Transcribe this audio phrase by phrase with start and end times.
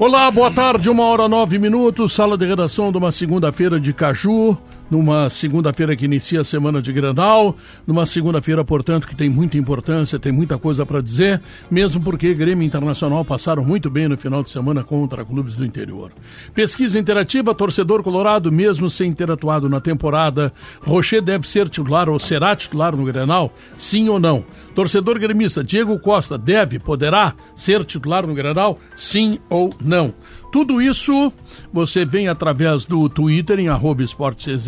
[0.00, 4.56] Olá, boa tarde, uma hora nove minutos, sala de redação de uma segunda-feira de Caju
[4.90, 10.18] numa segunda-feira que inicia a semana de Granal, numa segunda-feira, portanto, que tem muita importância,
[10.18, 11.40] tem muita coisa para dizer,
[11.70, 16.10] mesmo porque Grêmio Internacional passaram muito bem no final de semana contra clubes do interior.
[16.54, 22.18] Pesquisa interativa, torcedor colorado, mesmo sem ter atuado na temporada, Rocher deve ser titular ou
[22.18, 23.52] será titular no Granal?
[23.76, 24.44] Sim ou não?
[24.74, 28.78] Torcedor gremista, Diego Costa deve, poderá ser titular no Granal?
[28.96, 30.14] Sim ou não?
[30.50, 31.32] Tudo isso
[31.72, 34.66] você vem através do Twitter em arroba esporteczh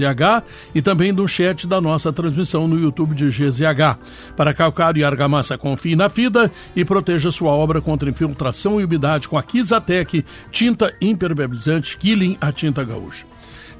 [0.72, 3.98] e também do chat da nossa transmissão no YouTube de GZH.
[4.36, 9.26] Para calcário e argamassa, confie na FIDA e proteja sua obra contra infiltração e umidade
[9.26, 13.26] com a Kizatec, tinta impermeabilizante Killing a tinta gaúcha.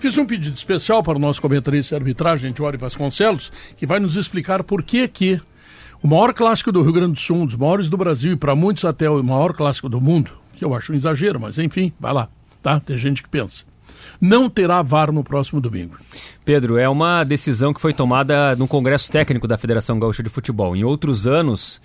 [0.00, 4.16] Fiz um pedido especial para o nosso comentarista de arbitragem, Jory Vasconcelos, que vai nos
[4.16, 5.40] explicar por que que
[6.02, 8.56] o maior clássico do Rio Grande do Sul, um dos maiores do Brasil e para
[8.56, 12.12] muitos até o maior clássico do mundo, que eu acho um exagero, mas enfim, vai
[12.12, 12.28] lá,
[12.62, 12.78] tá?
[12.78, 13.64] Tem gente que pensa.
[14.20, 15.96] Não terá VAR no próximo domingo.
[16.44, 20.76] Pedro, é uma decisão que foi tomada no Congresso Técnico da Federação Gaúcha de Futebol.
[20.76, 21.80] Em outros anos,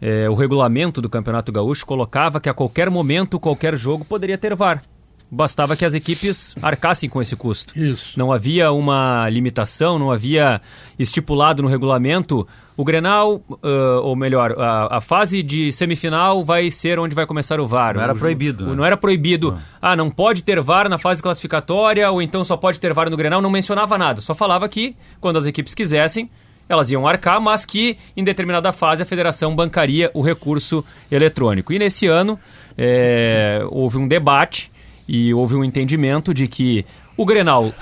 [0.00, 4.54] é, o regulamento do Campeonato Gaúcho colocava que a qualquer momento, qualquer jogo poderia ter
[4.54, 4.82] VAR.
[5.30, 7.78] Bastava que as equipes arcassem com esse custo.
[7.78, 8.18] Isso.
[8.18, 10.60] Não havia uma limitação, não havia
[10.98, 12.46] estipulado no regulamento
[12.80, 17.60] o Grenal, uh, ou melhor, a, a, fase de semifinal vai ser onde vai começar
[17.60, 17.94] o VAR.
[17.94, 18.64] Não era proibido.
[18.64, 18.74] O, né?
[18.74, 19.52] Não era proibido.
[19.52, 19.60] Não.
[19.82, 23.18] Ah, não pode ter VAR na fase classificatória, ou então só pode ter VAR no
[23.18, 23.42] Grenal.
[23.42, 24.22] Não mencionava nada.
[24.22, 26.30] Só falava que, quando as equipes quisessem,
[26.70, 31.74] elas iam arcar, mas que em determinada fase a federação bancaria o recurso eletrônico.
[31.74, 32.38] E nesse ano
[32.78, 34.70] é, houve um debate
[35.12, 37.74] e houve um entendimento de que o Grenal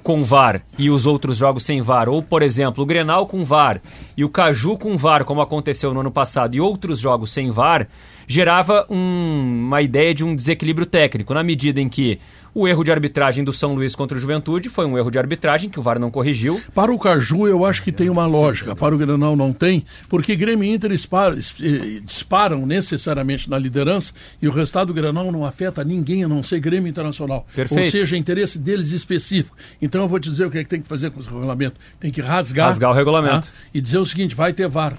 [0.00, 3.82] com VAR e os outros jogos sem VAR, ou por exemplo, o Grenal com VAR
[4.16, 7.88] e o Caju com VAR, como aconteceu no ano passado, e outros jogos sem VAR,
[8.28, 12.20] gerava um, uma ideia de um desequilíbrio técnico, na medida em que
[12.54, 15.70] o erro de arbitragem do São Luís contra o Juventude foi um erro de arbitragem
[15.70, 16.60] que o VAR não corrigiu.
[16.74, 18.74] Para o Caju, eu acho que tem uma lógica.
[18.76, 24.12] Para o Grenal não tem, porque Grêmio e Inter eh, disparam necessariamente na liderança
[24.42, 27.46] e o resultado do Grenal não afeta ninguém a não ser Grêmio Internacional.
[27.54, 27.84] Perfeito.
[27.84, 29.56] Ou seja, interesse deles específico.
[29.80, 31.76] Então eu vou te dizer o que, é que tem que fazer com esse regulamento.
[32.00, 32.66] Tem que rasgar.
[32.66, 33.48] Rasgar o regulamento.
[33.48, 33.54] Tá?
[33.72, 34.98] E dizer o seguinte: vai ter VAR.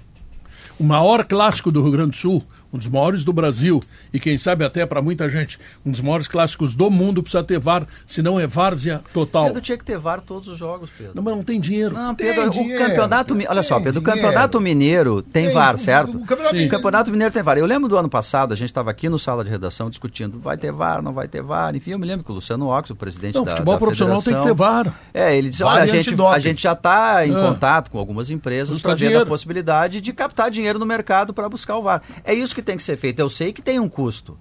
[0.80, 3.80] O maior clássico do Rio Grande do Sul um dos maiores do Brasil
[4.13, 7.59] e quem sabe até para muita gente, um dos maiores clássicos do mundo precisa ter
[7.59, 9.46] VAR, senão é várzea total.
[9.46, 11.13] Pedro tinha que ter VAR todos os jogos, Pedro.
[11.16, 11.94] Não, mas não tem dinheiro.
[11.94, 15.78] Não, Pedro, tem o dinheiro, campeonato, olha só, Pedro, o campeonato mineiro tem, tem VAR,
[15.78, 16.18] certo?
[16.18, 17.57] O, campeonato, o campeonato mineiro tem VAR.
[17.57, 20.57] Eu lembro do ano passado, a gente estava aqui no sala de redação discutindo, vai
[20.57, 21.75] ter VAR, não vai ter VAR.
[21.75, 24.22] Enfim, eu me lembro que o Luciano Ox, o presidente não, da, futebol da profissional
[24.22, 24.94] tem que ter VAR.
[25.13, 27.41] É, ele disse, olha, a gente, a gente já está em é.
[27.41, 31.78] contato com algumas empresas para ver a possibilidade de captar dinheiro no mercado para buscar
[31.78, 32.01] o VAR.
[32.24, 33.20] É isso que tem que ser feito.
[33.20, 34.38] Eu sei que tem um custo.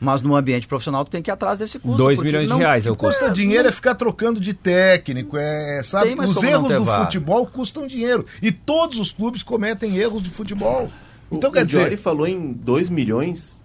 [0.00, 1.98] Mas no ambiente profissional tu tem que ir atrás desse custo.
[1.98, 3.20] 2 milhões não, de reais é o custo.
[3.20, 6.16] Custa dinheiro é ficar trocando de técnico, é, sabe?
[6.16, 8.24] Tem, os erros do futebol custam dinheiro.
[8.40, 10.90] E todos os clubes cometem erros de futebol.
[11.30, 11.82] Então o, quer o dizer.
[11.82, 13.60] Jory falou em 2 milhões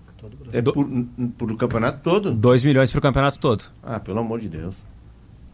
[0.52, 0.88] é por,
[1.38, 2.32] por o campeonato todo?
[2.34, 3.66] 2 milhões para o campeonato todo.
[3.84, 4.76] Ah, pelo amor de Deus.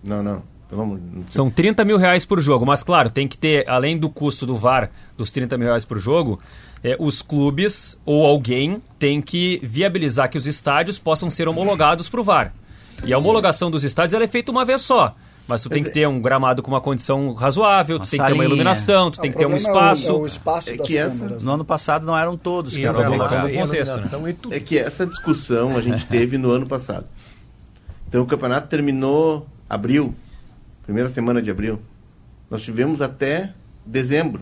[0.03, 0.43] Não, não.
[0.71, 0.99] Pelo
[1.29, 4.55] São 30 mil reais por jogo, mas claro, tem que ter, além do custo do
[4.55, 6.39] VAR, dos 30 mil reais por jogo,
[6.81, 12.21] é, os clubes ou alguém tem que viabilizar que os estádios possam ser homologados para
[12.21, 12.53] o VAR.
[13.03, 15.13] E a homologação dos estádios é feita uma vez só.
[15.45, 18.33] Mas tu tem que ter um gramado com uma condição razoável, tu tem que ter
[18.33, 20.07] uma iluminação, tu tem que ter um espaço.
[20.07, 22.73] É o, é o espaço é que essa, câmeras, No ano passado não eram todos
[22.73, 23.51] que eram homologados.
[23.51, 24.35] Né?
[24.51, 27.05] É que essa discussão a gente teve no ano passado.
[28.07, 30.15] Então o campeonato terminou abril,
[30.91, 31.79] primeira semana de abril.
[32.49, 33.53] Nós tivemos até
[33.85, 34.41] dezembro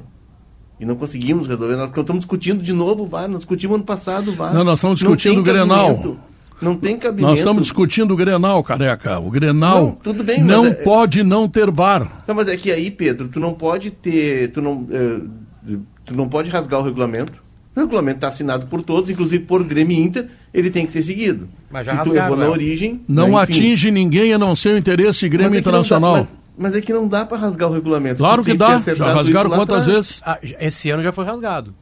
[0.79, 1.75] e não conseguimos resolver.
[1.75, 3.27] Nós estamos discutindo de novo o VAR.
[3.27, 4.51] Nós discutimos ano passado o VAR.
[4.51, 6.17] Não, nós estamos discutindo o Grenal.
[6.59, 7.29] Não tem cabimento.
[7.29, 9.19] Nós estamos discutindo o Grenal, careca.
[9.19, 12.23] O Grenal não, tudo bem, não é, pode não ter VAR.
[12.27, 14.51] Não, mas é que aí, Pedro, tu não pode ter.
[14.51, 17.39] Tu não, é, tu não pode rasgar o regulamento.
[17.75, 21.47] O regulamento está assinado por todos, inclusive por Grêmio Inter, ele tem que ser seguido.
[21.69, 22.49] Mas já Se rasgaram, tu errou na né?
[22.49, 23.01] origem.
[23.07, 26.13] Não né, atinge ninguém a não ser o interesse de Grêmio Internacional.
[26.13, 26.38] Mas
[26.75, 28.17] é que não dá para rasgar o regulamento.
[28.17, 28.77] Claro que dá.
[28.79, 30.21] Já rasgaram quantas vezes?
[30.25, 31.73] Ah, esse ano já foi rasgado.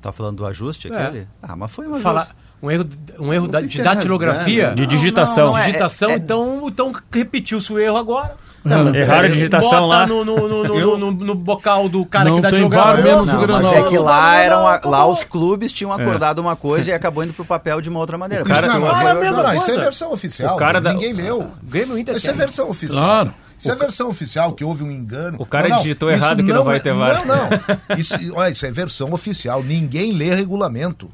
[0.00, 0.96] Tá falando do ajuste é.
[0.96, 1.28] aquele?
[1.42, 2.28] Ah, mas foi um Fala...
[2.62, 2.86] um erro,
[3.18, 4.72] um erro da, de datilografia.
[4.74, 5.46] De digitação.
[5.46, 8.36] Não, não, é, digitação, é, então, então repetiu-se o erro agora.
[8.64, 10.06] Não, Erraram a digitação lá.
[10.06, 10.98] No, no, no, eu...
[10.98, 13.98] no, no, bocal do cara não que dá tem VAR menos não, Mas é que
[13.98, 16.42] lá, eram, lá os clubes tinham acordado é.
[16.42, 18.44] uma coisa e acabou indo pro papel de uma outra maneira.
[18.44, 20.56] O cara, não, não, é não, não, isso é versão oficial.
[20.56, 21.50] O cara Ninguém leu.
[21.62, 23.02] Grêmio Inter isso é versão oficial.
[23.02, 23.34] Claro.
[23.58, 25.36] Isso é versão oficial, que houve um engano.
[25.38, 27.26] O cara não, digitou errado que não vai é, ter VAR.
[27.26, 27.98] Não, não.
[27.98, 29.62] Isso, olha, isso é versão oficial.
[29.62, 31.10] Ninguém lê regulamento.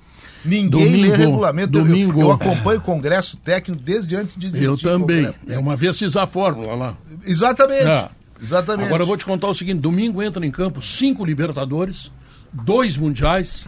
[0.46, 1.70] Ninguém domingo, lê regulamento.
[1.72, 2.20] Domingo.
[2.20, 4.64] Eu, eu acompanho o Congresso Técnico desde antes de existir.
[4.64, 5.30] Eu também.
[5.48, 6.96] É uma vez fiz a fórmula lá.
[7.24, 7.86] Exatamente.
[7.86, 8.08] É.
[8.40, 8.86] Exatamente.
[8.86, 12.12] Agora eu vou te contar o seguinte: domingo entra em campo cinco Libertadores,
[12.52, 13.66] dois Mundiais,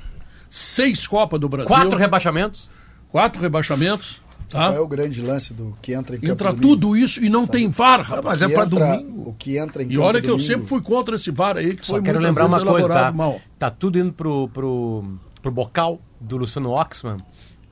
[0.49, 1.69] seis Copas do Brasil.
[1.69, 2.71] Quatro rebaixamentos.
[3.11, 4.21] Quatro rebaixamentos.
[4.49, 4.69] Tá?
[4.69, 7.41] Qual é o grande lance do que entra em campo Entra tudo isso e não
[7.45, 7.53] Sabe?
[7.53, 8.41] tem VAR, rapaz.
[8.41, 9.29] mas é para domingo.
[9.29, 10.43] O que entra em E olha que domingo.
[10.43, 13.13] eu sempre fui contra esse VAR aí, que Só foi quero lembrar uma coisa, tá?
[13.13, 13.39] Mal.
[13.59, 15.05] Tá tudo indo pro, pro,
[15.41, 17.17] pro bocal do Luciano Oxman.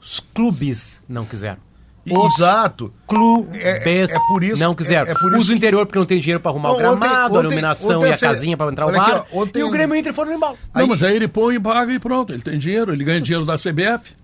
[0.00, 1.66] Os clubes não quiseram.
[2.08, 2.92] Os Exato.
[3.06, 5.08] Clubes é, é, por isso, não quiseram.
[5.08, 7.34] É, é por isso Usa o interior porque não tem dinheiro para arrumar o gramado,
[7.34, 9.26] ontem, a iluminação ontem, e a casinha para entrar o bar.
[9.26, 10.56] Aqui, e o Grêmio Inter foram embora.
[10.72, 12.32] Não, mas aí ele põe e paga e pronto.
[12.32, 14.14] Ele tem dinheiro, ele ganha dinheiro da CBF.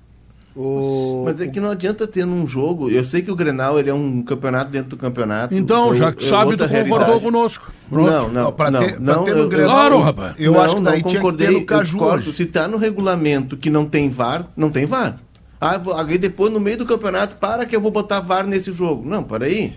[0.54, 1.22] O...
[1.24, 2.90] Mas é que não adianta ter num jogo.
[2.90, 5.54] Eu sei que o Grenal ele é um campeonato dentro do campeonato.
[5.54, 7.72] Então, eu, já que sabe, tu concordou conosco.
[7.88, 8.10] Pronto.
[8.10, 8.42] Não, não.
[8.44, 10.34] não, pra ter, não, ter no eu, Grenal, claro, rapaz.
[10.38, 12.32] Eu não, acho que daí não concordei, tinha que ter no Caju.
[12.32, 15.18] Se tá no regulamento que não tem VAR, não tem VAR.
[15.58, 19.08] Ah, aí depois, no meio do campeonato, para que eu vou botar VAR nesse jogo.
[19.08, 19.72] Não, para aí.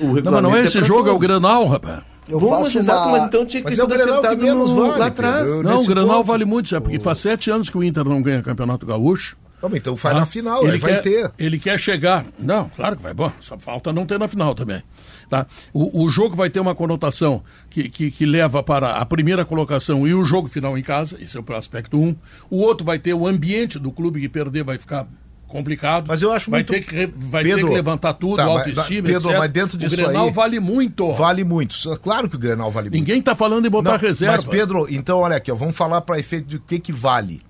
[0.00, 1.12] O não, mas não é esse é jogo, todos.
[1.12, 2.02] é o Grenal, rapaz.
[2.28, 3.06] Eu Bom, faço mas, uma...
[3.08, 5.62] mas então tinha que mas ter sido acertado menos no, vale, lá atrás.
[5.62, 6.26] Não, o Grenal ponto.
[6.26, 9.36] vale muito, já, porque faz sete anos que o Inter não ganha campeonato gaúcho.
[9.74, 11.32] Então faz ah, na final, ele quer, vai ter.
[11.38, 12.26] Ele quer chegar.
[12.38, 13.14] Não, claro que vai.
[13.14, 14.82] Bom, só falta não ter na final também.
[15.28, 15.46] Tá?
[15.72, 20.06] O, o jogo vai ter uma conotação que, que, que, leva para a primeira colocação
[20.06, 22.14] e o jogo final em casa, esse é o aspecto um.
[22.48, 25.08] O outro vai ter o ambiente do clube que perder vai ficar
[25.48, 26.06] complicado.
[26.06, 26.72] Mas eu acho vai muito...
[26.72, 29.38] Ter que, vai Pedro, ter que levantar tudo, tá, autoestima, Pedro, etc.
[29.38, 31.12] mas dentro disso O Grenal aí, vale muito.
[31.12, 31.76] Vale muito.
[32.00, 33.00] Claro que o Grenal vale muito.
[33.00, 34.36] Ninguém está falando em botar Não, reserva.
[34.36, 37.42] Mas, Pedro, então olha aqui, ó, vamos falar para efeito de o que, que vale.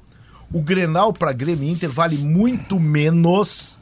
[0.53, 3.79] O Grenal para Grêmio Inter vale muito menos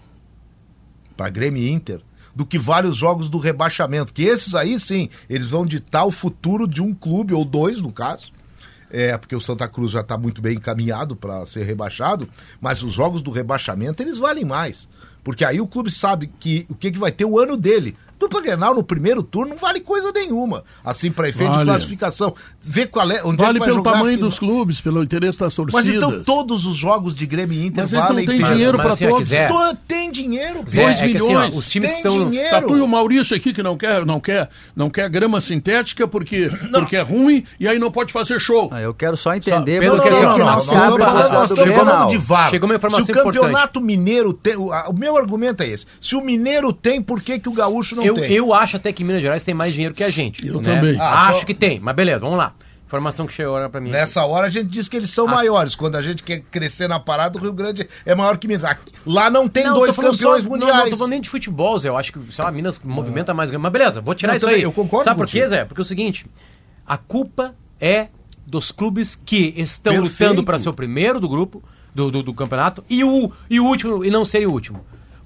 [1.16, 2.00] para Grêmio Inter
[2.34, 4.12] do que vários jogos do rebaixamento.
[4.12, 7.92] Que esses aí sim, eles vão ditar o futuro de um clube, ou dois no
[7.92, 8.32] caso.
[8.90, 12.28] É, porque o Santa Cruz já está muito bem encaminhado para ser rebaixado,
[12.60, 14.88] mas os jogos do rebaixamento eles valem mais.
[15.22, 17.96] Porque aí o clube sabe que o que, que vai ter o ano dele.
[18.24, 20.64] Dupla Grenal no primeiro turno não vale coisa nenhuma.
[20.84, 21.64] Assim, para efeito vale.
[21.64, 22.34] de classificação.
[22.60, 23.22] Vê qual é.
[23.24, 25.86] Onde vale é que vai pelo tamanho dos clubes, pelo interesse das torcidas.
[25.86, 28.26] Mas então todos os jogos de Grêmio e Inter mas valem.
[28.26, 29.28] Não tem dinheiro para todos.
[29.28, 30.64] Tô, tem dinheiro.
[30.64, 31.48] 2 é milhões.
[31.48, 32.30] Assim, ó, os times tem que estão.
[32.30, 32.50] Dinheiro.
[32.50, 36.08] Tá tu e o Maurício aqui que não quer, não quer, não quer grama sintética
[36.08, 38.68] porque, porque é ruim e aí não pode fazer show.
[38.72, 39.82] Ah, eu quero só entender.
[39.82, 42.50] Só, pelo que não, não, não, não, nós estamos falando de VAR.
[42.50, 44.56] Chegou uma informação Se o campeonato mineiro tem.
[44.56, 45.86] O meu argumento é esse.
[46.00, 48.32] Se o mineiro tem, por que, que o gaúcho não tem?
[48.32, 50.46] Eu acho até que Minas Gerais tem mais dinheiro que a gente.
[50.46, 50.74] Eu né?
[50.74, 50.96] também.
[50.98, 52.54] Ah, acho que tem, mas beleza, vamos lá.
[52.86, 53.90] Informação que chegou agora pra mim.
[53.90, 55.32] Nessa hora a gente diz que eles são ah.
[55.32, 55.74] maiores.
[55.74, 58.64] Quando a gente quer crescer na parada, o Rio Grande é maior que Minas.
[59.06, 60.74] Lá não tem não, dois campeões só, mundiais.
[60.74, 61.88] Não, não tô falando nem de futebol, Zé.
[61.88, 63.34] Eu acho que, sei lá, Minas movimenta ah.
[63.34, 63.50] mais.
[63.50, 64.62] Mas beleza, vou tirar não, isso também, aí.
[64.62, 65.64] Eu concordo Sabe por quê, Zé?
[65.64, 66.26] Porque é o seguinte:
[66.86, 68.08] a culpa é
[68.46, 70.22] dos clubes que estão Perfeito.
[70.22, 71.62] lutando para ser o primeiro do grupo,
[71.94, 74.84] do, do, do, campeonato, e o, e o último, e não ser o último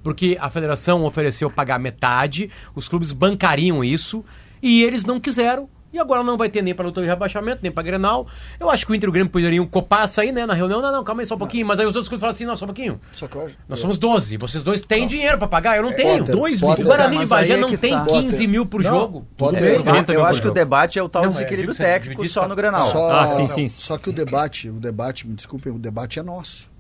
[0.09, 4.25] porque a federação ofereceu pagar metade, os clubes bancariam isso
[4.63, 5.69] e eles não quiseram.
[5.93, 8.27] E agora não vai ter nem para luta de rebaixamento, nem para Grenal.
[8.59, 10.81] Eu acho que o Inter e o Grêmio poderiam copar isso aí, né, na reunião.
[10.81, 11.67] Não, não, calma aí só um pouquinho.
[11.67, 12.99] Mas aí os outros clubes falam assim, não, só um pouquinho.
[13.13, 15.09] Só que eu, Nós somos 12, vocês dois têm não.
[15.09, 16.19] dinheiro para pagar, eu não é, tenho.
[16.21, 16.71] Potter, dois mil.
[16.71, 18.07] O Guarani de Bagé é não tem tá.
[18.07, 18.49] 15 Potter.
[18.49, 19.27] mil por não, jogo.
[19.37, 19.63] Potter,
[20.09, 22.91] eu, eu acho que o debate é o tal não, desequilíbrio técnico só no Grenal.
[22.91, 23.69] Só, ah, sim, sim.
[23.69, 26.71] Só que o debate, o debate, me desculpem, o debate é nosso.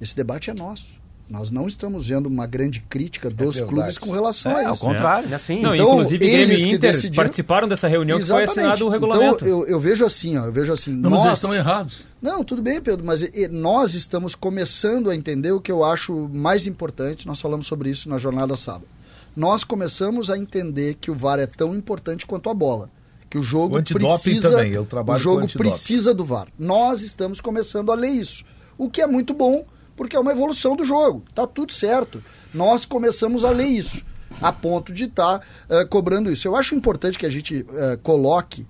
[0.00, 1.01] Esse debate é nosso.
[1.32, 4.72] Nós não estamos vendo uma grande crítica é dos é clubes com relação é, a
[4.74, 4.84] isso.
[4.84, 5.38] Ao contrário, né?
[5.38, 5.62] Sim.
[5.62, 7.24] Não, então, inclusive, eles que Inter decidiram...
[7.24, 8.48] participaram dessa reunião Exatamente.
[8.48, 9.36] que foi assinado o regulamento.
[9.36, 10.92] Então, eu, eu vejo assim, ó, eu vejo assim.
[10.92, 11.20] Não, nós...
[11.20, 12.04] mas eles estão errados.
[12.20, 16.66] Não, tudo bem, Pedro, mas nós estamos começando a entender o que eu acho mais
[16.66, 17.26] importante.
[17.26, 18.86] Nós falamos sobre isso na jornada sábado.
[19.34, 22.90] Nós começamos a entender que o VAR é tão importante quanto a bola
[23.30, 26.48] que o jogo o precisa também, eu trabalho o jogo precisa do VAR.
[26.58, 28.44] Nós estamos começando a ler isso,
[28.76, 29.64] o que é muito bom
[29.96, 31.22] porque é uma evolução do jogo.
[31.34, 32.22] Tá tudo certo.
[32.52, 34.04] Nós começamos a ler isso,
[34.40, 36.46] a ponto de estar tá, uh, cobrando isso.
[36.46, 38.66] Eu acho importante que a gente uh, coloque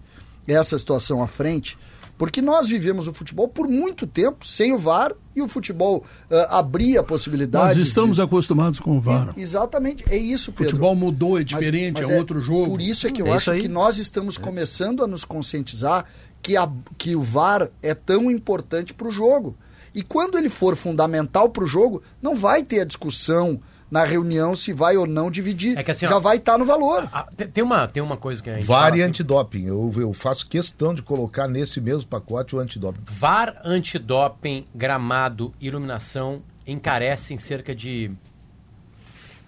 [0.47, 1.79] essa situação à frente,
[2.19, 6.35] porque nós vivemos o futebol por muito tempo sem o VAR e o futebol uh,
[6.51, 7.79] abria a possibilidade.
[7.79, 8.23] Nós estamos de...
[8.23, 9.35] acostumados com o VAR.
[9.37, 10.67] exatamente, é isso, Pedro.
[10.67, 12.71] O futebol mudou, é diferente, mas, mas é, é, outro jogo.
[12.71, 16.05] Por isso é que eu é acho que nós estamos começando a nos conscientizar
[16.43, 19.57] que, a, que o VAR é tão importante para o jogo.
[19.95, 24.57] E quando ele for fundamental para o jogo, não vai ter a discussão na reunião
[24.57, 25.77] se vai ou não dividir.
[25.77, 27.07] É assim, Já ó, vai estar tá no valor.
[27.13, 28.65] A, a, tem, uma, tem uma coisa que a gente.
[28.65, 29.11] VAR e assim.
[29.11, 29.67] antidoping.
[29.67, 33.03] Eu, eu faço questão de colocar nesse mesmo pacote o antidoping.
[33.05, 38.11] VAR, antidoping, gramado, iluminação encarecem cerca de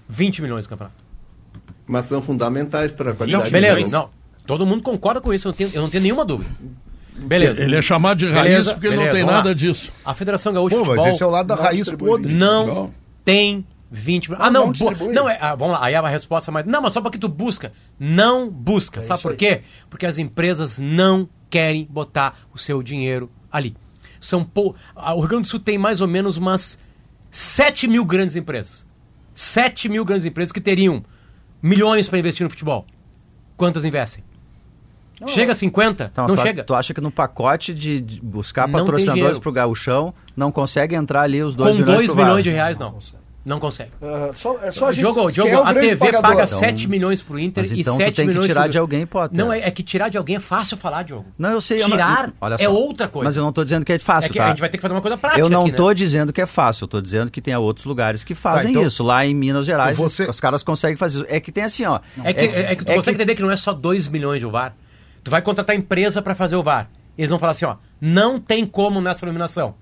[0.08, 1.02] 20 milhões do campeonato.
[1.86, 3.44] Mas são fundamentais para a qualidade.
[3.44, 4.10] Não, beleza, não.
[4.46, 6.50] Todo mundo concorda com isso, eu não tenho, eu não tenho nenhuma dúvida.
[7.14, 7.62] Beleza.
[7.62, 9.54] Ele é chamado de raiz beleza, porque beleza, não tem nada lá.
[9.54, 9.92] disso.
[10.04, 11.04] A Federação Gaúcha Pô, de Futebol...
[11.06, 12.34] mas esse é o lado da raiz podre.
[12.34, 12.94] Não, não,
[13.24, 14.32] tem 20...
[14.36, 16.66] Ah, não, não, não é, ah, vamos lá, aí a resposta é mais...
[16.66, 17.72] Não, mas só porque tu busca.
[17.98, 19.00] Não busca.
[19.00, 19.62] É Sabe por quê?
[19.88, 23.76] Porque as empresas não querem botar o seu dinheiro ali.
[24.20, 24.74] São pou...
[24.96, 26.78] O Rio Grande do Sul tem mais ou menos umas
[27.30, 28.84] 7 mil grandes empresas.
[29.34, 31.04] 7 mil grandes empresas que teriam
[31.62, 32.86] milhões para investir no futebol.
[33.56, 34.24] Quantas investem?
[35.24, 36.10] Não, chega a 50?
[36.12, 36.64] Então, não tu chega.
[36.64, 41.42] Tu acha que no pacote de, buscar patrocinadores para o gauchão não consegue entrar ali
[41.42, 42.94] os 2 milhões Com 2 milhões de reais, não.
[43.44, 43.90] Não consegue.
[44.00, 46.22] Uh, só, é só a gente Diogo, Diogo, é a TV pagador.
[46.22, 48.70] paga então, 7 milhões pro Inter e então 7 tem milhões que tirar pro...
[48.70, 49.36] de alguém, Potter.
[49.36, 51.26] Não, é, é, que tirar de alguém é fácil falar, Diogo.
[51.38, 51.84] Não, eu sei.
[51.84, 52.56] Tirar eu não...
[52.58, 53.24] é outra coisa.
[53.24, 54.46] Mas eu não estou dizendo que é fácil, é que tá?
[54.46, 55.94] A gente vai ter que fazer uma coisa prática Eu não estou né?
[55.94, 58.86] dizendo que é fácil, eu estou dizendo que tem outros lugares que fazem tá, então,
[58.86, 59.02] isso.
[59.02, 60.24] Lá em Minas Gerais, você...
[60.24, 61.26] os caras conseguem fazer isso.
[61.28, 62.00] É que tem assim, ó...
[62.22, 63.22] É que, é, é que tu é consegue que...
[63.22, 64.74] entender que não é só 2 milhões de VAR.
[65.24, 66.90] Tu vai contratar empresa para fazer o VAR.
[67.16, 69.74] Eles vão falar assim, ó, não tem como nessa iluminação.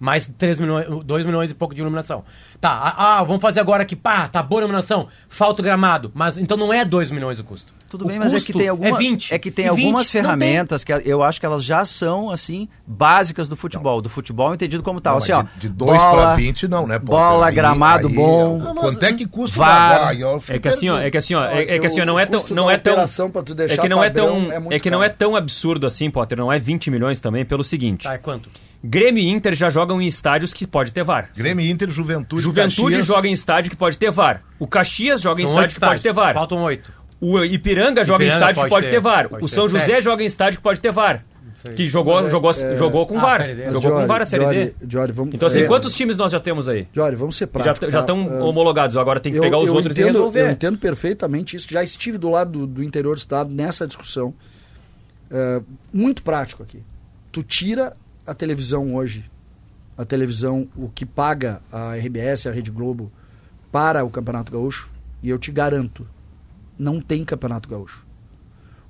[0.00, 2.24] Mais 3 milhões, 2 milhões e pouco de iluminação.
[2.60, 6.10] Tá, ah, vamos fazer agora aqui, pá, tá boa a iluminação, falta o gramado.
[6.12, 7.72] Mas então não é 2 milhões o custo.
[7.88, 9.32] Tudo bem, mas é que tem alguma, é 20.
[9.32, 13.56] É que tem algumas ferramentas que eu acho que elas já são, assim, básicas do
[13.56, 13.96] futebol.
[13.96, 14.02] Não.
[14.02, 15.14] Do futebol entendido como tal.
[15.14, 16.98] Não, assim, ó, de 2 para 20 não, né?
[16.98, 18.58] Pô, bola, aí, gramado aí, bom.
[18.58, 20.14] Não, quanto é que custa VAR?
[20.48, 22.26] É que assim, ó, é que assim, ó, é, é que assim, ó, não é
[22.26, 25.86] tão, não é tão, é que não é tão, é que não é tão absurdo
[25.86, 28.02] assim, Potter, não é 20 milhões também pelo seguinte.
[28.02, 28.50] Tá, é quanto?
[28.82, 31.30] Grêmio e Inter já jogam em estádios que pode ter VAR.
[31.36, 33.06] Grêmio e Inter, Juventude, Juventude Caxias.
[33.06, 34.42] joga em estádio que pode ter VAR.
[34.58, 36.34] O Caxias joga São em estádio que pode ter VAR.
[36.34, 36.92] Faltam oito.
[37.20, 39.28] O Ipiranga joga em estádio que pode ter, ter VAR.
[39.28, 40.02] Pode o São José sete.
[40.02, 41.24] joga em estádio que pode ter VAR.
[41.74, 42.76] Que jogou, é, jogou, é...
[42.76, 43.48] jogou com ah, VAR.
[43.72, 44.74] Jogou Jory, com VAR a Série Jory, D.
[44.88, 45.66] Jory, vamos, então, assim, é...
[45.66, 46.86] quantos times nós já temos aí?
[46.92, 47.92] Jory, vamos ser práticos.
[47.92, 48.44] Já estão tá?
[48.44, 50.40] homologados, agora tem que eu, pegar os outros entendo, e resolver.
[50.42, 51.66] Eu entendo perfeitamente isso.
[51.68, 54.32] Já estive do lado do, do interior do estado nessa discussão.
[55.30, 55.60] É,
[55.92, 56.80] muito prático aqui.
[57.32, 59.24] Tu tira a televisão hoje,
[59.98, 63.10] a televisão, o que paga a RBS, a Rede Globo,
[63.72, 64.88] para o Campeonato Gaúcho,
[65.20, 66.06] e eu te garanto,
[66.78, 68.06] não tem Campeonato Gaúcho.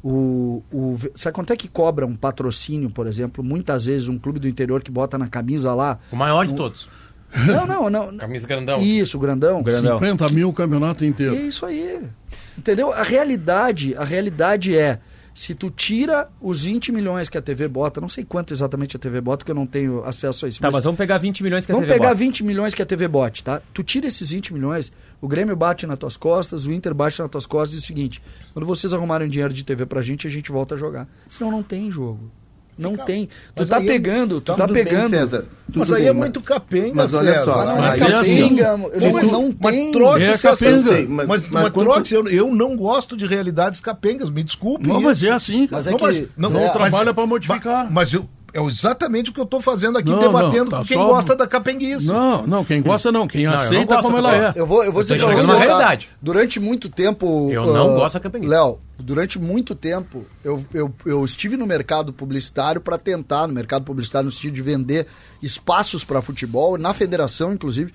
[0.05, 3.43] O, o, sabe quanto é que cobra um patrocínio, por exemplo?
[3.43, 5.99] Muitas vezes um clube do interior que bota na camisa lá.
[6.12, 6.88] O maior de todos.
[7.47, 8.17] Não, não, não.
[8.17, 8.81] Camisa grandão.
[8.81, 9.62] Isso, grandão.
[9.62, 9.99] grandão.
[9.99, 11.35] 50 mil o campeonato inteiro.
[11.35, 12.00] É isso aí.
[12.57, 12.93] Entendeu?
[12.93, 15.00] A realidade, a realidade é
[15.38, 18.99] se tu tira os 20 milhões que a TV bota, não sei quanto exatamente a
[18.99, 20.61] TV bota, porque eu não tenho acesso a isso.
[20.61, 21.97] Tá, mas, mas vamos pegar 20 milhões que a TV bota.
[21.97, 23.62] Vamos pegar 20 milhões que a TV bota, tá?
[23.73, 27.30] Tu tira esses 20 milhões, o Grêmio bate nas tuas costas, o Inter bate nas
[27.30, 28.21] tuas costas e diz o seguinte,
[28.52, 31.07] quando vocês arrumarem dinheiro de TV pra gente, a gente volta a jogar.
[31.30, 32.33] Senão não tem jogo.
[32.78, 33.04] Não Fica...
[33.04, 33.28] tem.
[33.56, 35.11] Tu tá é pegando, tu tá pegando.
[35.11, 35.44] Bem, César,
[35.75, 37.44] mas aí bem, é muito capenga, mas olha César.
[37.44, 37.64] só.
[37.66, 38.76] não é capenga.
[38.76, 39.56] Não, não tem.
[39.61, 40.78] Mas troque é capenga.
[40.78, 44.87] Sei, mas, mas, mas troque, eu, eu não gosto de realidades capengas, me desculpe.
[44.87, 45.68] Não, mas é assim.
[45.68, 47.90] Mas é que, mas, não, não trabalha para modificar.
[47.90, 50.85] Mas eu, é exatamente o que eu estou fazendo aqui, não, debatendo não, tá com
[50.85, 51.07] quem só...
[51.07, 52.07] gosta da capenguice.
[52.07, 54.52] Não, não, quem gosta não, quem não, aceita como ela é.
[54.55, 55.99] Eu vou, eu vou dizer para vocês, tá?
[56.21, 57.50] durante muito tempo...
[57.52, 58.50] Eu uh, não gosto da capenguice.
[58.50, 63.85] Léo, durante muito tempo, eu, eu, eu estive no mercado publicitário para tentar, no mercado
[63.85, 65.07] publicitário no sentido de vender
[65.43, 67.93] espaços para futebol, na federação, inclusive,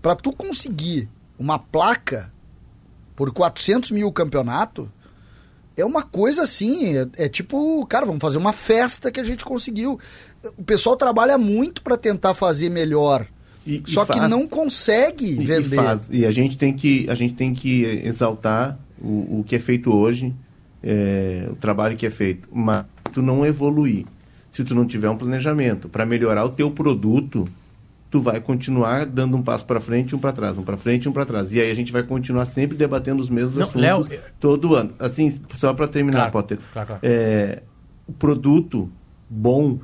[0.00, 2.32] para tu conseguir uma placa
[3.14, 4.90] por 400 mil campeonato
[5.76, 9.44] é uma coisa assim, é, é, tipo, cara, vamos fazer uma festa que a gente
[9.44, 9.98] conseguiu.
[10.56, 13.26] O pessoal trabalha muito para tentar fazer melhor.
[13.66, 15.78] E, só e que não consegue e, vender.
[16.10, 19.58] E, e, a gente tem que a gente tem que exaltar o, o que é
[19.58, 20.34] feito hoje,
[20.82, 24.04] é, o trabalho que é feito, mas tu não evoluir.
[24.50, 27.48] Se tu não tiver um planejamento para melhorar o teu produto,
[28.12, 31.12] tu vai continuar dando um passo para frente, um para trás, um para frente, um
[31.12, 31.50] para trás.
[31.50, 34.92] E aí a gente vai continuar sempre debatendo os mesmos Não, assuntos Léo, todo ano.
[34.98, 36.58] Assim, só para terminar, claro, Potter.
[36.74, 37.00] Claro, claro.
[37.02, 37.62] É,
[38.06, 38.92] o produto
[39.30, 39.80] bom,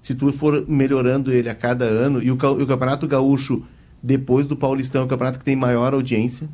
[0.00, 3.62] se tu for melhorando ele a cada ano, e o, o Campeonato Gaúcho,
[4.02, 6.48] depois do Paulistão, é o campeonato que tem maior audiência,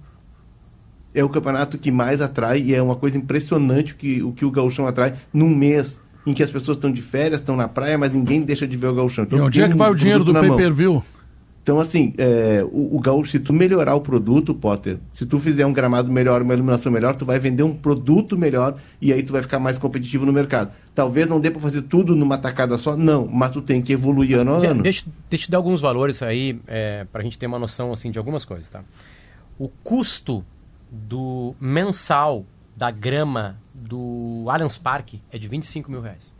[1.14, 4.44] é o campeonato que mais atrai, e é uma coisa impressionante o que o, que
[4.44, 7.96] o Gaúchão atrai num mês em que as pessoas estão de férias, estão na praia,
[7.96, 9.24] mas ninguém deixa de ver o gauchão.
[9.24, 11.02] Então, e onde é que vai o dinheiro do pay-per-view?
[11.66, 15.66] Então, assim, é, o, o gaúcho, se tu melhorar o produto, Potter, se tu fizer
[15.66, 19.32] um gramado melhor, uma iluminação melhor, tu vai vender um produto melhor e aí tu
[19.32, 20.70] vai ficar mais competitivo no mercado.
[20.94, 24.38] Talvez não dê para fazer tudo numa tacada só, não, mas tu tem que evoluir
[24.38, 24.80] ano a ano.
[24.80, 27.92] Deixa, deixa eu te dar alguns valores aí, é, para a gente ter uma noção
[27.92, 28.84] assim, de algumas coisas, tá?
[29.58, 30.44] O custo
[30.88, 32.44] do mensal
[32.76, 36.30] da grama do Allianz Parque é de 25 mil reais,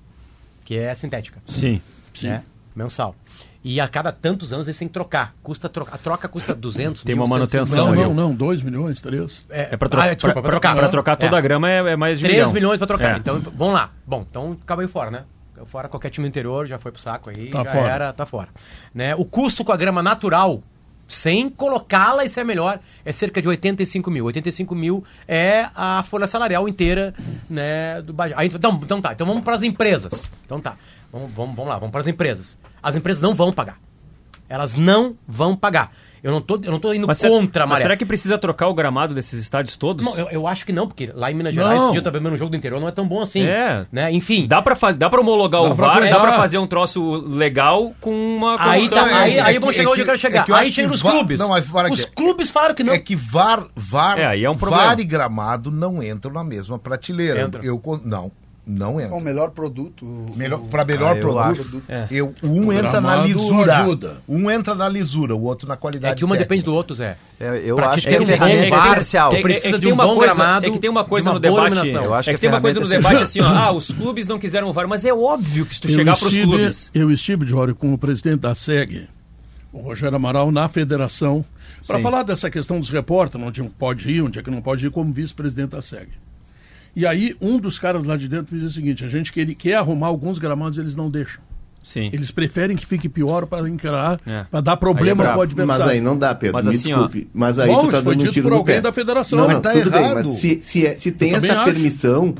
[0.64, 1.42] que é sintética.
[1.46, 1.80] Sim.
[2.12, 2.28] sim.
[2.28, 2.42] Né?
[2.74, 3.16] Mensal.
[3.64, 5.34] E a cada tantos anos eles têm que trocar.
[5.42, 7.94] Custa troca, a troca custa 200 Tem uma manutenção.
[7.94, 9.44] Não, não, não, 2 milhões, 3.
[9.50, 10.76] É, é para tro ah, é, trocar.
[10.76, 11.38] Para trocar toda é.
[11.38, 13.16] a grama é, é mais de 3 milhões para trocar.
[13.16, 13.18] É.
[13.18, 13.90] Então, vamos lá.
[14.06, 15.24] Bom, então acaba aí fora, né?
[15.64, 17.90] Fora qualquer time interior, já foi pro saco aí, tá já fora.
[17.90, 18.48] era, tá fora.
[18.94, 19.16] Né?
[19.16, 20.62] O custo com a grama natural,
[21.08, 24.24] sem colocá-la, isso é melhor, é cerca de 85 mil.
[24.26, 27.14] 85 mil é a folha salarial inteira
[27.48, 30.30] né, do Aí, então, então tá, então vamos para as empresas.
[30.44, 30.76] Então tá,
[31.12, 33.80] vamos, vamos, vamos lá, vamos para as empresas as empresas não vão pagar.
[34.48, 35.92] Elas não vão pagar.
[36.26, 37.76] Eu não tô, eu não tô indo mas contra a maré.
[37.76, 40.04] Mas será que precisa trocar o gramado desses estádios todos?
[40.04, 42.18] Não, eu, eu acho que não, porque lá em Minas Gerais, esse dia eu tava
[42.18, 43.46] vendo um jogo do interior, não é tão bom assim.
[43.46, 43.86] É.
[43.92, 44.10] Né?
[44.10, 44.44] Enfim.
[44.48, 47.94] Dá pra, faz, dá pra homologar dá o VAR, dá pra fazer um troço legal
[48.00, 50.48] com uma Aí, tá, aí, é, aí é vamos chegar onde eu quero chegar.
[50.48, 51.38] É eu aí chegam os clubes.
[51.38, 52.92] Não, mas os clubes falaram que não.
[52.92, 56.76] É que VAR, VAR, é, aí é um VAR e gramado não entram na mesma
[56.76, 57.40] prateleira.
[57.40, 57.64] Entra.
[57.64, 58.32] Eu, não,
[58.66, 59.14] não entra.
[59.14, 60.04] o melhor produto.
[60.34, 62.08] Melhor, para melhor ah, produto, é.
[62.10, 63.78] eu, um entra na lisura.
[63.78, 64.16] Ajuda.
[64.28, 66.14] Um entra na lisura, o outro na qualidade.
[66.14, 66.48] É que uma técnica.
[66.48, 67.16] depende do outro, Zé.
[67.38, 69.34] É, eu pra acho que é ferramenta é, parcial.
[69.34, 70.66] É, precisa de um bom coisa, gramado.
[70.66, 71.88] É que tem uma coisa no debate.
[71.88, 74.26] Eu acho é que, que tem uma coisa no debate assim, ó, ah, os clubes
[74.26, 76.90] não quiseram o VAR, mas é óbvio que se tu eu chegar para os clubes.
[76.92, 79.08] Eu estive, Jório, com o presidente da SEG,
[79.72, 81.44] o Rogério Amaral, na federação,
[81.86, 84.90] para falar dessa questão dos repórteres, onde pode ir, onde é que não pode ir,
[84.90, 86.08] como vice-presidente da SEG.
[86.96, 89.44] E aí, um dos caras lá de dentro me diz o seguinte: a gente quer,
[89.54, 91.42] quer arrumar alguns gramados, eles não deixam.
[91.84, 92.10] Sim.
[92.12, 94.44] Eles preferem que fique pior para encarar, é.
[94.50, 95.84] para dar problema é para o adversário.
[95.84, 96.56] Mas aí não dá, Pedro.
[96.56, 97.28] Mas me assim, desculpe.
[97.28, 98.80] Ó, mas aí Bom, tu tá dando um tiro por alguém pé.
[98.80, 99.38] da federação.
[99.38, 100.14] Não, não, tá tudo errado.
[100.14, 102.34] bem, mas se, se, é, se tem essa permissão,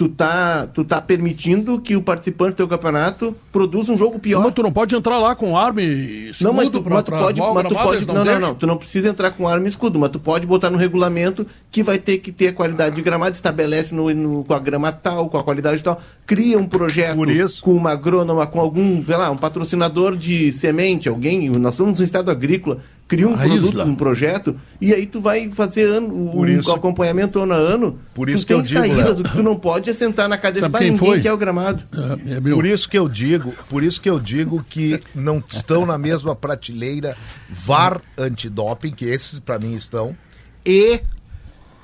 [0.00, 4.42] tu tá, tu tá permitindo que o participante do teu campeonato produza um jogo pior.
[4.42, 7.04] Mas tu não pode entrar lá com arma e escudo não, mas tu, pra, mas
[7.04, 9.66] tu pode, mas tu pode não, não, não, não, tu não precisa entrar com arma
[9.66, 12.96] e escudo, mas tu pode botar no regulamento que vai ter que ter a qualidade
[12.96, 16.66] de gramado, estabelece no, no, com a grama tal, com a qualidade tal, cria um
[16.66, 17.18] projeto
[17.60, 22.04] com uma agrônoma, com algum, sei lá, um patrocinador de semente, alguém, nós somos um
[22.04, 22.78] estado agrícola,
[23.10, 27.52] cria um, produto, um projeto e aí tu vai fazer ano, o isso, acompanhamento ano
[27.52, 27.98] a ano.
[28.14, 30.68] Por isso que eu digo, saídas, o que tu não pode é sentar na cadeira
[30.68, 31.20] de ninguém foi?
[31.20, 31.82] quer o gramado.
[32.24, 35.84] É, é por isso que eu digo, por isso que eu digo que não estão
[35.84, 37.16] na mesma prateleira
[37.50, 40.16] VAR antidoping, que esses para mim estão,
[40.64, 41.00] e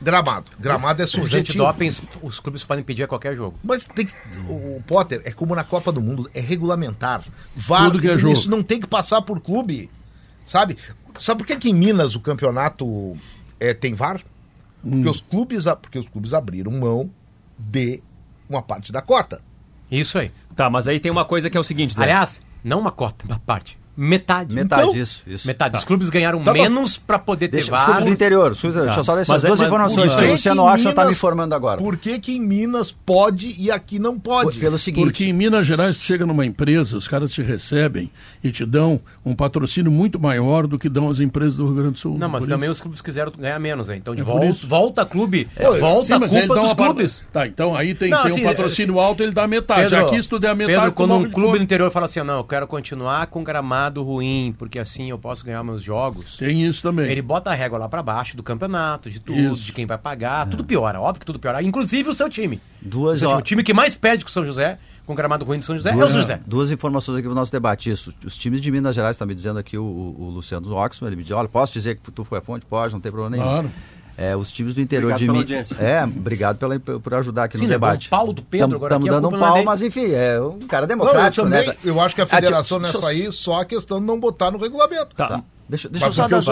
[0.01, 0.53] gramado.
[0.61, 1.65] Gramado é subjetivo.
[1.65, 3.59] Os antidopings, os clubes podem pedir a qualquer jogo.
[3.65, 4.15] Mas tem que,
[4.49, 7.25] o Potter é como na Copa do Mundo, é regulamentar.
[7.57, 8.33] VAR, Tudo que é jogo.
[8.33, 9.91] isso não tem que passar por clube.
[10.47, 10.79] Sabe?
[11.19, 13.17] Sabe por que, que em Minas o campeonato
[13.59, 14.21] é, tem VAR?
[14.85, 14.91] Hum.
[14.91, 17.11] Porque, os clubes, porque os clubes abriram mão
[17.59, 18.01] de
[18.49, 19.41] uma parte da cota.
[19.91, 20.33] Isso aí.
[20.55, 22.03] Tá, mas aí tem uma coisa que é o seguinte, Zé.
[22.03, 23.79] Aliás, não uma cota, uma parte.
[23.97, 24.55] Metade.
[24.55, 25.47] Metade, então, isso, isso.
[25.47, 25.73] Metade.
[25.73, 25.79] Tá.
[25.79, 27.81] Os clubes ganharam tá menos para poder deixa, ter VAR.
[27.81, 28.55] Os clubes do interior.
[28.55, 28.69] Tá.
[28.69, 31.79] Deixa eu só deixar duas mas, informações que o Luciano Oxa está me informando agora.
[31.79, 34.59] Por que, que em Minas pode e aqui não pode?
[34.59, 35.05] Pelo seguinte.
[35.05, 38.11] Porque em Minas Gerais, tu chega numa empresa, os caras te recebem
[38.45, 41.93] e te dão um patrocínio muito maior do que dão as empresas do Rio Grande
[41.93, 42.19] do Sul.
[42.19, 42.73] Não, mas também isso.
[42.73, 43.97] os clubes quiseram ganhar menos, hein?
[43.97, 47.25] Então, de é volta, volta clube, é, volta sim, a culpa dos clubes.
[47.33, 49.91] Tá, então aí tem, não, tem assim, um patrocínio alto, ele dá metade.
[49.91, 50.79] Pedro, aqui se tu der a metade...
[50.79, 54.55] Pedro, quando um clube do interior fala assim, não, eu quero continuar com gramado ruim,
[54.59, 56.37] porque assim eu posso ganhar meus jogos.
[56.37, 57.11] Tem isso também.
[57.11, 59.67] Ele bota a régua lá para baixo do campeonato, de tudo, isso.
[59.67, 60.51] de quem vai pagar, é.
[60.51, 62.61] tudo piora, óbvio que tudo piora, inclusive o seu time.
[62.81, 65.45] Duas o, time, o time que mais perde com o São José, com o gramado
[65.45, 66.41] ruim do São José, duas, é o São José.
[66.47, 68.13] Duas informações aqui no nosso debate, isso.
[68.25, 71.23] Os times de Minas Gerais, está me dizendo aqui o, o, Luciano Oxman, ele me
[71.23, 72.67] diz, olha, posso dizer que tu foi a fonte?
[72.67, 73.49] Pode, não tem problema nenhum.
[73.49, 73.71] Claro.
[74.19, 75.73] É, os times do interior obrigado de Minas.
[75.79, 78.09] É, obrigado pela, por ajudar aqui Sim, no debate.
[78.09, 78.95] Um pau do Pedro agora.
[78.95, 81.47] Estamos dando um pau, mas enfim, é um cara democrático.
[81.47, 81.81] Não, eu, também, né?
[81.85, 85.15] eu acho que a federação nessa aí, só a questão de não botar no regulamento.
[85.15, 85.29] Tá.
[85.29, 85.43] tá.
[85.69, 86.45] Deixa, deixa eu só dar as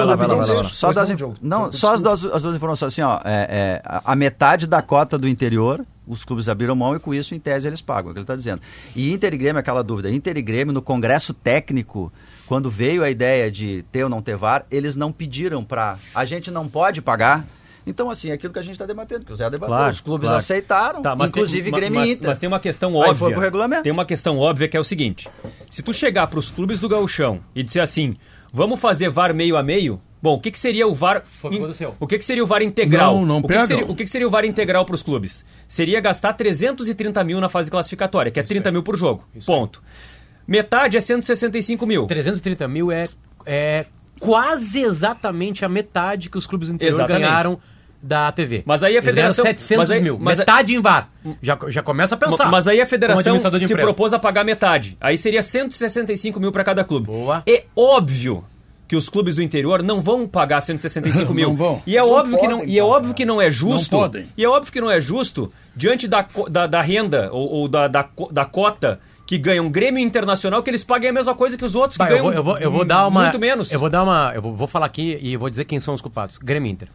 [0.73, 1.09] Só das,
[1.41, 3.21] não, só as duas, as duas informações assim, ó.
[3.25, 7.33] É, é, a metade da cota do interior, os clubes abriram mão e com isso,
[7.33, 8.61] em tese, eles pagam, é o que ele está dizendo.
[8.95, 12.13] E Inter e Grêmio, aquela dúvida, Inter e Grêmio, no Congresso Técnico,
[12.47, 15.99] quando veio a ideia de ter ou não ter VAR, eles não pediram para.
[16.15, 17.47] A gente não pode pagar
[17.87, 20.01] então, assim, é aquilo que a gente está debatendo, que o Zé debateu, claro, os
[20.01, 20.39] clubes claro.
[20.39, 22.29] aceitaram, tá, inclusive tem, Grêmio mas, Inter.
[22.29, 23.13] Mas tem uma questão óbvia.
[23.13, 23.83] Aí foi pro regulamento.
[23.83, 25.29] Tem uma questão óbvia que é o seguinte:
[25.69, 28.17] se tu chegar para os clubes do Gauchão e dizer assim,
[28.53, 31.23] vamos fazer VAR meio a meio, Bom, o que, que seria o VAR?
[31.27, 31.63] Foi in...
[32.01, 33.17] O que, que seria o VAR integral?
[33.17, 35.03] Não, não o que, que seria, o que, que seria o VAR integral para os
[35.03, 35.45] clubes?
[35.69, 39.29] Seria gastar 330 mil na fase classificatória, que é 30 mil por jogo.
[39.35, 39.83] Isso Ponto.
[39.85, 40.14] Aí.
[40.47, 42.07] Metade é 165 mil.
[42.07, 43.09] 330 mil é
[43.47, 43.85] é
[44.21, 47.23] quase exatamente a metade que os clubes do interior Exatamente.
[47.23, 47.59] ganharam
[48.03, 48.63] da TV.
[48.67, 50.19] Mas aí a Eles federação- 700 mas aí- mil.
[50.19, 51.09] mas a- metade em VAR.
[51.43, 52.51] Já, já começa a pensar.
[52.51, 53.77] Mas aí a federação se empresa.
[53.77, 54.97] propôs a pagar metade.
[55.01, 57.07] Aí seria 165 mil para cada clube.
[57.07, 57.43] Boa.
[57.47, 58.45] É óbvio
[58.87, 61.49] que os clubes do interior não vão pagar 165 mil.
[61.49, 61.83] Não vão.
[61.87, 63.93] E é Eles óbvio que não, e é óbvio que não é justo.
[63.93, 64.27] Não podem.
[64.37, 67.89] E é óbvio que não é justo diante da, da, da renda ou, ou da,
[67.89, 71.65] da, da cota que ganha um Grêmio Internacional que eles paguem a mesma coisa que
[71.65, 73.23] os outros que Vai, eu, ganham vou, eu, vou, eu vou dar uma.
[73.23, 73.73] muito menos.
[73.73, 74.33] Eu vou dar uma.
[74.35, 76.37] Eu vou, vou falar aqui e vou dizer quem são os culpados.
[76.39, 76.89] Grêmio Inter.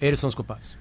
[0.00, 0.76] Eles são os culpados.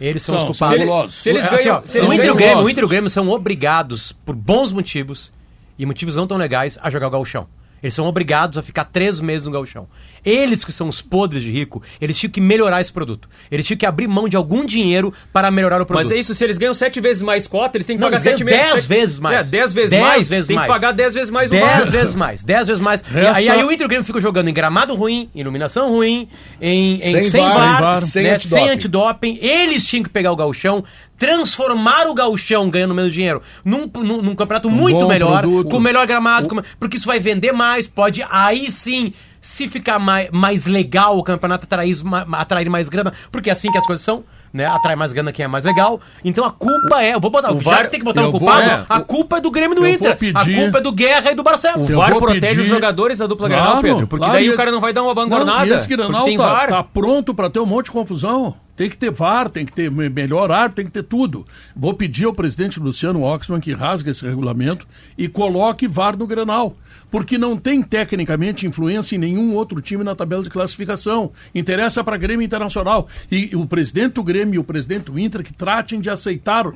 [0.00, 1.14] Eles são, São, os culpados.
[1.14, 2.70] Se eles Assim, ganham- ó, se eles o, Inter o ganham Grêmio, o.
[2.70, 5.30] Inter e o Grêmio são obrigados, por bons motivos,
[5.78, 7.46] e motivos não tão legais, a jogar o gauchão.
[7.82, 9.86] Eles são obrigados a ficar três meses no gauchão.
[10.24, 13.28] Eles que são os podres de rico, eles tinham que melhorar esse produto.
[13.50, 16.04] Eles tinham que abrir mão de algum dinheiro para melhorar o produto.
[16.04, 18.20] Mas é isso, se eles ganham sete vezes mais cota, eles têm que Não, pagar
[18.20, 18.60] sete meses.
[18.60, 19.38] 10 sete- vezes mais.
[19.46, 20.28] É, dez vezes 10 mais.
[20.30, 20.66] vezes tem mais.
[20.68, 21.86] que pagar dez vezes mais o 10 VAR.
[21.90, 23.00] vezes mais, 10 vezes mais.
[23.02, 26.28] Resta- E, aí o Inter e o Grêmio ficam jogando em gramado ruim, iluminação ruim,
[26.60, 28.62] em, em- Sem sem, VAR, VAR, sem né, antidoping.
[28.64, 29.38] sem antidoping.
[29.40, 30.84] Eles tinham que pegar o galchão,
[31.18, 35.68] transformar o galchão ganhando menos dinheiro num, num, num campeonato muito bom melhor, produto.
[35.70, 39.12] com melhor gramado, com- porque isso vai vender mais, pode aí sim...
[39.40, 41.94] Se ficar mais, mais legal o campeonato, atrair,
[42.32, 44.22] atrair mais grana, porque é assim que as coisas são,
[44.52, 44.66] né?
[44.66, 45.98] Atrai mais grana quem é mais legal.
[46.22, 47.14] Então a culpa é.
[47.14, 47.50] Eu vou botar.
[47.50, 48.62] o O VAR tem que botar no vou- culpado.
[48.68, 50.12] é, a o- culpa é do Grêmio do vou Inter.
[50.12, 51.88] A pedir- culpa é do Guerra e do Barcelos.
[51.88, 54.06] O VAR vou protege pedir- os jogadores da dupla Claro, Grenal, Pedro.
[54.06, 55.74] Porque claro, daí e- o cara não vai dar uma Não, abandonada.
[55.74, 56.68] esse Grenal porque tem tá, VAR.
[56.68, 58.54] tá pronto para ter um monte de confusão.
[58.76, 61.46] Tem que ter VAR, tem que ter me- melhor árbitro, tem que ter tudo.
[61.76, 64.86] Vou pedir ao presidente Luciano Oxman que rasgue esse regulamento
[65.18, 66.74] e coloque VAR no Grenal.
[67.10, 71.32] Porque não tem tecnicamente influência em nenhum outro time na tabela de classificação.
[71.54, 73.08] Interessa para Grêmio Internacional.
[73.30, 76.72] E, o presidente do Grêmio e o presidente do Inter que tratem de aceitar.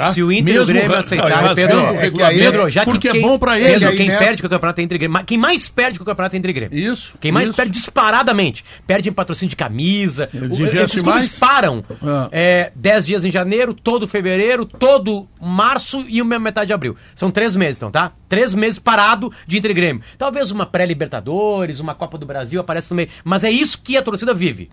[0.00, 0.12] Tá?
[0.14, 2.70] Se o Inter e o Mesmo Grêmio aceitarem, rasgando Pedro, é que aí- regulamento, Pedro,
[2.70, 3.84] já que porque quem, é bom para Pedro, ele.
[3.86, 5.24] aí quem nessa- perde com o campeonato é Inter e Grêmio.
[5.24, 6.78] Quem mais perde com o campeonato é Inter e Grêmio.
[6.92, 7.56] Isso, Quem mais isso.
[7.56, 8.64] perde disparadamente.
[8.86, 10.28] Perde em patrocínio de camisa.
[10.32, 11.38] Eles O- clubes mais.
[11.38, 11.84] param.
[12.02, 12.28] Ah.
[12.32, 16.96] É, 10 dias em janeiro, todo fevereiro, todo março e uma metade de abril.
[17.14, 18.12] São três meses, então, tá?
[18.28, 20.02] Três meses parado de Inter e Grêmio.
[20.18, 23.08] Talvez uma pré-Libertadores, uma Copa do Brasil apareça no meio.
[23.24, 24.70] Mas é isso que a torcida vive.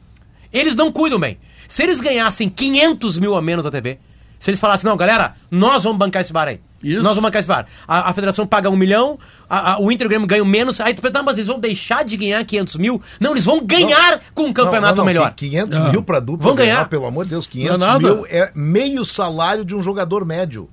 [0.51, 1.37] Eles não cuidam bem.
[1.67, 3.97] Se eles ganhassem 500 mil a menos na TV,
[4.39, 6.59] se eles falassem, não, galera, nós vamos bancar esse bar aí.
[6.83, 6.97] Isso.
[7.01, 7.65] Nós vamos bancar esse bar.
[7.87, 9.17] A, a federação paga um milhão,
[9.49, 10.79] a- a- o Inter e o Grêmio ganham menos.
[10.79, 13.01] Aí tu pensa, não, mas eles vão deixar de ganhar 500 mil?
[13.19, 15.33] Não, eles vão ganhar com um campeonato Não, não, não, melhor.
[15.33, 15.89] 500 Ah.
[15.89, 16.73] mil pra dupla Vão ganhar.
[16.73, 17.99] Grenal, pelo amor de Deus, 500 Não é nada.
[18.15, 20.69] mil é meio salário de um jogador médio.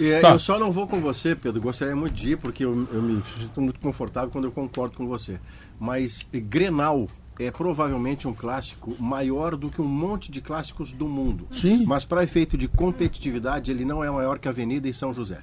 [0.00, 0.30] É, Tá.
[0.30, 1.60] Eu só não vou com você, Pedro.
[1.60, 5.06] Gostaria muito de ir, porque eu, eu me sinto muito confortável quando eu concordo com
[5.06, 5.38] você.
[5.78, 7.06] Mas Grenal
[7.38, 11.46] é provavelmente um clássico maior do que um monte de clássicos do mundo.
[11.52, 11.84] Sim.
[11.86, 15.40] Mas para efeito de competitividade, ele não é maior que a Avenida e São José.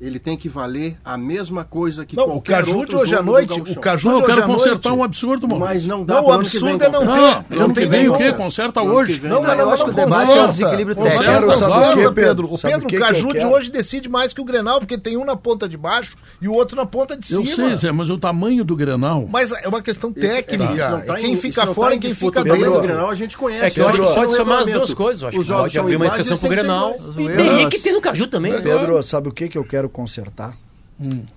[0.00, 3.14] Ele tem que valer a mesma coisa que Não, o qualquer Caju outro de hoje
[3.14, 4.62] à noite, o Caju não, de eu hoje quero à noite.
[4.64, 5.60] consertar um absurdo, mano.
[5.60, 7.44] Mas não dá Não, o absurdo é não consertar.
[7.44, 7.54] ter.
[7.56, 8.32] Não, ano que vem o quê?
[8.32, 8.80] conserta.
[8.80, 9.20] Hoje.
[9.22, 9.56] Não, mas dá.
[9.56, 11.22] não, eu acho não que o debate é o desequilíbrio técnico.
[11.32, 12.14] Eu o Pedro.
[12.14, 12.52] Pedro?
[12.54, 14.78] O Sabe Pedro o que que Caju eu de hoje decide mais que o Grenal,
[14.80, 17.68] porque tem um na ponta de baixo e o outro na ponta de Eu cima.
[17.68, 19.28] sei, Zé, mas o tamanho do Grenal.
[19.30, 20.88] Mas é uma questão técnica.
[20.88, 22.72] não tá quem em- fica não fora tá e em quem fica O dentro.
[22.72, 23.66] do Grenal a gente conhece.
[23.66, 25.20] É que eu acho que é pode somar as duas coisas.
[25.20, 26.94] Eu acho que pode abrir uma exceção pro Grenal.
[27.18, 28.62] E teria que ter no Caju também.
[28.62, 30.56] Pedro, sabe o que, que eu quero consertar?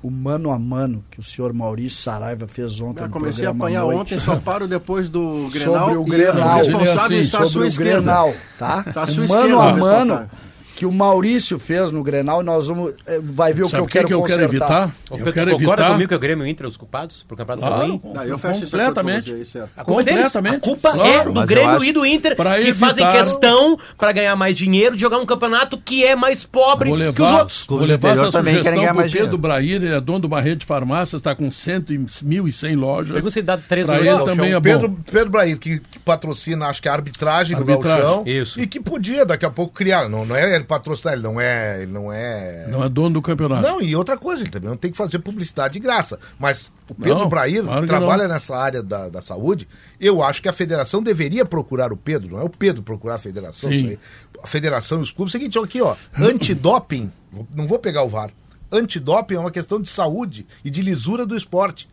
[0.01, 3.51] O mano a mano que o senhor Maurício Saraiva fez ontem Eu no comecei a
[3.51, 3.97] apanhar Noite.
[3.97, 5.87] ontem, só paro depois do Grenal.
[5.87, 6.49] sobre o e Grenal.
[6.49, 8.01] O responsável é assim, está à sua esquerda.
[8.01, 8.83] Grenal, tá?
[8.83, 10.29] Tá à sua o esquerda, mano a mano responsável.
[10.75, 14.07] Que o Maurício fez no Grenal, nós vamos eh, vai ver o que eu quero
[14.07, 14.91] que eu quero evitar?
[15.11, 15.91] Eu Pedro, quero concorda evitar.
[15.91, 18.01] comigo que o Grêmio e o Inter os culpados por campeonato Claro, ruim?
[18.17, 19.29] Ah, eu fecho completamente.
[19.29, 19.69] você aí, certo.
[19.77, 20.19] A culpa é deles.
[20.19, 20.61] A Completamente.
[20.61, 21.23] culpa é Claro.
[21.29, 24.95] do Mas eu Grêmio e do Inter, que evitar- fazem questão, para ganhar mais dinheiro,
[24.95, 27.65] de jogar um campeonato que é mais pobre Vou que os levar, outros.
[27.67, 29.37] vou do levar essa também querem sugestão ganhar pro Pedro dinheiro.
[29.37, 33.13] Brair, ele é dono de uma rede de farmácias, está com 100, e 1.100 lojas.
[33.13, 34.61] Pergunta se dá três Pra milhões ele ao também é bom.
[34.61, 38.23] Pedro, Pedro Brair, que, que patrocina, acho que a arbitragem, do Arbitragem, Galchão.
[38.25, 38.59] isso.
[38.59, 40.09] E que podia daqui a pouco criar.
[40.09, 41.83] Não, não é ele patrocinar, ele não é.
[41.83, 42.67] Ele não é.
[42.69, 43.61] Não é dono do campeonato.
[43.61, 46.17] Não, e outra coisa, ele também não tem que fazer publicidade de graça.
[46.39, 48.33] Mas o Pedro Não, Brair, claro que trabalha não.
[48.33, 49.67] nessa área da, da saúde,
[49.99, 53.19] eu acho que a federação deveria procurar o Pedro, não é o Pedro procurar a
[53.19, 53.69] federação.
[53.69, 53.75] Sim.
[53.75, 53.99] isso aí.
[54.41, 55.31] A federação e os clubes.
[55.31, 57.11] Seguinte, ó, aqui, ó, antidoping,
[57.53, 58.31] não vou pegar o VAR.
[58.71, 61.87] Antidoping é uma questão de saúde e de lisura do esporte.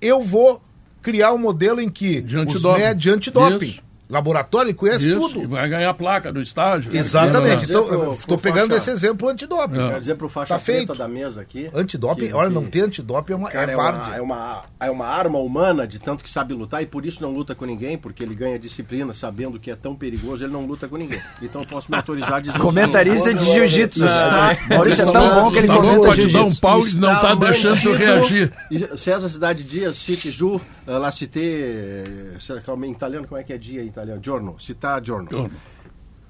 [0.00, 0.62] Eu vou
[1.00, 3.66] criar um modelo em que De os médicos de antidoping.
[3.66, 3.85] Isso.
[4.08, 5.42] Laboratório, ele conhece Isso, tudo.
[5.42, 6.96] e vai ganhar placa do estádio.
[6.96, 7.64] Exatamente.
[7.64, 9.80] Então, eu estou pegando faixa- esse exemplo antidoping.
[9.80, 9.88] É.
[9.88, 10.94] Quero dizer pro faixa Tá feito.
[10.94, 11.68] da mesa aqui.
[11.74, 14.62] Antidoping, que- olha, que- não ter antidoping é uma Cara, é é, uma, é, uma,
[14.80, 17.64] é uma arma humana de tanto que sabe lutar e por isso não luta com
[17.64, 21.20] ninguém, porque ele ganha disciplina sabendo que é tão perigoso, ele não luta com ninguém.
[21.42, 24.04] Então eu posso me autorizar a dizer o Comentarista de jiu-jitsu.
[24.04, 26.60] Está- Maurício é tão bom, que ele comenta pode dar um jiu-jitsu.
[26.60, 28.52] pau e não está tá deixando tu mantido- reagir.
[28.96, 33.52] César Cidade Dias, City Ju, la cité, será que é em italiano, como é que
[33.52, 34.22] é dia em italiano?
[34.22, 35.28] Giorno, città giorno.
[35.30, 35.56] giorno.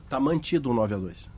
[0.09, 1.31] Tá mantido o 9 a 2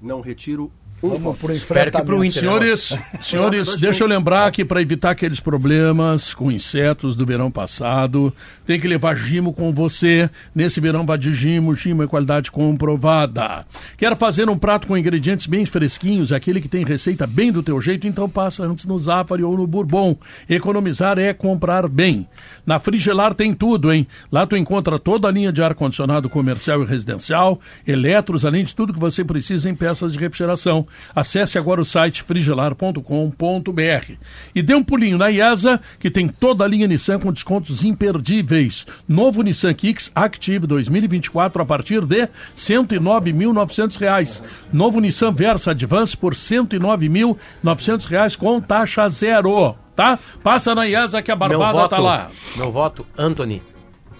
[0.00, 2.24] Não retiro Vamos por enfrentamento.
[2.24, 7.50] Inter, senhores, senhores deixa eu lembrar que para evitar aqueles problemas com insetos do verão
[7.50, 8.32] passado,
[8.64, 10.30] tem que levar gimo com você.
[10.54, 13.66] Nesse verão vá de gimo, gimo é qualidade comprovada.
[13.96, 17.80] Quer fazer um prato com ingredientes bem fresquinhos, aquele que tem receita bem do teu
[17.80, 20.16] jeito, então passa antes no Zafari ou no Bourbon.
[20.48, 22.28] Economizar é comprar bem.
[22.64, 24.06] Na Frigelar tem tudo, hein?
[24.30, 28.92] Lá tu encontra toda a linha de ar-condicionado comercial e residencial, eletros, além de tudo
[28.92, 30.86] que você precisa em peças de refrigeração.
[31.14, 34.12] Acesse agora o site frigelar.com.br.
[34.54, 38.86] E dê um pulinho na IESA, que tem toda a linha Nissan com descontos imperdíveis.
[39.08, 44.42] Novo Nissan Kicks Active 2024 a partir de R$ 109.900.
[44.72, 49.76] Novo Nissan Versa Advance por R$ 109.900 com taxa zero.
[49.94, 50.18] Tá?
[50.42, 52.30] Passa na IESA que a barbada voto, tá lá.
[52.56, 53.62] Meu voto, Anthony,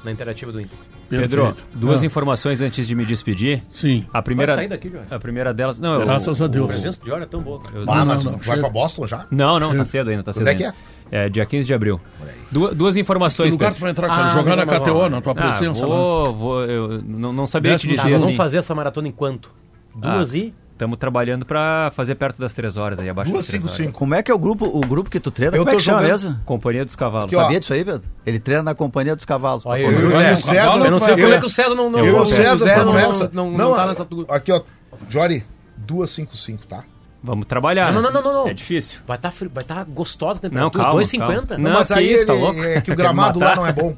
[0.05, 0.92] na interativa do Inter.
[1.21, 2.07] Pedro, duas ah.
[2.07, 3.63] informações antes de me despedir.
[3.71, 4.07] Sim.
[4.13, 4.93] A primeira, sair daqui.
[5.11, 5.79] A primeira delas.
[5.79, 6.65] Não, Graças eu, a Deus.
[6.65, 7.61] A presença de hora é tão boa.
[7.73, 9.27] Eu, ah, mas não, não, vai para Boston já?
[9.31, 10.43] Não, não, tá cedo ainda, tá cedo.
[10.43, 10.73] Onde é que é?
[11.11, 12.01] É, dia 15 de abril.
[12.51, 13.49] Du duas informações.
[13.49, 14.33] Que lugar tu vai entrar, cara?
[14.33, 15.85] Ah, jogar na KTO, na tua ah, presença.
[15.85, 18.25] Ah, vou, vou, eu não, não sabia te dizer tá, assim.
[18.25, 19.51] Vamos fazer essa maratona em quanto?
[19.95, 20.37] Duas ah.
[20.39, 20.55] e?
[20.83, 23.93] Estamos trabalhando para fazer perto das três horas aí, abaixo Duas, das cinco, cinco.
[23.93, 25.57] Como é que é o grupo, o grupo que tu treina?
[25.57, 26.37] Eu Como é que chama mesmo?
[26.45, 27.33] Companhia dos Cavalos.
[27.33, 28.03] Aqui, Sabia disso aí, Pedro?
[28.27, 29.65] Ele treina na Companhia dos Cavalos.
[29.65, 31.89] Olha, eu, eu, eu, César, eu não sei como é que o César não...
[31.89, 33.31] não eu e o César estamos nessa.
[33.33, 34.09] Não, não, tá nessa...
[34.29, 34.61] Aqui, ó,
[35.09, 35.45] Jory,
[35.77, 36.83] 255, tá?
[37.23, 37.93] Vamos trabalhar.
[37.93, 38.49] Não, não, não, não, não.
[38.49, 38.99] É difícil.
[39.07, 40.83] Vai estar tá, vai tá gostosa a temperatura.
[40.83, 41.01] Não, calma.
[41.01, 41.51] 2,50.
[41.51, 42.61] Não, não, mas aí isso, tá louco?
[42.61, 43.97] é que o gramado lá não é bom.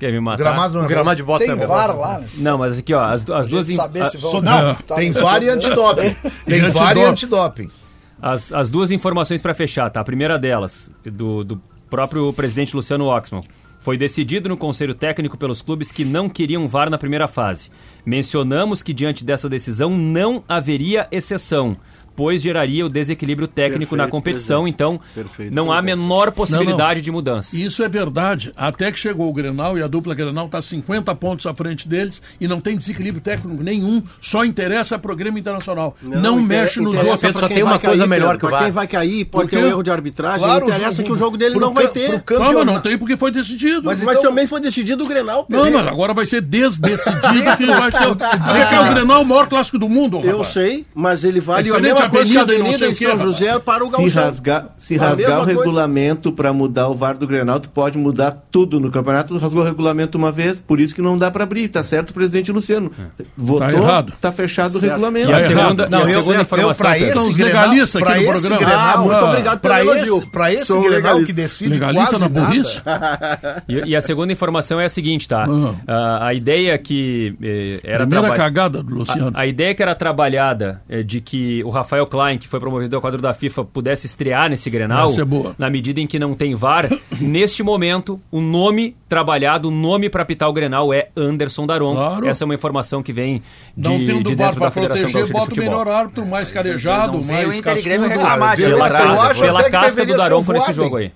[0.00, 0.38] Quer me matar?
[0.38, 2.22] Gramado não é o gramado de bosta tem é VAR lá.
[2.38, 3.66] Não, mas aqui, ó, as, as duas...
[3.66, 4.40] Saber se vão...
[4.40, 6.16] Não, tá tem VAR e antidoping.
[6.46, 7.70] Tem VAR e antidoping.
[8.20, 10.00] As, as duas informações para fechar, tá?
[10.00, 11.60] A primeira delas, do, do
[11.90, 13.42] próprio presidente Luciano Oxman.
[13.80, 17.70] Foi decidido no Conselho Técnico pelos clubes que não queriam VAR na primeira fase.
[18.04, 21.76] Mencionamos que, diante dessa decisão, não haveria exceção
[22.10, 24.62] depois geraria o desequilíbrio técnico perfeito, na competição.
[24.62, 24.74] Presente.
[24.74, 27.02] Então, perfeito, não há menor possibilidade não, não.
[27.02, 27.58] de mudança.
[27.58, 28.52] Isso é verdade.
[28.56, 32.20] Até que chegou o Grenal e a dupla Grenal está 50 pontos à frente deles
[32.38, 34.02] e não tem desequilíbrio técnico nenhum.
[34.20, 35.96] Só interessa para o Grêmio Internacional.
[36.02, 37.32] Não, não mexe nos outros.
[37.32, 38.62] Só tem uma coisa cair, melhor que o VAR.
[38.64, 40.40] quem vai cair pode ter um erro de arbitragem.
[40.40, 42.22] Claro, não interessa que o jogo dele não vai ter.
[42.30, 43.82] Não, mas não tem porque foi decidido.
[43.84, 44.30] Mas, mas então...
[44.30, 45.46] também foi decidido o Grenal.
[45.48, 47.20] Não, mas agora vai ser desdecidido
[47.56, 48.40] que vai ter.
[48.40, 50.20] Dizer que é o Grenal o maior clássico do mundo.
[50.22, 53.90] Eu sei, mas ele vale é a mesma a Avenida em São José para o
[53.90, 54.10] Gauchão.
[54.10, 58.30] Se rasgar, se rasgar o regulamento para mudar o VAR do Grenal, tu pode mudar
[58.50, 59.34] tudo no campeonato.
[59.34, 61.68] Tu rasgou o regulamento uma vez, por isso que não dá para abrir.
[61.68, 62.90] Tá certo, presidente Luciano.
[63.36, 64.12] Votou, tá, errado.
[64.20, 64.84] tá fechado certo.
[64.84, 65.30] o regulamento.
[65.30, 66.86] E a segunda, não, e a segunda informação...
[66.86, 68.58] Para esse legalistas aqui no programa.
[68.58, 71.26] Grenal, ah, muito obrigado para esse, pra esse Grenal legalista.
[71.26, 72.82] que decide legalista quase na burrice.
[73.68, 75.46] e, e, a segunda informação é a seguinte, tá?
[75.48, 75.76] Uh,
[76.20, 78.06] a ideia que eh, era...
[78.06, 78.36] Primeira traba...
[78.36, 79.32] cagada do Luciano.
[79.34, 82.96] A, a, ideia que era trabalhada eh, de que o Rafael Klein, que foi promovido
[82.96, 85.10] ao quadro da FIFA, pudesse estrear nesse Grenal,
[85.58, 86.88] na medida em que não tem VAR,
[87.20, 91.94] neste momento, o nome trabalhado, o nome para apitar o Grenal é Anderson Daron.
[91.94, 92.26] Claro.
[92.28, 93.42] Essa é uma informação que vem
[93.76, 97.20] de, não tendo de dentro da Federação proteger, bota de o melhor árbitro, mais carejado,
[97.20, 98.06] mais cascudo.
[98.06, 101.12] Reclamar, pela, casca, pela casca do Daron por esse jogo aí.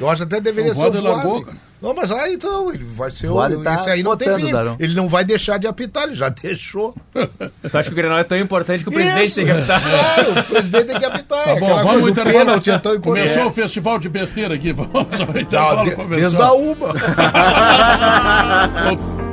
[0.00, 1.69] Eu acho até deveria ser o.
[1.80, 3.36] Não, mas aí então, ele vai ser o.
[3.36, 4.76] o tá esse aí não tem perigo.
[4.78, 6.94] Ele não vai deixar de apitar, ele já deixou.
[7.14, 9.82] Tu acha que o Grenal é tão importante que o presidente Isso, tem que apitar?
[9.82, 11.44] Claro, o presidente tem que apitar.
[11.44, 13.28] Tá bom, vamos coisa, o pênalti é tão importante.
[13.28, 16.88] Começou o festival de besteira aqui, vamos ao intervalo não, de, Desde a uma.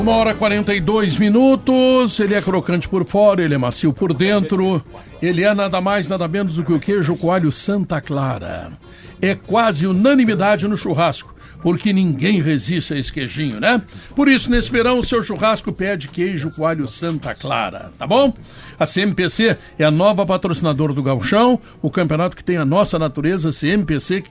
[0.00, 2.18] Uma hora e 42 minutos.
[2.18, 4.82] Ele é crocante por fora, ele é macio por dentro.
[5.20, 8.72] Ele é nada mais, nada menos do que o queijo coalho Santa Clara.
[9.20, 13.82] É quase unanimidade no churrasco, porque ninguém resiste a esse queijinho, né?
[14.16, 18.32] Por isso, nesse verão, o seu churrasco pede queijo coalho Santa Clara, tá bom?
[18.78, 23.52] A CMPC é a nova patrocinadora do Galchão, o campeonato que tem a nossa natureza,
[23.52, 24.24] CMPC.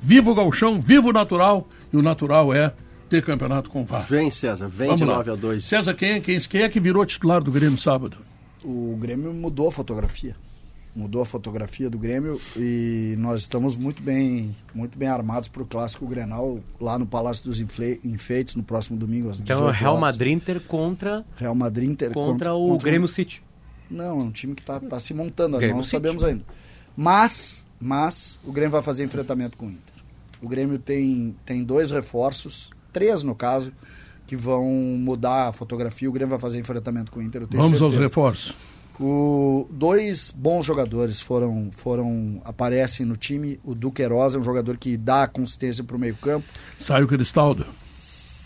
[0.00, 2.72] Viva o Galchão, viva o natural, e o natural é
[3.14, 4.04] ter campeonato com o VAR.
[4.06, 5.64] Vem, César, vem Vamos de 9 a 2.
[5.64, 8.16] César, quem, quem, quem é que virou titular do Grêmio sábado?
[8.64, 10.34] O Grêmio mudou a fotografia.
[10.96, 15.66] Mudou a fotografia do Grêmio e nós estamos muito bem, muito bem armados para o
[15.66, 20.32] clássico Grenal lá no Palácio dos Enfeites no próximo domingo às Então é Real Madrid
[20.32, 23.42] Inter contra Real Madrid Inter contra, contra o contra Grêmio City.
[23.90, 25.90] Não, é um time que está tá se montando, não City.
[25.90, 26.44] sabemos ainda.
[26.96, 29.94] Mas, mas o Grêmio vai fazer enfrentamento com o Inter.
[30.40, 33.72] O Grêmio tem, tem dois reforços, três no caso,
[34.26, 36.08] que vão mudar a fotografia.
[36.08, 37.42] O Grêmio vai fazer enfrentamento com o Inter.
[37.50, 37.84] Vamos certeza.
[37.84, 38.54] aos reforços.
[38.98, 43.58] O, dois bons jogadores foram, foram aparecem no time.
[43.64, 46.46] O Duqueiroz é um jogador que dá consistência para o meio campo.
[46.78, 47.66] Sai o Cristaldo.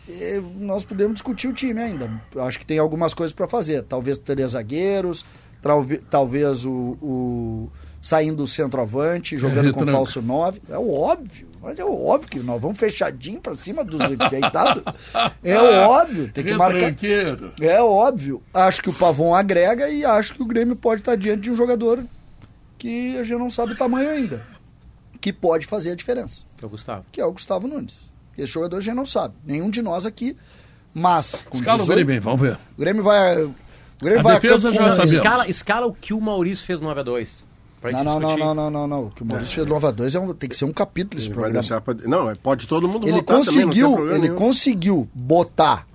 [0.08, 2.10] É, nós podemos discutir o time ainda.
[2.38, 3.82] Acho que tem algumas coisas para fazer.
[3.82, 5.22] Talvez três zagueiros,
[5.60, 10.62] talvez, talvez o, o saindo o centroavante, jogando é, com falso 9.
[10.70, 11.47] É o óbvio.
[11.60, 14.82] Mas é óbvio que nós vamos fechadinho para cima dos enfeitados.
[15.42, 16.94] É óbvio, tem que marcar.
[17.60, 18.42] É óbvio.
[18.54, 21.56] Acho que o Pavon agrega e acho que o Grêmio pode estar diante de um
[21.56, 22.04] jogador
[22.76, 24.42] que a gente não sabe o tamanho ainda.
[25.20, 26.44] Que pode fazer a diferença.
[26.56, 27.04] Que é o Gustavo.
[27.10, 28.10] Que é o Gustavo Nunes.
[28.36, 29.34] Esse jogador a gente não sabe.
[29.44, 30.36] Nenhum de nós aqui.
[30.94, 31.42] Mas.
[31.42, 32.58] Com escala 18, o Grêmio, vamos ver.
[32.76, 33.42] O Grêmio vai.
[33.42, 33.54] O
[34.00, 35.12] Grêmio a vai defesa já sabemos.
[35.12, 37.47] Escala, escala o que o Maurício fez no 9 a 2
[37.82, 39.04] não, não, não, não, não, não, não.
[39.06, 41.30] O que o Maurício fez Nova 2 é um, tem que ser um capítulo esse
[41.30, 41.80] programa.
[41.80, 41.94] Pra...
[42.06, 44.34] Não, é, pode todo mundo ele conseguiu, também, Ele nenhum.
[44.34, 45.86] conseguiu botar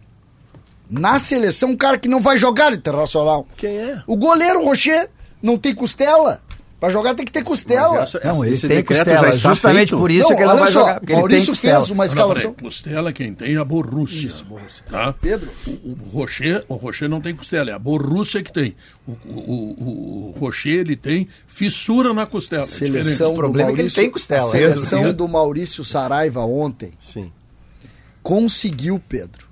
[0.90, 3.48] na seleção um cara que não vai jogar internacional.
[3.58, 4.04] Quem é?
[4.06, 5.10] O goleiro Rocher
[5.42, 6.42] não tem costela.
[6.84, 8.04] Pra jogar tem que ter costela.
[8.04, 9.32] Essa, não, ele tem costela.
[9.32, 9.98] Justamente feito.
[9.98, 11.02] por isso não, que ele não vai só, jogar.
[11.12, 12.50] Maurício fez uma escalação.
[12.50, 14.28] Não, costela quem tem é a Borussia.
[14.28, 14.84] Isso, Borussia.
[14.92, 15.14] Tá?
[15.14, 15.50] Pedro.
[15.66, 18.76] O, o, Rocher, o Rocher não tem costela, é a Borussia que tem.
[19.08, 22.64] O, o, o, Rocher, ele tem fissura na costela.
[22.64, 24.44] É seleção é o problema Maurício, é que ele tem costela.
[24.44, 25.14] A seleção Pedro.
[25.14, 27.32] do Maurício Saraiva ontem Sim.
[28.22, 29.48] conseguiu, Pedro,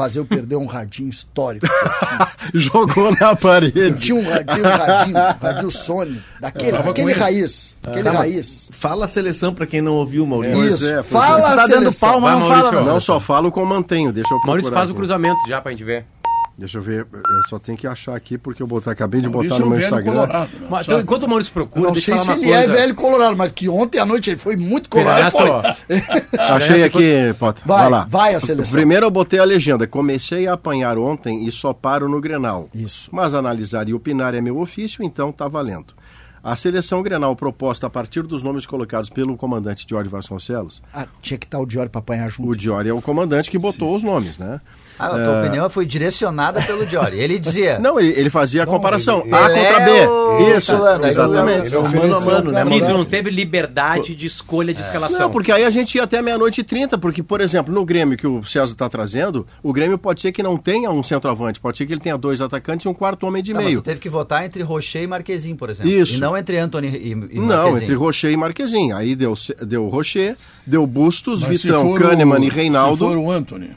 [0.00, 1.66] fazer eu perder um radinho histórico.
[2.54, 3.92] Jogou na parede.
[3.92, 8.70] tinha um radinho, um radinho, um radinho Sony, daquele, aquele raiz, aquele ah, raiz.
[8.72, 10.66] Fala a seleção para quem não ouviu, Maurício.
[10.66, 11.52] Isso, é, fala é.
[11.52, 11.82] a tá seleção.
[11.82, 12.82] dando palma, não fala.
[12.82, 14.92] Não, só falo com mantenho, deixa eu Maurício faz aqui.
[14.92, 16.06] o cruzamento já pra gente ver.
[16.60, 19.58] Deixa eu ver, eu só tenho que achar aqui porque eu botar, acabei de botar
[19.58, 20.12] no meu Instagram.
[20.12, 20.66] Colorado, né?
[20.68, 22.54] mas, então, enquanto o Maurício procura, não sei se ele coisa.
[22.54, 25.34] é velho colorado, mas que ontem à noite ele foi muito colorado.
[26.38, 27.62] Achei aqui, Potter.
[27.64, 28.06] Vai, vai lá.
[28.10, 28.74] Vai a seleção.
[28.74, 29.86] Primeiro eu botei a legenda.
[29.86, 32.68] Comecei a apanhar ontem e só paro no Grenal.
[32.74, 33.08] Isso.
[33.10, 35.94] Mas analisar e opinar é meu ofício, então tá valendo.
[36.44, 40.82] A seleção Grenal proposta a partir dos nomes colocados pelo comandante Diori Vasconcelos.
[40.92, 42.50] Ah, tinha que estar o Diori para apanhar junto.
[42.50, 43.96] O Diori é o comandante que botou Sim.
[43.96, 44.60] os nomes, né?
[45.00, 45.40] Ah, a tua é...
[45.40, 47.18] opinião foi direcionada pelo Diori.
[47.18, 47.78] Ele dizia.
[47.78, 49.22] Não, ele, ele fazia a comparação.
[49.24, 49.90] Ele, A ele contra B.
[49.90, 51.74] É Isso, fulano, exatamente.
[51.74, 52.64] Ele é mano a mano, né?
[52.64, 54.84] Sim, tu não teve liberdade de escolha de é.
[54.84, 55.18] escalação.
[55.18, 58.16] Não, porque aí a gente ia até meia-noite e trinta, porque, por exemplo, no Grêmio
[58.16, 61.78] que o César está trazendo, o Grêmio pode ser que não tenha um centroavante, pode
[61.78, 63.76] ser que ele tenha dois atacantes e um quarto homem de não, meio.
[63.76, 65.90] Mas teve que votar entre Rocher e Marquezinho, por exemplo.
[65.90, 66.16] Isso.
[66.16, 68.96] E não entre Anthony e, e Não, entre Rocher e Marquezinho.
[68.96, 70.36] Aí deu, deu Rocher,
[70.66, 73.04] deu Bustos, mas Vitão, Kahneman o, e Reinaldo.
[73.04, 73.70] Se for o Anthony.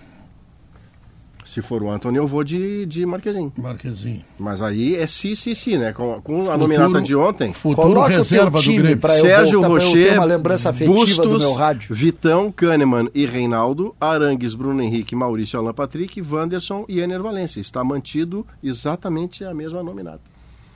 [1.53, 3.53] Se for o Antônio, eu vou de, de Marquezinho.
[3.59, 4.25] Marquezinho.
[4.39, 5.93] Mas aí é si, si, si, né?
[5.93, 7.53] Com, com futuro, a nominata de ontem.
[7.53, 9.07] Futuro Coloca reserva do Grêmio.
[9.07, 11.93] Sérgio Rocher, uma lembrança afetiva Bustos, do meu rádio.
[11.93, 17.61] Vitão, Kahneman e Reinaldo, Arangues, Bruno Henrique, Maurício Alan Patrick, Wanderson e Ener Valência.
[17.61, 20.32] Está mantido exatamente a mesma nominata.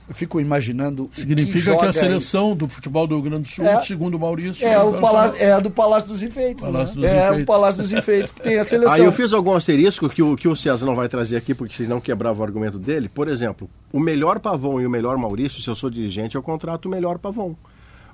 [0.08, 1.08] Eu fico imaginando.
[1.12, 2.56] Significa que, que a seleção aí.
[2.56, 4.66] do futebol do Rio Grande do Sul, é, segundo o Maurício.
[4.66, 6.64] É, o palácio, é a do Palácio dos Enfeites.
[6.64, 7.08] Palácio né?
[7.08, 7.42] dos é Enfeites.
[7.42, 8.94] o Palácio dos Enfeites que tem a seleção.
[8.94, 11.74] Aí eu fiz algum asterisco que o, que o César não vai trazer aqui, porque
[11.74, 13.08] vocês não quebravam o argumento dele.
[13.08, 16.86] Por exemplo, o melhor Pavão e o melhor Maurício, se eu sou dirigente, eu contrato
[16.86, 17.54] o melhor Pavão.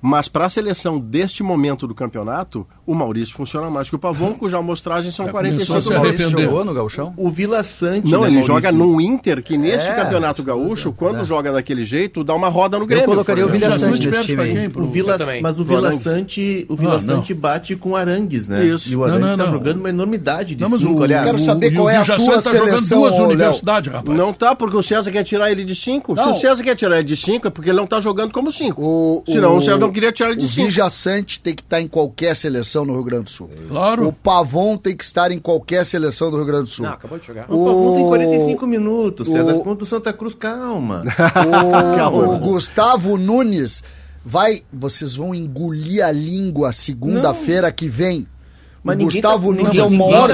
[0.07, 4.35] Mas para a seleção deste momento do campeonato, o Maurício funciona mais que o Pavon,
[4.35, 7.15] cuja amostragem são Já 45 O Maurício jogou no Gauchão?
[7.17, 8.11] O Vila Sante.
[8.11, 8.55] Não, né, ele Maurício?
[8.55, 11.25] joga no Inter, que neste é, campeonato gaúcho, quando é.
[11.25, 13.05] joga daquele jeito, dá uma roda no Grêmio.
[13.05, 14.71] Eu colocaria o Vila Sante nesse time.
[14.77, 18.63] O Vila, mas o Vila Sante, o Vila Sante bate com Arangues, né?
[18.63, 18.93] Isso.
[18.93, 21.25] E o Arangues está jogando uma enormidade de não, cinco, aliás.
[21.25, 24.19] Quero saber qual é a tua seleção, duas universidades, rapaz.
[24.19, 26.15] Não tá, porque o César quer tirar ele de cinco.
[26.15, 28.53] Se o César quer tirar ele de cinco, é porque ele não tá jogando como
[28.53, 29.25] cinco.
[29.27, 30.71] Senão o César não queria tirar ele de cinco.
[30.71, 33.51] Jaçante tem que estar em qualquer seleção no Rio Grande do Sul.
[33.69, 34.09] Claro.
[34.09, 36.85] O Pavon tem que estar em qualquer seleção do Rio Grande do Sul.
[36.85, 37.51] Não, acabou de jogar.
[37.51, 39.55] O, o Pavon tem 45 minutos, César.
[39.55, 39.65] O...
[39.65, 41.03] Contra o Santa Cruz, calma.
[41.07, 41.97] O...
[41.97, 42.29] calma.
[42.29, 43.83] o Gustavo Nunes
[44.25, 44.63] vai.
[44.73, 48.27] Vocês vão engolir a língua segunda-feira que vem.
[48.85, 50.29] Mas o Gustavo tá, Nunes é o maior.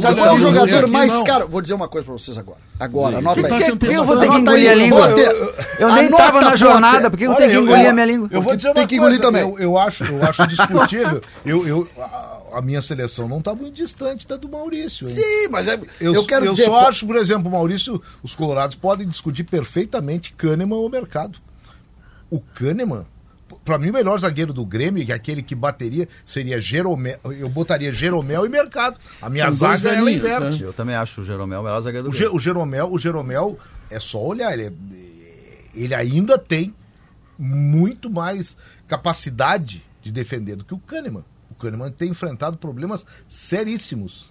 [0.00, 1.22] Sabe qual é o jogador mais não.
[1.22, 1.46] caro?
[1.46, 2.58] Vou dizer uma coisa pra vocês agora.
[2.78, 3.76] Agora, anota aí.
[3.76, 5.14] Que eu vou ter que engolir a língua?
[5.78, 8.28] Eu nem tava na jornada, por que eu tenho que engolir a minha língua?
[8.32, 9.20] Eu vou dizer uma coisa.
[9.20, 9.54] também.
[9.58, 11.20] Eu acho, eu acho discutível.
[11.44, 11.88] Eu, eu,
[12.52, 15.08] a minha seleção não está muito distante da do Maurício.
[15.08, 15.14] Hein?
[15.14, 16.64] Sim, mas é, eu, eu quero eu dizer...
[16.64, 21.38] só acho, por exemplo, o Maurício, os colorados podem discutir perfeitamente Kahneman ou mercado.
[22.30, 23.06] O Kahneman
[23.64, 27.18] para mim, o melhor zagueiro do Grêmio, que é aquele que bateria, seria Jeromel.
[27.24, 28.98] Eu botaria Jeromel e Mercado.
[29.20, 30.62] A minha São zaga ela inverte.
[30.62, 30.68] Né?
[30.68, 32.34] Eu também acho o Jeromel o melhor zagueiro do o Grêmio.
[32.34, 33.58] o Jeromel, o Jeromel
[33.90, 34.72] é só olhar, ele, é,
[35.74, 36.74] ele ainda tem
[37.38, 41.24] muito mais capacidade de defender do que o Kahneman.
[41.50, 44.30] O Kahneman tem enfrentado problemas seríssimos.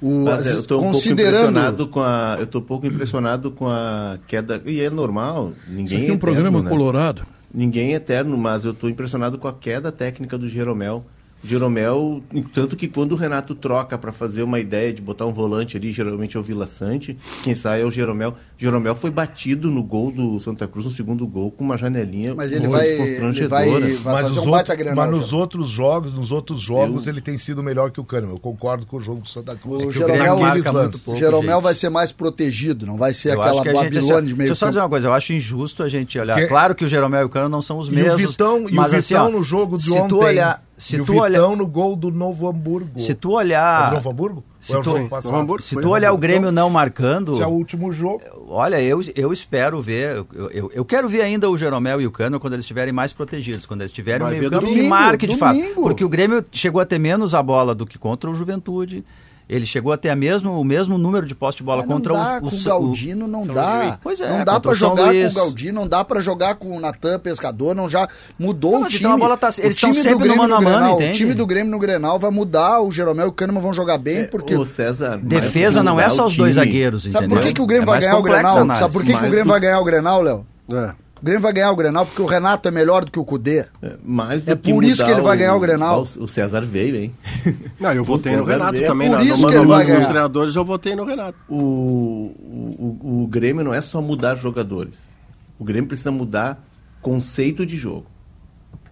[0.00, 1.50] O, Mas, eu estou considerando...
[1.50, 4.88] um pouco impressionado com a eu tô um pouco impressionado com a queda e é
[4.88, 6.70] normal ninguém Isso aqui é um eterno, programa né?
[6.70, 11.04] colorado ninguém é eterno mas eu estou impressionado com a queda técnica do Jeromel
[11.42, 12.22] Jeromel,
[12.52, 15.92] tanto que quando o Renato troca para fazer uma ideia de botar um volante ali,
[15.92, 18.34] geralmente é o Vila Sante, quem sai é o Jeromel.
[18.58, 22.52] Jeromel foi batido no gol do Santa Cruz, no segundo gol, com uma janelinha mas
[22.52, 26.60] ele vai, ele vai, vai mas, um outro, granal, mas nos outros jogos, nos outros
[26.60, 27.12] jogos, eu...
[27.12, 28.34] ele tem sido melhor que o Kahneman.
[28.34, 29.84] Eu concordo com o jogo do Santa Cruz.
[29.84, 33.40] O, é Jeromel, marca muito pouco, Jeromel vai ser mais protegido, não vai ser eu
[33.40, 33.90] aquela Babilônia
[34.22, 36.36] de meio Deixa eu só dizer uma coisa, eu acho injusto a gente olhar.
[36.36, 36.46] Que...
[36.46, 38.20] Claro que o Jeromel e o Kahneman não são os mesmos.
[38.20, 40.20] E o Vitão, mas, e o Vitão assim, ó, no jogo de ontem...
[40.30, 42.98] Olhar, se e tu o olhar no gol do Novo Hamburgo.
[42.98, 43.88] Se tu olhar.
[43.88, 44.44] É do Novo Hamburgo?
[44.58, 47.36] Se tu, Novo Hamburgo, se tu olhar o Grêmio então, não marcando.
[47.36, 48.22] Se é o último jogo.
[48.48, 50.16] Olha, eu, eu espero ver.
[50.32, 53.12] Eu, eu, eu quero ver ainda o Jeromel e o Cano quando eles estiverem mais
[53.12, 55.60] protegidos, quando eles estiverem no meio campo que marque de fato.
[55.74, 59.04] Porque o Grêmio chegou a ter menos a bola do que contra o Juventude.
[59.50, 62.14] Ele chegou a ter a mesmo, o mesmo número de posse de bola Mas contra
[62.14, 63.98] dá, os, os, com o Galdino não dá.
[64.00, 66.78] Pois é, não dá para jogar com o Galdino, não dá para jogar com o
[66.78, 69.00] Natan Pescador, não já mudou não, o time.
[69.00, 71.34] Então a bola tá, eles estão sempre do Grêmio no mano a mano, O time
[71.34, 74.24] do Grêmio no Grenal vai mudar, o Jeromel e o Kahneman vão jogar bem, é,
[74.24, 77.66] porque o César, defesa não é só os dois zagueiros, Sabe por que, que o
[77.66, 78.76] Grêmio é vai ganhar o Grenal?
[78.76, 80.46] Sabe por que, que o Grêmio vai ganhar o Grenal, Léo?
[80.72, 80.92] É.
[81.20, 83.66] O Grêmio vai ganhar o Grenal porque o Renato é melhor do que o Cudê.
[83.82, 86.00] É, mais é por isso que ele vai ganhar o, o Grenal.
[86.00, 87.14] O César veio, hein?
[87.78, 88.86] Não, eu votei no Renato veio.
[88.86, 89.12] também.
[89.12, 89.98] É por isso no, que ele vai ganhar.
[89.98, 91.38] Os treinadores eu votei no Renato.
[91.46, 95.10] O, o, o Grêmio não é só mudar jogadores.
[95.58, 96.64] O Grêmio precisa mudar
[97.02, 98.06] conceito de jogo.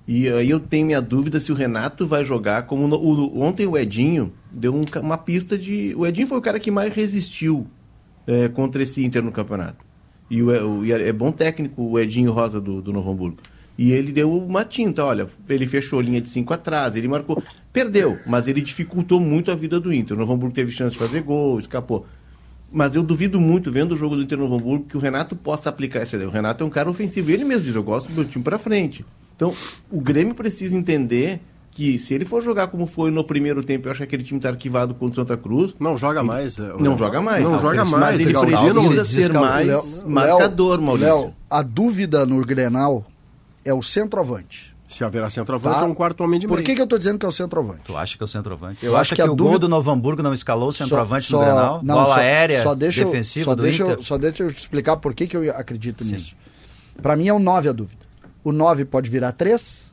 [0.07, 3.67] E aí eu tenho minha dúvida se o Renato vai jogar como no, o, ontem
[3.67, 7.67] o Edinho deu um, uma pista de o Edinho foi o cara que mais resistiu
[8.27, 9.88] é, contra esse Inter no campeonato.
[10.31, 13.39] E o, e é bom técnico o Edinho Rosa do, do Novo Hamburgo.
[13.79, 17.41] E ele deu uma tinta, olha, ele fechou linha de 5 atrás, ele marcou.
[17.73, 20.17] Perdeu, mas ele dificultou muito a vida do Inter.
[20.17, 22.05] O Novo Hamburgo teve chance de fazer gol, escapou.
[22.73, 25.71] Mas eu duvido muito, vendo o jogo do Inter Novo Hamburgo, que o Renato possa
[25.71, 26.29] aplicar essa ideia.
[26.29, 27.31] O Renato é um cara ofensivo.
[27.31, 29.07] Ele mesmo diz, eu gosto do meu time para frente.
[29.37, 29.55] Então,
[29.91, 31.41] o Grêmio precisa entender
[31.79, 34.41] que se ele for jogar como foi no primeiro tempo, eu acho que aquele time
[34.41, 35.77] está arquivado contra o Santa Cruz.
[35.79, 36.59] Não joga mais.
[36.59, 37.45] É, não joga mais.
[37.45, 38.19] Não, joga mais.
[38.19, 41.07] Mas ele precisa ser mais Léo, marcador, Maurício.
[41.07, 43.07] Léo, a dúvida no Grenal
[43.65, 44.77] é o centroavante.
[44.89, 45.85] Se haverá centroavante, tá?
[45.85, 46.57] é um quarto homem de meio.
[46.57, 47.83] Por que, que eu estou dizendo que é o centroavante?
[47.85, 48.85] Tu acha que é o centroavante?
[48.85, 49.51] Eu, acho que, que o dúvida...
[49.51, 51.81] gol do Novo Hamburgo não escalou o centroavante só, no Grenal?
[51.85, 53.99] Não, Bola só, aérea, só deixa defensiva só do deixa Inter?
[53.99, 56.15] Eu, só deixa eu explicar por que, que eu acredito Sim.
[56.15, 56.35] nisso.
[57.01, 58.05] Para mim é o 9 a dúvida.
[58.43, 59.88] O 9 pode virar 3,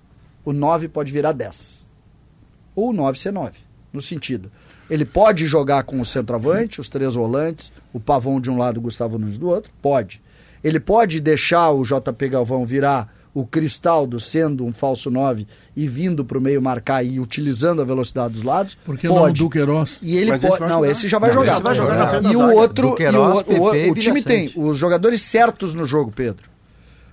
[0.46, 1.86] o 9 pode virar 10
[2.76, 3.54] ou 9C9,
[3.92, 4.52] no sentido.
[4.90, 8.82] Ele pode jogar com o centroavante, os três volantes, o Pavão de um lado, o
[8.82, 9.72] Gustavo Nunes do outro?
[9.82, 10.22] Pode.
[10.64, 16.24] Ele pode deixar o JP Galvão virar o Cristaldo sendo um falso 9 e vindo
[16.24, 18.78] para o meio marcar e utilizando a velocidade dos lados.
[18.86, 19.20] Porque pode.
[19.20, 20.00] não o Duqueiroz?
[20.02, 20.62] E ele pode.
[20.62, 20.90] Não, jogar.
[20.90, 21.60] esse já vai não, jogar.
[21.60, 22.96] Vai jogar e o outro.
[22.98, 26.50] e o, o, o time tem os jogadores certos no jogo, Pedro.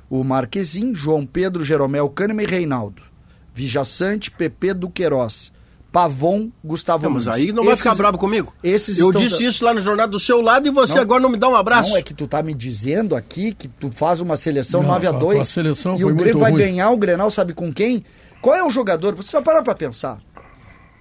[0.08, 3.11] O Marquezinho, João Pedro, Jeromel, Kahneman e Reinaldo.
[3.54, 5.52] Vijaçante, PP, Duqueiroz.
[5.92, 8.54] Pavon, Gustavo não, Mas aí não esses, vai ficar bravo comigo.
[8.64, 11.28] Esses eu disse isso lá no jornal do seu lado e você não, agora não
[11.28, 11.90] me dá um abraço.
[11.90, 15.06] Não, é que tu tá me dizendo aqui que tu faz uma seleção não, 9
[15.06, 16.62] a 2 a, seleção e o Grêmio vai ruim.
[16.62, 18.02] ganhar o Grenal, sabe com quem?
[18.40, 19.14] Qual é o jogador?
[19.14, 20.18] Você vai parar pra pensar.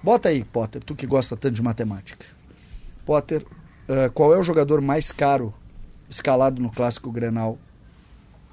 [0.04, 2.26] Bota aí, Potter, tu que gosta tanto de matemática.
[3.06, 3.46] Potter,
[3.88, 5.54] uh, qual é o jogador mais caro
[6.10, 7.58] escalado no Clássico Grenal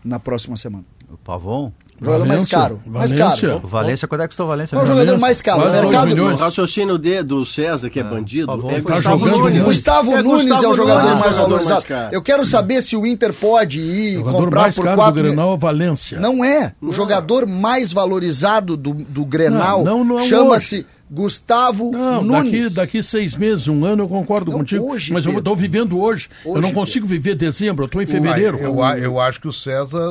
[0.05, 0.84] na próxima semana?
[1.11, 1.72] O Pavon?
[2.01, 2.80] O jogador mais caro.
[2.86, 3.18] Valência.
[3.18, 3.61] Mais caro.
[3.64, 4.76] Valência, quanto é que custou Valência?
[4.76, 5.62] É o jogador mais caro?
[5.62, 6.22] Quase mercado.
[6.22, 9.62] O raciocínio de, do César, que é, é bandido, é tá Gustavo Nunes.
[9.62, 11.84] Gustavo é Nunes Gustavo é o jogador Nunes, mais valorizado.
[11.88, 15.59] Mais Eu quero saber se o Inter pode ir comprar por 4 do Grenal é
[15.59, 16.20] Valência.
[16.20, 16.72] Não é.
[16.80, 19.84] O jogador mais valorizado do, do Grenal
[20.26, 22.74] chama-se Gustavo não, Nunes.
[22.74, 24.84] Daqui, daqui seis meses, um ano, eu concordo não, contigo.
[24.84, 26.28] Hoje, mas eu estou vivendo hoje.
[26.44, 26.56] hoje.
[26.56, 27.22] Eu não consigo Pedro.
[27.22, 28.59] viver dezembro, eu estou em fevereiro.
[28.59, 30.11] Eu, eu, eu, acho que o César,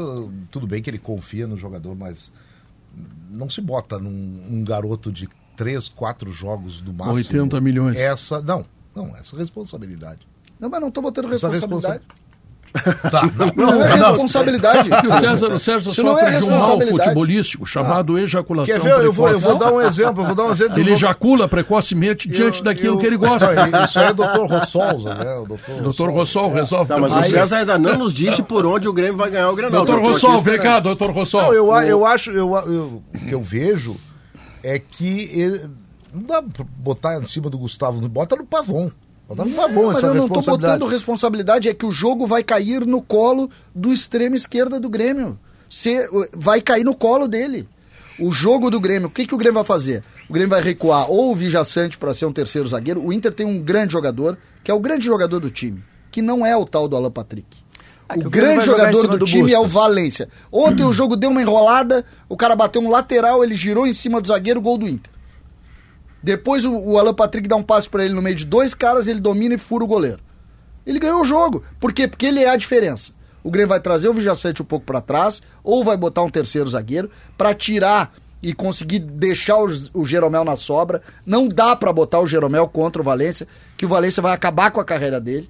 [0.49, 2.31] tudo bem que ele confia no jogador, mas
[3.29, 7.15] não se bota num um garoto de três, quatro jogos do máximo.
[7.15, 7.95] 80 milhões.
[7.95, 10.27] Essa, não, não, essa responsabilidade.
[10.59, 12.01] Não, mas não estou botando responsabilidade.
[13.11, 14.89] Tá, não, não, é responsabilidade.
[14.89, 18.21] o César, o César sofre é de um mal futebolístico chamado ah.
[18.21, 19.05] ejaculação Quer ver?
[19.05, 20.23] Eu vou, eu vou, dar um exemplo.
[20.23, 23.67] Vou dar um exemplo ele ejacula precocemente diante eu, daquilo eu, que ele gosta.
[23.67, 25.35] Não, isso aí é o doutor Rossolza, né?
[25.35, 26.87] O doutor, doutor Rossol resolve.
[26.87, 29.55] Tá, mas o César ainda não nos disse por onde o Grêmio vai ganhar o
[29.55, 29.85] Grenal.
[29.85, 31.53] Doutor Rossol, vem cá, doutor Rossol.
[31.53, 33.95] eu, eu acho, eu, eu, o que eu vejo
[34.63, 35.69] é que ele,
[36.13, 38.91] não dá pra botar em cima do Gustavo, bota no Pavon.
[39.35, 43.49] Não, mas eu não estou botando responsabilidade, é que o jogo vai cair no colo
[43.75, 45.37] do extremo esquerda do Grêmio.
[45.69, 47.67] Se, vai cair no colo dele.
[48.19, 50.03] O jogo do Grêmio, o que, que o Grêmio vai fazer?
[50.29, 53.05] O Grêmio vai recuar ou o Vijaçante para ser um terceiro zagueiro.
[53.05, 56.45] O Inter tem um grande jogador, que é o grande jogador do time, que não
[56.45, 57.45] é o tal do Alan Patrick.
[58.09, 60.29] Ah, o, o grande jogador do, do time é o Valência.
[60.51, 64.21] Ontem o jogo deu uma enrolada, o cara bateu um lateral, ele girou em cima
[64.21, 65.11] do zagueiro, gol do Inter.
[66.27, 69.07] Depois o, o Alan Patrick dá um passe para ele no meio de dois caras,
[69.07, 70.19] ele domina e fura o goleiro.
[70.85, 71.63] Ele ganhou o jogo.
[71.79, 72.05] Por quê?
[72.05, 73.13] Porque ele é a diferença.
[73.41, 76.69] O Grêmio vai trazer o Vijaçante um pouco para trás, ou vai botar um terceiro
[76.69, 78.13] zagueiro, para tirar
[78.43, 81.01] e conseguir deixar o, o Jeromel na sobra.
[81.25, 83.47] Não dá para botar o Jeromel contra o Valência,
[83.77, 85.49] que o Valência vai acabar com a carreira dele.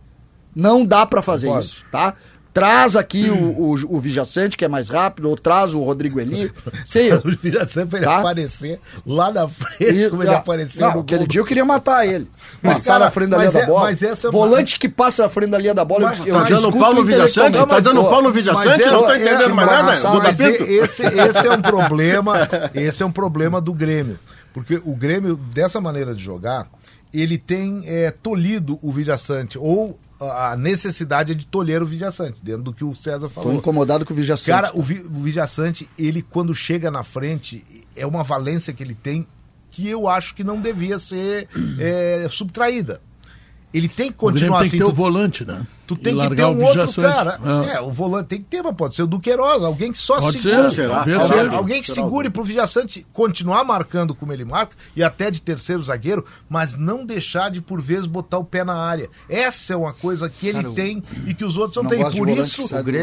[0.56, 2.14] Não dá para fazer isso, tá?
[2.58, 6.52] Traz aqui o, o, o Vijaçante, que é mais rápido, ou traz o Rodrigo Eli.
[6.88, 8.18] Sei o Vijaçante pra ele tá?
[8.18, 10.90] aparecer lá na frente, e, como ele não, apareceu.
[10.90, 12.28] Não, aquele dia eu queria matar ele.
[12.60, 13.92] Mas, Passar cara, na frente da linha é, da bola.
[13.92, 16.96] É Volante que passa na frente da linha da bola, mas, eu, tá dando pau
[16.96, 17.58] no Vijaçante?
[17.68, 18.86] Tá dando pau no Vijaçante?
[18.88, 19.94] Não tô entendendo mais nada.
[20.24, 22.38] Mas esse, esse é um problema,
[22.74, 24.18] esse é um problema do Grêmio.
[24.52, 26.68] Porque o Grêmio, dessa maneira de jogar,
[27.14, 32.64] ele tem é, tolhido o Vijaçante, ou a necessidade é de tolher o Vijaçante, dentro
[32.64, 33.52] do que o César falou.
[33.52, 34.50] Tô incomodado com o Vijaçante.
[34.50, 37.64] Cara, o, Vi, o Vijaçante, ele quando chega na frente,
[37.96, 39.28] é uma valência que ele tem
[39.70, 41.48] que eu acho que não devia ser
[41.80, 43.02] é, subtraída.
[43.74, 44.72] Ele tem que continuar o assim.
[44.72, 45.66] Tem que ter tu, o volante, né?
[45.88, 47.40] Tu tem que ter um outro cara.
[47.66, 47.78] É.
[47.78, 47.82] é.
[47.82, 50.70] o volante tem que ter, mas pode ser o Duqueiroz, alguém que só pode segura.
[50.70, 55.42] Ser, alguém, alguém que segure pro Vijaçante continuar marcando como ele marca e até de
[55.42, 59.10] terceiro zagueiro, mas não deixar de por vezes botar o pé na área.
[59.30, 62.18] Essa é uma coisa que ele cara, tem e que os outros não, não têm.
[62.18, 62.62] Por isso,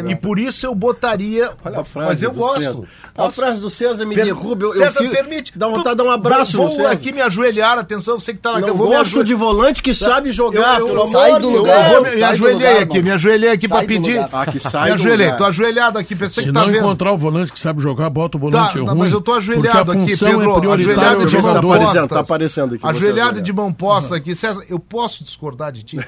[0.08, 1.52] e por isso eu botaria.
[1.64, 2.60] Olha a frase mas eu gosto.
[2.60, 2.82] César.
[3.16, 4.24] A frase do César me per...
[4.26, 4.64] derruba.
[4.66, 5.56] Eu, César, eu permite.
[5.56, 8.52] Dá vontade de dar um abraço vou, vou aqui me ajoelhar, atenção, você que tá
[8.52, 10.80] na Eu vou gosto me de volante que sabe jogar.
[10.80, 11.92] Eu, eu, sai do lugar.
[11.92, 14.28] Eu vou me ajoelhei ajoelhei aqui, me ajoelhei aqui sai pra pedir.
[14.32, 16.78] Ah, que sai me ajoelhei, tô ajoelhado aqui, pensei Se que tá não vendo.
[16.78, 18.98] encontrar o volante que sabe jogar, bota o volante tá, ruim.
[18.98, 22.08] Mas eu tô ajoelhado aqui, Pedro, é ajoelhado de mão posta.
[22.08, 22.86] Tá aparecendo aqui.
[22.86, 24.34] Ajoelhado de mão posta aqui.
[24.34, 25.98] César, eu posso discordar de ti?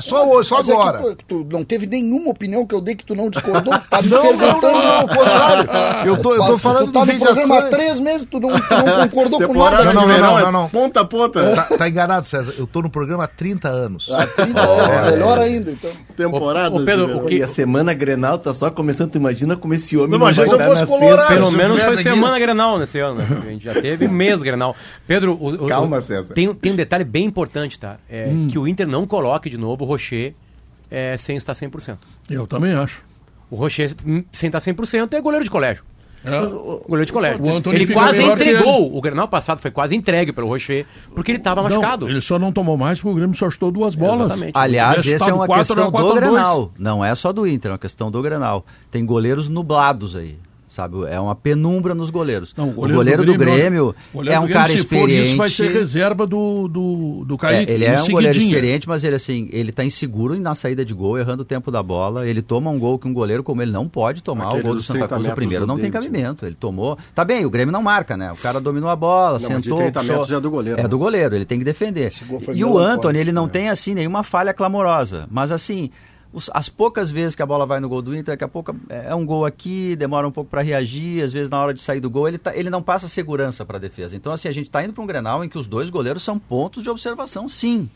[0.00, 1.16] Só hoje, só é agora.
[1.26, 3.74] tu não teve nenhuma opinião que eu dei que tu não discordou?
[3.88, 4.74] Tá me perguntando.
[4.74, 5.70] Não, não, contrário.
[6.04, 7.20] Eu tô, eu tô falando do vídeo.
[7.20, 8.50] Tu tá no programa há três meses, tu não,
[9.08, 9.92] concordou com nada.
[9.92, 10.68] Não, não, não, não.
[10.68, 11.56] Ponta a ponta.
[11.56, 12.54] Tá, tá enganado, César.
[12.58, 14.10] Eu tô no programa há 30 anos.
[14.10, 15.90] Há 30 anos, melhor ainda, então.
[16.16, 16.74] Temporada.
[16.74, 17.36] Ô, Pedro, o que...
[17.36, 20.34] E a semana Grenal tá só começando, tu imagina como esse homem não, não vai
[20.34, 21.28] se eu fosse colorado.
[21.28, 23.42] Pelo menos foi semana Grenal nesse ano, né?
[23.46, 24.76] A gente já teve mês Grenal.
[25.06, 26.34] Pedro, o, Calma, César.
[26.34, 27.98] Tem, tem um detalhe bem importante, tá?
[28.08, 28.48] É hum.
[28.50, 30.34] que o Inter não coloque de novo o Rocher
[30.90, 31.96] é, sem estar 100%.
[32.30, 33.04] Eu também acho.
[33.50, 35.84] O Rocher hum, sem estar 100% é goleiro de colégio.
[36.34, 36.40] É.
[36.40, 37.44] O, goleiro de colégio.
[37.72, 38.86] ele quase entregou.
[38.86, 38.96] Ele.
[38.96, 42.08] O Grenal passado foi quase entregue pelo Rocher, porque ele estava machucado.
[42.08, 44.26] Ele só não tomou mais porque o Grêmio só chutou duas bolas.
[44.26, 44.52] Exatamente.
[44.54, 46.72] Aliás, essa é uma questão do Grenal.
[46.78, 48.64] Não é só do Inter, é uma questão do Grenal.
[48.90, 50.38] Tem goleiros nublados aí
[50.78, 50.96] sabe?
[51.08, 52.54] É uma penumbra nos goleiros.
[52.56, 55.12] Não, o goleiro, o goleiro do, do Grêmio, goleiro é um Grêmio, cara se experiente.
[55.12, 57.72] For isso vai ser reserva do, do, do Kaique.
[57.72, 60.94] É, ele é um goleiro experiente, mas ele assim, ele tá inseguro na saída de
[60.94, 62.28] gol, errando o tempo da bola.
[62.28, 64.48] Ele toma um gol que um goleiro como ele não pode tomar.
[64.48, 66.46] Aquele o gol do Santa Cruz, o primeiro, não tem cabimento.
[66.46, 66.96] Ele tomou.
[67.12, 68.30] Tá bem, o Grêmio não marca, né?
[68.30, 69.78] O cara dominou a bola, não, sentou.
[69.78, 70.80] Mas 30 metros é do goleiro.
[70.80, 72.10] É do goleiro, ele tem que defender.
[72.54, 73.48] E o Anthony, ele não é.
[73.48, 75.90] tem assim nenhuma falha clamorosa, mas assim,
[76.38, 78.74] os, as poucas vezes que a bola vai no gol do Inter, daqui a pouco
[78.88, 82.00] é um gol aqui, demora um pouco para reagir, às vezes na hora de sair
[82.00, 84.16] do gol ele, tá, ele não passa segurança para a defesa.
[84.16, 86.38] Então, assim, a gente está indo para um Grenal em que os dois goleiros são
[86.38, 87.90] pontos de observação, sim.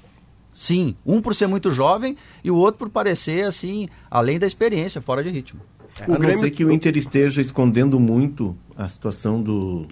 [0.52, 5.00] Sim, um por ser muito jovem e o outro por parecer, assim, além da experiência,
[5.00, 5.60] fora de ritmo.
[6.06, 9.86] O a não ser que o Inter esteja escondendo muito a situação do,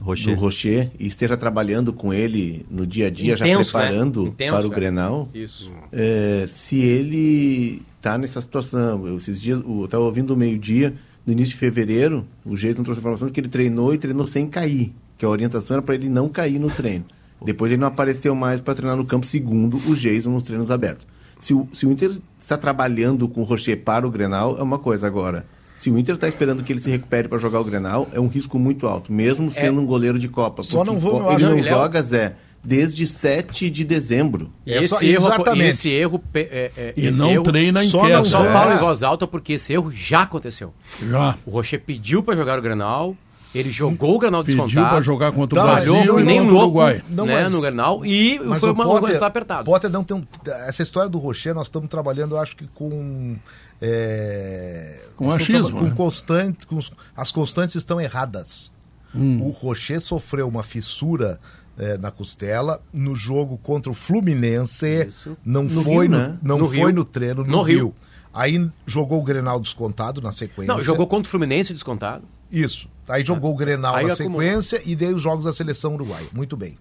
[0.00, 0.34] Rocher.
[0.34, 3.84] do Rocher e esteja trabalhando com ele no dia a dia, Intenso, já né?
[3.86, 4.28] preparando né?
[4.30, 4.74] Intenso, para o é.
[4.74, 5.28] Grenal.
[5.34, 5.72] Isso.
[5.92, 10.94] É, se ele está nessa situação, eu, esses dias, eu estava ouvindo o meio-dia,
[11.26, 14.46] no início de fevereiro, o jeito não trouxe informação que ele treinou e treinou sem
[14.46, 17.04] cair, que a orientação era para ele não cair no treino.
[17.44, 21.06] Depois ele não apareceu mais para treinar no campo, segundo o Jason nos treinos abertos.
[21.38, 24.78] Se o, se o Inter está trabalhando com o Rocher para o Grenal, é uma
[24.78, 25.46] coisa agora
[25.80, 28.28] se o Inter está esperando que ele se recupere para jogar o Grenal, é um
[28.28, 29.50] risco muito alto, mesmo é.
[29.50, 29.82] sendo é.
[29.82, 30.62] um goleiro de Copa.
[30.62, 34.52] Só não vou, ele não, joga, Zé, desde 7 de dezembro.
[34.66, 35.70] E esse, só, erro, exatamente.
[35.70, 36.22] esse erro.
[36.34, 39.26] É, é, e esse não erro, treina em Só não só falo em voz alta
[39.26, 40.74] porque esse erro já aconteceu.
[41.08, 41.38] Já.
[41.46, 43.16] O Rocher pediu para jogar o Grenal.
[43.54, 44.86] Ele jogou o Granal Pediu descontado.
[44.86, 47.02] Pediu para jogar contra o tá, Brasil e nem louco, Uruguai.
[47.08, 49.64] Não, né, mas, no Granal e foi uma, Potter, um resultado apertado.
[49.64, 50.24] Potter não tem um,
[50.68, 53.36] essa história do Rocher, nós estamos trabalhando, acho que com
[53.80, 55.78] é, com achismo.
[55.78, 55.94] Com né?
[55.96, 56.78] constante, com,
[57.16, 58.72] as constantes estão erradas.
[59.14, 59.42] Hum.
[59.42, 61.40] O Rocher sofreu uma fissura
[61.78, 65.06] é, na costela no jogo contra o Fluminense.
[65.08, 65.36] Isso.
[65.44, 66.38] Não no foi, Rio, no, né?
[66.42, 66.92] não no foi Rio.
[66.92, 67.78] no treino no, no Rio.
[67.78, 67.94] Rio.
[68.32, 70.72] Aí jogou o Grenal descontado na sequência.
[70.72, 72.24] Não, jogou contra o Fluminense descontado.
[72.50, 72.88] Isso.
[73.08, 76.26] Aí jogou o Grenal Aí na sequência e dei os jogos da seleção uruguaia.
[76.32, 76.78] Muito bem.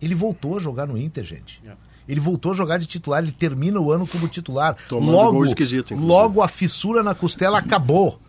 [0.00, 1.60] Ele voltou a jogar no Inter, gente.
[1.62, 1.78] Yeah.
[2.10, 4.76] Ele voltou a jogar de titular, ele termina o ano como titular.
[4.88, 5.44] Tomando logo,
[5.92, 8.20] logo a fissura na costela acabou.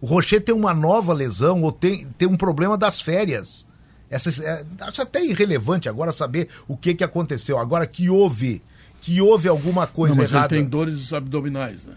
[0.00, 3.66] O Rocher tem uma nova lesão ou tem, tem um problema das férias.
[4.08, 7.58] Essa, é, acho até irrelevante agora saber o que, que aconteceu.
[7.58, 8.62] Agora que houve,
[9.02, 10.54] que houve alguma coisa Não, mas errada.
[10.54, 11.94] Ele tem dores abdominais, né?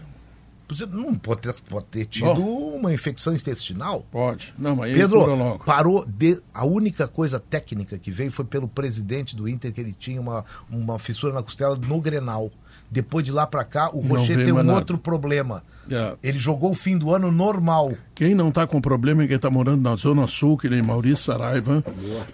[0.74, 4.06] Você não pode ter, pode ter tido uma infecção intestinal?
[4.10, 4.54] Pode.
[4.58, 6.40] Não, mas Pedro, parou de.
[6.54, 10.44] A única coisa técnica que veio foi pelo presidente do Inter, que ele tinha uma,
[10.70, 12.50] uma fissura na costela no Grenal.
[12.90, 14.78] Depois de lá para cá, o Rocher tem um nada.
[14.78, 15.62] outro problema.
[15.88, 16.16] É.
[16.22, 17.92] Ele jogou o fim do ano normal.
[18.14, 21.24] Quem não está com problema é quem está morando na Zona Sul, que nem Maurício
[21.24, 21.84] Saraiva,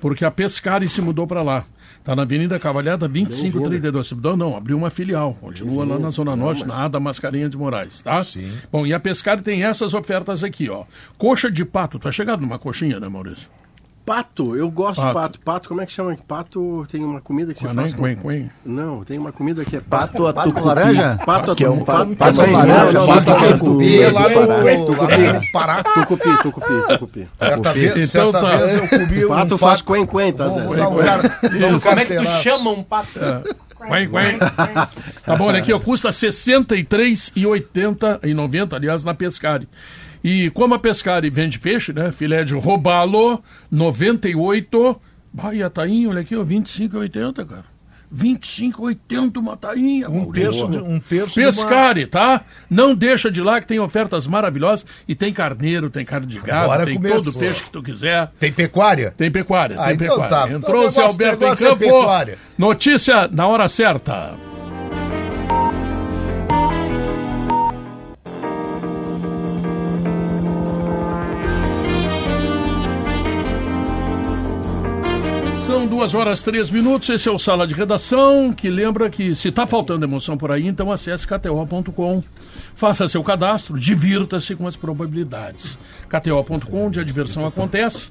[0.00, 1.66] porque a Pescari se mudou para lá.
[2.06, 4.12] Está na Avenida Cavalhada 2532.
[4.12, 5.36] Não, não, abriu uma filial.
[5.40, 8.22] Continua lá na Zona Norte, na Ada Mascarinha de Moraes, tá?
[8.22, 8.48] Sim.
[8.70, 10.84] Bom, e a Pescari tem essas ofertas aqui, ó.
[11.18, 11.98] Coxa de pato.
[11.98, 13.48] Tá chegado numa coxinha, né, Maurício?
[14.06, 15.12] Pato, eu gosto pato.
[15.12, 15.40] de pato.
[15.40, 16.16] Pato, como é que chama?
[16.28, 17.92] Pato tem uma comida que você faz.
[17.92, 18.02] Com...
[18.02, 20.22] Quen, Não, tem uma comida que é pato.
[20.22, 21.18] Pato, pato com laranja?
[21.26, 23.04] Pato, que é um pato, pato, pato, laranja.
[23.04, 24.46] Pato tucupi, lá no
[25.52, 25.82] Pará.
[25.82, 27.26] Tucupi, tucupi, tucupi.
[27.36, 28.56] Certa vez, então, certa tá.
[28.58, 30.62] vez eu comi um pato faz quen quen, tá, Zé?
[30.62, 31.00] Como
[31.98, 33.18] é que tu chama um pato?
[33.76, 34.38] Quen, quen.
[35.26, 39.68] Tá bom, olha aqui, ó, custa R$ 63,80 e 90, aliás, na Pescari.
[40.28, 42.10] E como a Pescari vende peixe, né?
[42.10, 45.00] Filé de robalo, 98.
[45.32, 47.64] Bahia tainha, olha aqui, ó, 25,80, cara.
[48.12, 50.10] 25,80 uma tainha.
[50.10, 52.08] Um terço, de, um terço Pescari, uma...
[52.08, 52.44] tá?
[52.68, 56.64] Não deixa de lá que tem ofertas maravilhosas e tem carneiro, tem carne de gado,
[56.64, 57.22] Agora tem começou.
[57.22, 58.32] todo o peixe que tu quiser.
[58.40, 59.14] Tem pecuária?
[59.16, 60.28] Tem pecuária, ah, tem então pecuária.
[60.28, 60.52] Tá.
[60.52, 61.84] Entrou então, o Alberto em campo.
[61.84, 64.34] É Notícia na hora certa.
[75.76, 77.06] São duas horas três minutos.
[77.10, 80.66] Esse é o Sala de Redação, que lembra que se está faltando emoção por aí,
[80.66, 82.24] então acesse kto.com,
[82.74, 85.78] faça seu cadastro, divirta-se com as probabilidades.
[86.08, 88.10] kto.com, onde a diversão acontece.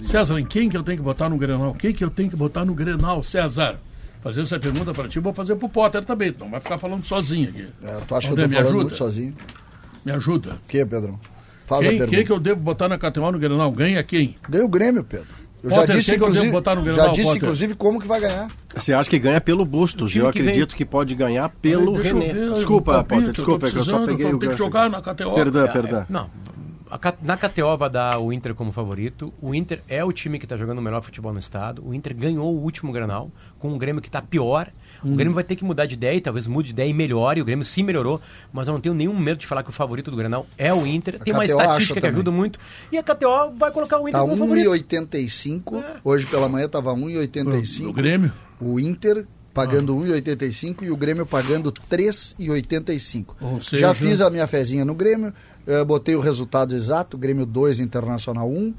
[0.00, 1.74] César, em quem que eu tenho que botar no Grenal?
[1.74, 3.80] Quem que eu tenho que botar no Grenal, César?
[4.22, 6.32] Fazer essa pergunta para ti, vou fazer para o Potter também.
[6.38, 7.66] Não vai ficar falando sozinho aqui.
[7.82, 9.34] É, tu acha que eu tô falando muito sozinho?
[10.04, 10.60] Me ajuda.
[10.64, 11.18] O que, Pedro?
[11.66, 12.16] Faz quem, a pergunta.
[12.16, 13.72] Quem que eu devo botar na KTO no Grenal?
[13.72, 14.36] Ganha quem?
[14.48, 15.39] Ganha o Grêmio, Pedro.
[15.62, 16.52] Eu já disse, inclusive,
[16.94, 18.48] já disse inclusive, como que vai ganhar.
[18.74, 20.14] Você acha que ganha pelo Bustos?
[20.14, 20.78] Eu que acredito vem...
[20.78, 22.32] que pode ganhar pelo René.
[22.54, 25.34] Desculpa, Potter, desculpa, é que eu só peguei o Tem que jogar na KTO.
[25.34, 26.00] Perdão, é, perdão.
[26.00, 26.30] É, não,
[27.22, 29.32] na KTO vai dar o Inter como favorito.
[29.40, 31.86] O Inter é o time que está jogando o melhor futebol no estado.
[31.86, 34.70] O Inter ganhou o último Granal com um Grêmio que está pior.
[35.04, 35.12] Hum.
[35.12, 37.40] O Grêmio vai ter que mudar de ideia e talvez mude de ideia e melhore.
[37.40, 38.20] O Grêmio sim melhorou,
[38.52, 40.86] mas eu não tenho nenhum medo de falar que o favorito do Granal é o
[40.86, 41.18] Inter.
[41.20, 42.58] Tem uma estatística que ajuda muito.
[42.90, 44.70] E a KTO vai colocar o Inter tá como favorito.
[44.70, 45.82] 1,85.
[45.82, 45.96] É.
[46.02, 47.88] Hoje pela manhã estava 1,85.
[47.88, 48.32] O Grêmio?
[48.60, 50.06] O Inter pagando ah.
[50.06, 53.76] 1,85 e o Grêmio pagando 3,85.
[53.76, 55.32] Já fiz a minha fezinha no Grêmio,
[55.70, 58.74] uh, botei o resultado exato, Grêmio 2, Internacional 1,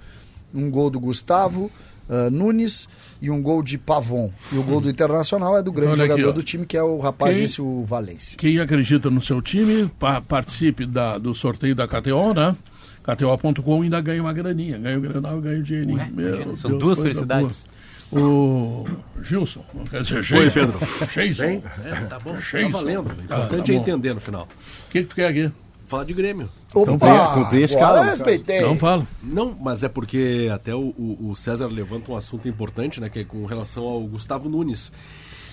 [0.53, 1.71] um gol do Gustavo
[2.09, 2.87] uh, Nunes
[3.21, 4.31] e um gol de Pavon.
[4.51, 6.83] E o gol do Internacional é do grande então, jogador aqui, do time, que é
[6.83, 8.37] o rapaz quem, esse, o Valência.
[8.37, 12.55] Quem acredita no seu time, pa participe da, do sorteio da KTO, né?
[13.03, 14.77] KTO.com ainda ganha uma graninha.
[14.77, 15.97] Ganha o granal, ganha o dinheirinho.
[15.97, 17.65] Ué, Meu são Deus, duas felicidades.
[17.65, 17.71] Boa.
[18.13, 18.85] O
[19.21, 20.77] Gilson, quer dizer, Oi, Pedro.
[21.09, 21.43] Gilson.
[21.85, 22.33] É, tá bom.
[22.33, 23.07] Tá valendo.
[23.07, 24.43] O importante tá, é entender no final.
[24.43, 25.49] O que, que tu quer aqui?
[25.91, 26.49] falar de Grêmio.
[26.73, 28.05] Opa, cumprir, cumprir a escala.
[28.05, 28.61] respeitei.
[28.61, 29.05] Não falo.
[29.21, 33.09] Não, mas é porque até o, o, César levanta um assunto importante, né?
[33.09, 34.91] Que é com relação ao Gustavo Nunes.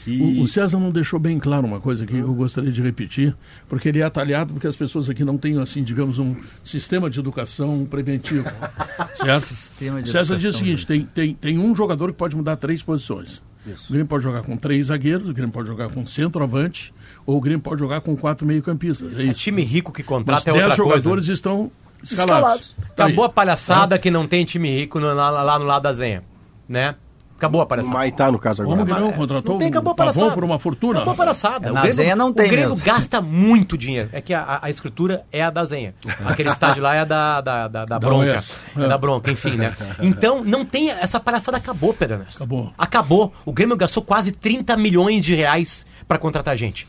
[0.07, 0.41] E...
[0.41, 3.37] O, o, César não deixou bem claro uma coisa que eu gostaria de repetir,
[3.69, 7.19] porque ele é atalhado porque as pessoas aqui não têm, assim, digamos, um sistema de
[7.19, 8.49] educação preventivo.
[9.19, 9.47] certo?
[9.47, 12.81] Sistema de César diz o seguinte: tem, tem, tem um jogador que pode mudar três
[12.81, 13.43] posições.
[13.66, 13.89] Isso.
[13.89, 16.95] O Grêmio pode jogar com três zagueiros, o Grêmio pode jogar com centroavante,
[17.29, 19.18] ou o Grêmio pode jogar com quatro meio-campistas.
[19.18, 20.76] É, é time rico que contrata Mas é outra coisa.
[20.76, 21.70] jogadores estão
[22.03, 22.70] escalados.
[22.70, 22.76] escalados.
[22.93, 23.99] Acabou a palhaçada é.
[23.99, 26.24] que não tem time rico no, lá, lá no lado da Zenha,
[26.66, 26.95] né?
[27.37, 27.95] Acabou a palhaçada.
[27.95, 28.79] O Maitá, no caso agora.
[28.79, 29.12] Como que não?
[29.12, 30.31] Contratou não tem, acabou a palhaçada.
[30.33, 30.95] por uma fortuna.
[30.95, 31.68] Acabou a palhaçada.
[31.68, 32.85] É, na Zenha não tem O Grêmio mesmo.
[32.85, 34.09] gasta muito dinheiro.
[34.11, 35.95] É que a, a, escritura é a da Zenha.
[36.24, 38.39] Aquele estádio lá é da, da, da, da bronca.
[38.74, 38.85] É.
[38.85, 38.89] é.
[38.89, 39.74] da bronca, enfim, né?
[40.01, 40.91] Então, não tem...
[40.91, 42.39] Essa palhaçada acabou, Pedro Ernesto.
[42.39, 42.72] Acabou.
[42.79, 43.33] Acabou.
[43.45, 46.89] O Grêmio gastou quase 30 milhões de reais para contratar gente.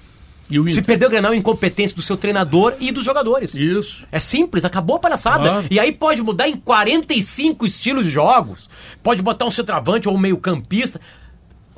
[0.72, 3.54] Se perdeu o Grenal, incompetência do seu treinador e dos jogadores.
[3.54, 4.04] Isso.
[4.12, 5.50] É simples, acabou a palhaçada.
[5.50, 5.68] Claro.
[5.70, 8.70] E aí pode mudar em 45 estilos de jogos.
[9.04, 11.00] Pode botar um centroavante ou um meio campista.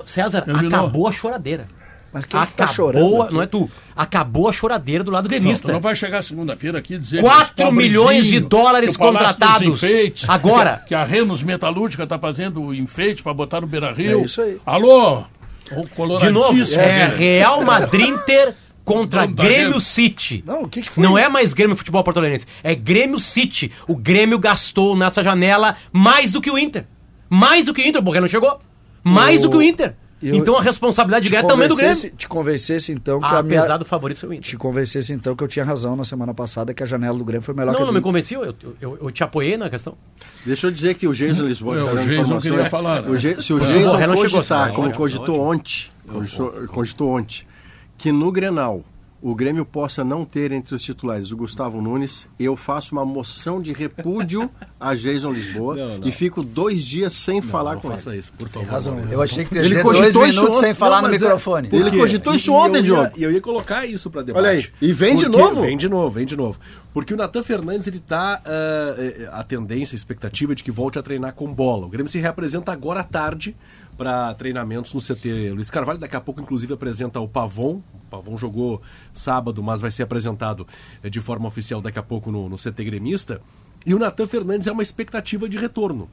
[0.06, 0.68] César, Terminou.
[0.68, 1.68] acabou a choradeira.
[2.14, 3.34] Mas quem acabou, tá chorando aqui?
[3.34, 3.72] não é tu.
[3.96, 5.68] Acabou a choradeira do lado gremista.
[5.68, 9.84] Não, não vai chegar segunda-feira aqui dizer 4 milhões de dólares contratados.
[9.84, 10.78] Enfeites, Agora.
[10.80, 14.20] Que, que a Renos Metalúrgica está fazendo enfeite para botar no Beira Rio.
[14.20, 14.60] É isso aí.
[14.66, 15.24] Alô?
[16.20, 20.44] De novo, é Real Madrid Inter contra Grêmio City.
[20.46, 21.04] Não, o que, que foi?
[21.04, 23.72] Não é mais Grêmio Futebol Portolenense, é Grêmio City.
[23.88, 26.86] O Grêmio gastou nessa janela mais do que o Inter.
[27.30, 28.60] Mais do que o Inter, porque não chegou.
[29.04, 29.44] Mais o...
[29.44, 29.96] do que o Inter.
[30.22, 32.12] Eu então a responsabilidade direta também é do Grêmio.
[32.12, 33.78] Te convencesse então que ah, a minha...
[33.78, 34.50] Do favorito ser o Inter.
[34.50, 37.44] Te convencesse então que eu tinha razão na semana passada que a janela do Grêmio
[37.44, 39.70] foi melhor não, que a Não, não me convenci, eu, eu, eu, te apoiei na
[39.70, 39.98] questão.
[40.46, 41.76] Deixa eu dizer que o Jason Lisboa...
[41.76, 43.02] Eu, o Jason queria falar.
[43.02, 43.10] Né?
[43.10, 43.42] O Ge...
[43.42, 45.90] Se o Jason cogitar, como cogitou ontem,
[46.68, 47.46] cogitou ontem,
[47.98, 48.84] que no Grenal
[49.22, 53.62] o Grêmio possa não ter entre os titulares o Gustavo Nunes, eu faço uma moção
[53.62, 54.50] de repúdio
[54.80, 56.08] a Jason Lisboa não, não.
[56.08, 58.20] e fico dois dias sem não, falar com faça ele.
[58.20, 58.68] isso, por favor.
[58.68, 61.70] Razão, eu achei que tu ia ele dois minutos sem falar no é microfone.
[61.72, 63.12] É, ele cogitou isso ontem, Diogo.
[63.16, 64.44] E eu ia colocar isso para debate.
[64.44, 65.62] Olha aí, e vem de novo?
[65.62, 66.60] Vem de novo, vem de novo.
[66.94, 71.04] Porque o Natan Fernandes, ele tá uh, a tendência, a expectativa de que volte a
[71.04, 71.86] treinar com bola.
[71.86, 73.56] O Grêmio se reapresenta agora à tarde
[73.98, 76.00] para treinamentos no CT Luiz Carvalho.
[76.00, 77.82] Daqui a pouco, inclusive, apresenta o Pavon.
[77.94, 78.82] O Pavon jogou
[79.14, 80.66] sábado, mas vai ser apresentado
[81.04, 83.42] eh, de forma oficial daqui a pouco no, no CT gremista.
[83.86, 86.10] E o Natan Fernandes é uma expectativa de retorno.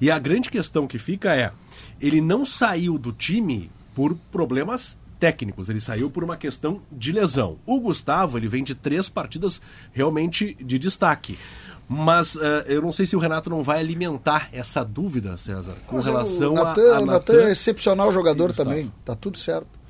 [0.00, 1.52] E a grande questão que fica é:
[2.00, 7.58] ele não saiu do time por problemas técnicos, ele saiu por uma questão de lesão.
[7.66, 9.60] O Gustavo, ele vem de três partidas
[9.92, 11.38] realmente de destaque.
[11.86, 15.96] Mas uh, eu não sei se o Renato não vai alimentar essa dúvida, César, com
[15.96, 17.00] Mas relação a, a.
[17.00, 18.90] O Natan é excepcional jogador também.
[19.04, 19.80] Tá tudo certo.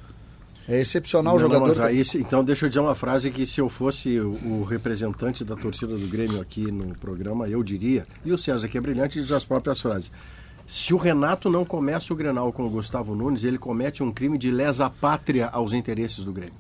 [0.67, 1.77] É excepcional não, jogador.
[1.77, 5.45] Não, aí, então deixa eu dizer uma frase que se eu fosse o, o, representante
[5.45, 9.21] da torcida do Grêmio aqui no programa, eu diria, e o César que é brilhante
[9.21, 10.11] diz as próprias frases.
[10.71, 14.39] Se o Renato não começa o Grenal com o Gustavo Nunes, ele comete um crime
[14.39, 16.55] de lesa pátria aos interesses do Grêmio.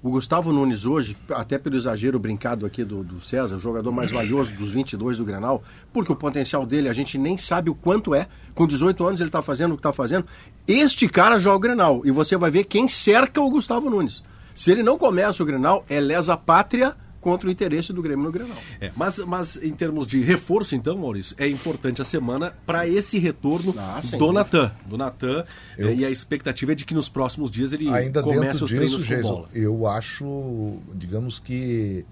[0.00, 4.12] O Gustavo Nunes hoje, até pelo exagero brincado aqui do, do César, o jogador mais
[4.12, 8.14] valioso dos 22 do Grenal, porque o potencial dele a gente nem sabe o quanto
[8.14, 8.28] é.
[8.54, 10.26] Com 18 anos ele está fazendo o que está fazendo.
[10.68, 14.22] Este cara joga o Grenal e você vai ver quem cerca o Gustavo Nunes.
[14.54, 16.94] Se ele não começa o Grenal, é lesa pátria
[17.24, 18.56] contra o interesse do Grêmio no Grenal.
[18.78, 23.18] É, mas, mas em termos de reforço, então, Maurício, é importante a semana para esse
[23.18, 24.70] retorno ah, do Natan.
[24.84, 25.44] Do Natan.
[25.78, 25.88] Eu...
[25.88, 28.98] É, e a expectativa é de que nos próximos dias ele Ainda comece os disso,
[28.98, 29.48] treinos Jason, com bola.
[29.54, 32.04] Eu acho, digamos que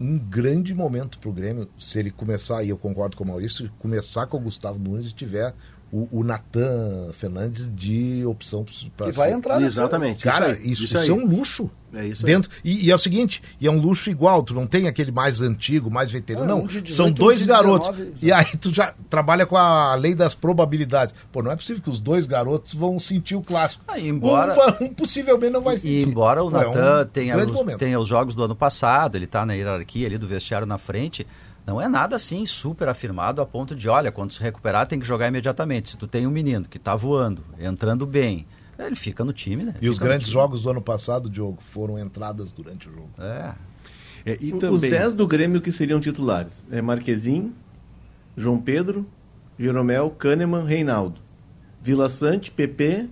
[0.00, 3.68] um grande momento para o Grêmio, se ele começar, e eu concordo com o Maurício,
[3.80, 5.52] começar com o Gustavo Nunes e tiver
[5.92, 8.64] o, o Natan Fernandes de opção
[8.96, 9.10] para.
[9.10, 9.36] E vai ser...
[9.36, 10.24] entrar Exatamente.
[10.24, 11.70] Cara, isso, isso, isso, isso é um luxo.
[11.94, 14.66] É isso dentro e, e, é o seguinte, e é um luxo igual, tu não
[14.66, 16.58] tem aquele mais antigo, mais veterano, não.
[16.60, 16.66] não.
[16.66, 17.90] 18, são dois garotos.
[17.90, 21.14] 19, e aí tu já trabalha com a lei das probabilidades.
[21.30, 23.84] Pô, não é possível que os dois garotos vão sentir o clássico.
[23.86, 26.00] Ah, embora, um, um, possivelmente não vai sentir.
[26.00, 29.26] E embora o Natan é um tenha, os, tenha os jogos do ano passado, ele
[29.26, 31.26] está na hierarquia ali do vestiário na frente,
[31.66, 35.06] não é nada assim super afirmado a ponto de, olha, quando se recuperar tem que
[35.06, 35.90] jogar imediatamente.
[35.90, 38.46] Se tu tem um menino que está voando, entrando bem,
[38.78, 39.74] ele fica no time, né?
[39.80, 43.10] E os grandes jogos do ano passado, Diogo, foram entradas durante o jogo.
[43.18, 43.54] É.
[44.26, 44.70] é e também...
[44.70, 47.52] Os 10 do Grêmio que seriam titulares é Marquezin,
[48.36, 49.06] João Pedro,
[49.58, 51.20] Jeromel, Kahneman, Reinaldo.
[51.80, 53.08] Vila Sante, PP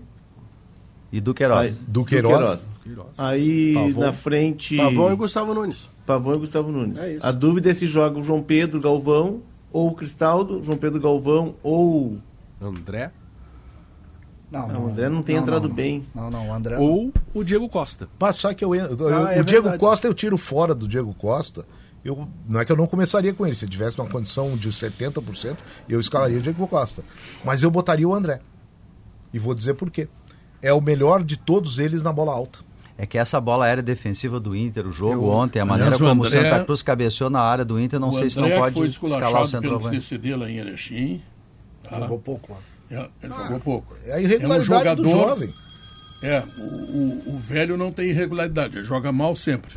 [1.12, 1.76] e Duqueiroz.
[1.86, 2.32] Duqueiroz.
[2.32, 2.69] Duqueiroz.
[3.18, 4.00] Aí Pavon.
[4.00, 4.76] na frente.
[4.76, 5.88] Pavão e Gustavo Nunes.
[6.06, 6.98] Pavão e Gustavo Nunes.
[6.98, 11.00] É a dúvida é se joga o João Pedro Galvão ou o Cristaldo, João Pedro
[11.00, 12.18] Galvão ou.
[12.60, 13.12] André?
[14.50, 16.04] Não, não, o André não tem não, entrado não, bem.
[16.12, 16.76] Não, não, o André.
[16.76, 18.08] Ou o Diego Costa.
[18.18, 19.78] Passar que eu, eu, eu ah, é o Diego verdade.
[19.78, 21.64] Costa eu tiro fora do Diego Costa.
[22.04, 23.54] Eu, não é que eu não começaria com ele.
[23.54, 25.56] Se tivesse uma condição de 70%,
[25.88, 27.04] eu escalaria o Diego Costa.
[27.44, 28.40] Mas eu botaria o André.
[29.32, 30.08] E vou dizer por quê.
[30.60, 32.58] É o melhor de todos eles na bola alta
[33.00, 36.22] é que essa bola aérea defensiva do Inter, o jogo eu, ontem, a maneira como
[36.22, 38.74] André, o Santa Cruz cabeceou na área do Inter, não sei André se não pode
[38.74, 39.88] foi escalar o centroavante.
[39.88, 41.22] pelo CCD lá em Erechim.
[41.82, 41.98] Tá?
[41.98, 42.58] Jogou pouco lá.
[42.90, 43.96] É, ele ah, jogou pouco.
[44.04, 45.48] É a irregularidade é um jogador, do jovem.
[46.22, 49.76] É, o, o, o, velho não tem irregularidade, ele joga mal sempre.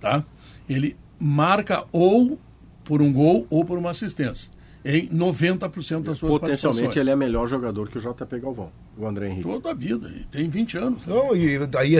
[0.00, 0.22] Tá?
[0.68, 2.38] Ele marca ou
[2.84, 4.51] por um gol ou por uma assistência
[4.84, 9.28] em 90% das suas Potencialmente ele é melhor jogador que o JP Galvão, o André
[9.28, 9.48] Henrique.
[9.48, 11.06] Toda a vida, tem 20 anos.
[11.06, 11.14] Né?
[11.14, 11.94] Não, e daí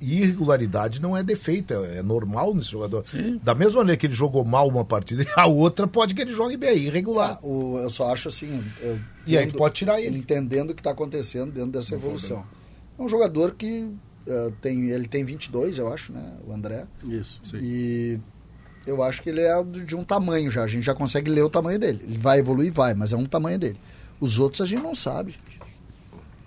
[0.00, 3.04] irregularidade não é defeito, é normal nesse jogador.
[3.08, 3.40] Sim.
[3.42, 6.56] Da mesma maneira que ele jogou mal uma partida, a outra pode que ele jogue
[6.56, 7.38] bem, irregular.
[7.42, 8.62] Ah, o, eu só acho assim.
[9.26, 10.16] e aí pode tirar ele.
[10.16, 12.44] Entendendo o que está acontecendo dentro dessa evolução.
[12.96, 13.90] É um jogador que
[14.26, 16.34] uh, tem, ele tem 22, eu acho, né?
[16.46, 16.86] O André.
[17.08, 17.58] Isso, sim.
[17.60, 18.20] E
[18.86, 20.62] eu acho que ele é de um tamanho já.
[20.62, 22.00] A gente já consegue ler o tamanho dele.
[22.02, 23.78] Ele vai evoluir, vai, mas é um tamanho dele.
[24.20, 25.36] Os outros a gente não sabe.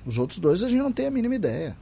[0.05, 1.75] Os outros dois a gente não tem a mínima ideia.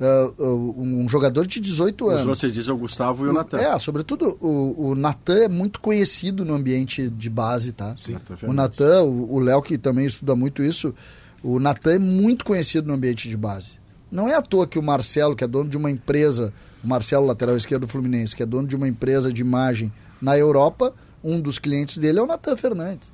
[0.00, 2.24] uh, um jogador de 18 anos.
[2.24, 3.58] Você diz o Gustavo e o Natan.
[3.58, 7.94] É, sobretudo o, o Natan é muito conhecido no ambiente de base, tá?
[7.98, 8.16] Sim.
[8.42, 10.94] O Natan, o Léo que também estuda muito isso,
[11.42, 13.74] o Natan é muito conhecido no ambiente de base.
[14.10, 16.52] Não é à toa que o Marcelo, que é dono de uma empresa,
[16.82, 20.36] o Marcelo, lateral esquerdo do Fluminense, que é dono de uma empresa de imagem na
[20.36, 23.10] Europa, um dos clientes dele é o Natan Fernandes.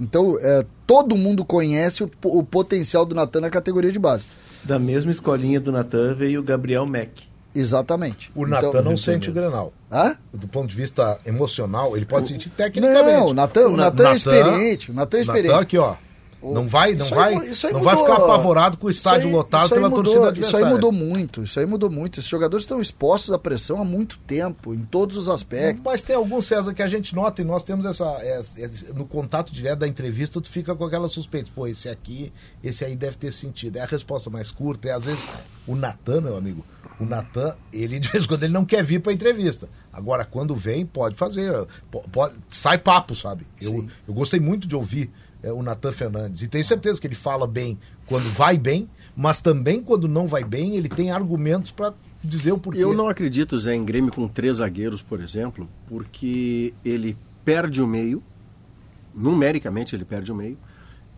[0.00, 4.26] Então, é, todo mundo conhece o, o potencial do Natan na categoria de base.
[4.64, 7.24] Da mesma escolinha do Natan veio o Gabriel Mack.
[7.54, 8.32] Exatamente.
[8.34, 9.72] O Natan então, não sente o Grenal.
[9.90, 10.16] Hã?
[10.32, 12.28] Do ponto de vista emocional, ele pode o...
[12.28, 13.18] sentir tecnicamente.
[13.18, 14.90] Não, o Natan, o Natan é experiente.
[14.90, 15.48] O Natan é experiente.
[15.48, 15.96] Natan aqui, ó.
[16.42, 17.34] Não vai, não vai,
[17.72, 20.56] não vai ficar apavorado com o estádio aí, lotado pela mudou, torcida adversária.
[20.56, 22.18] Isso aí mudou muito, isso aí mudou muito.
[22.18, 25.80] Esses jogadores estão expostos à pressão há muito tempo, em todos os aspectos.
[25.84, 29.52] Mas tem algum, César, que a gente nota, e nós temos essa, essa, no contato
[29.52, 32.32] direto da entrevista, tu fica com aquela suspeita, pô, esse aqui,
[32.62, 33.76] esse aí deve ter sentido.
[33.76, 35.24] É a resposta mais curta, é às vezes
[35.64, 36.64] o Natan, meu amigo,
[36.98, 39.68] o Natan, ele de vez em quando ele não quer vir para entrevista.
[39.92, 41.52] Agora, quando vem, pode fazer,
[42.10, 43.46] pode, sai papo, sabe?
[43.60, 45.10] Eu, eu gostei muito de ouvir
[45.42, 46.42] é, o Natan Fernandes.
[46.42, 50.44] E tenho certeza que ele fala bem quando vai bem, mas também quando não vai
[50.44, 52.82] bem, ele tem argumentos para dizer o porquê.
[52.82, 57.86] Eu não acredito, Zé, em Grêmio com três zagueiros, por exemplo, porque ele perde o
[57.86, 58.22] meio,
[59.14, 60.56] numericamente ele perde o meio,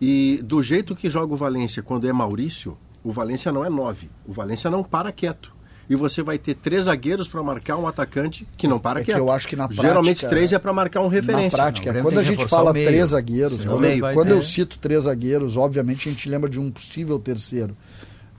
[0.01, 4.09] e do jeito que joga o Valência quando é Maurício, o Valência não é nove,
[4.27, 5.54] o Valência não para quieto
[5.89, 9.11] e você vai ter três zagueiros para marcar um atacante que não para é que
[9.11, 11.57] eu acho que na prática, geralmente três é para marcar um referência.
[11.57, 15.03] Na prática, não, quando a gente fala três zagueiros, quando, meio, quando eu cito três
[15.03, 17.75] zagueiros, obviamente a gente lembra de um possível terceiro.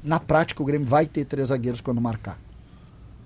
[0.03, 2.38] Na prática, o Grêmio vai ter três zagueiros quando marcar.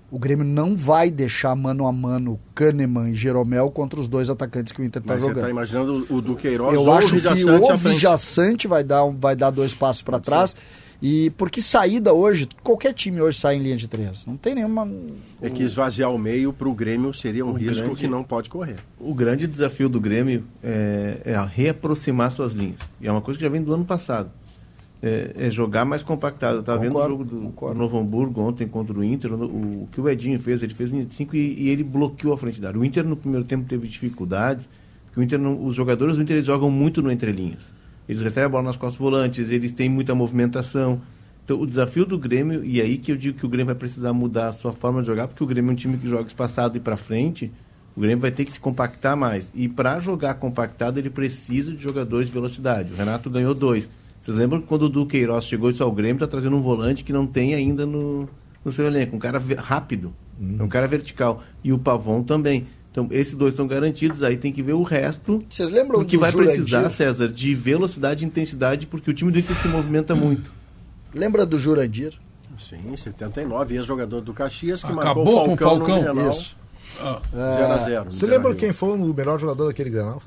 [0.09, 4.73] O Grêmio não vai deixar mano a mano Kahneman e Jeromel contra os dois atacantes
[4.73, 5.35] que o Inter está jogando.
[5.35, 9.73] Você está imaginando o Duqueiroz Eu acho que o Vijaçante vai dar, vai dar dois
[9.73, 10.49] passos para trás.
[10.49, 14.27] Ser e porque saída hoje, qualquer time hoje sai em linha de três.
[14.27, 14.87] Não tem nenhuma.
[15.41, 18.23] É que esvaziar o meio para o Grêmio seria um o risco grande, que não
[18.23, 18.75] pode correr.
[18.99, 22.77] O grande desafio do Grêmio é, é reaproximar suas linhas.
[23.01, 24.29] E é uma coisa que já vem do ano passado.
[25.01, 26.57] É, é jogar mais compactado.
[26.57, 29.33] Eu estava vendo o jogo do, do Novo Hamburgo ontem contra o Inter.
[29.33, 32.31] O, o, que o Edinho fez, ele fez linha de 5 e, e, ele bloqueou
[32.31, 32.79] a frente da área.
[32.79, 34.69] O Inter no primeiro tempo teve dificuldades.
[35.17, 38.49] o Inter não, os jogadores do Inter eles jogam muito no entrelinhas eles recebem a
[38.49, 41.01] bola nas costas volantes, eles têm muita movimentação.
[41.43, 44.13] Então, o desafio do Grêmio, e aí que eu digo que o Grêmio vai precisar
[44.13, 46.77] mudar a sua forma de jogar, porque o Grêmio é um time que joga espaçado
[46.77, 47.51] e para frente,
[47.95, 49.51] o Grêmio vai ter que se compactar mais.
[49.53, 52.93] E para jogar compactado, ele precisa de jogadores de velocidade.
[52.93, 53.89] O Renato ganhou dois.
[54.19, 57.11] Vocês lembram quando o Duqueiroz chegou e disse ao Grêmio, está trazendo um volante que
[57.11, 58.29] não tem ainda no,
[58.63, 59.15] no seu elenco.
[59.15, 61.43] Um cara rápido, um cara vertical.
[61.63, 62.67] E o Pavon também.
[62.91, 65.41] Então, esses dois estão garantidos, aí tem que ver o resto.
[65.49, 66.55] Vocês lembram Porque vai Jurandir?
[66.55, 70.51] precisar, César, de velocidade e intensidade, porque o time do Inter se movimenta muito.
[71.13, 72.19] Lembra do Jurandir?
[72.57, 76.29] Sim, 79, ex-jogador do Caxias, que Acabou marcou o Falcão, com o Falcão.
[76.29, 76.55] Isso.
[77.01, 77.73] 0 ah.
[77.73, 80.21] a 0 Você lembra quem foi o melhor jogador daquele Granal?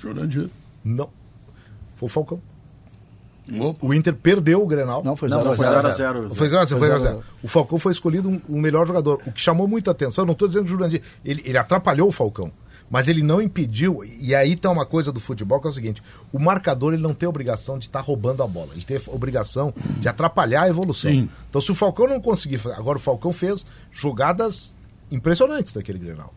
[0.00, 0.50] Jurandir.
[0.84, 1.08] Não.
[1.94, 2.40] Foi o Falcão.
[3.80, 5.02] O Inter perdeu o Grenal.
[5.02, 6.34] Não, foi 0x0.
[6.34, 7.20] Foi 0x0.
[7.42, 9.20] O Falcão foi escolhido um, um, melhor jogador.
[9.26, 12.12] O que chamou muita atenção, não estou dizendo que o Jurandir, ele, ele atrapalhou o
[12.12, 12.52] Falcão.
[12.90, 16.02] Mas ele não impediu, e aí tá uma coisa do futebol que é o seguinte:
[16.32, 19.74] o marcador ele não tem obrigação de estar tá roubando a bola, ele tem obrigação
[19.98, 21.10] de atrapalhar a evolução.
[21.10, 21.28] Sim.
[21.50, 24.74] Então, se o Falcão não conseguir, agora o Falcão fez jogadas
[25.10, 26.32] impressionantes daquele Grenal.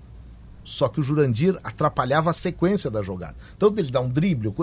[0.64, 3.36] Só que o Jurandir atrapalhava a sequência da jogada.
[3.58, 4.54] Então ele dá um drible,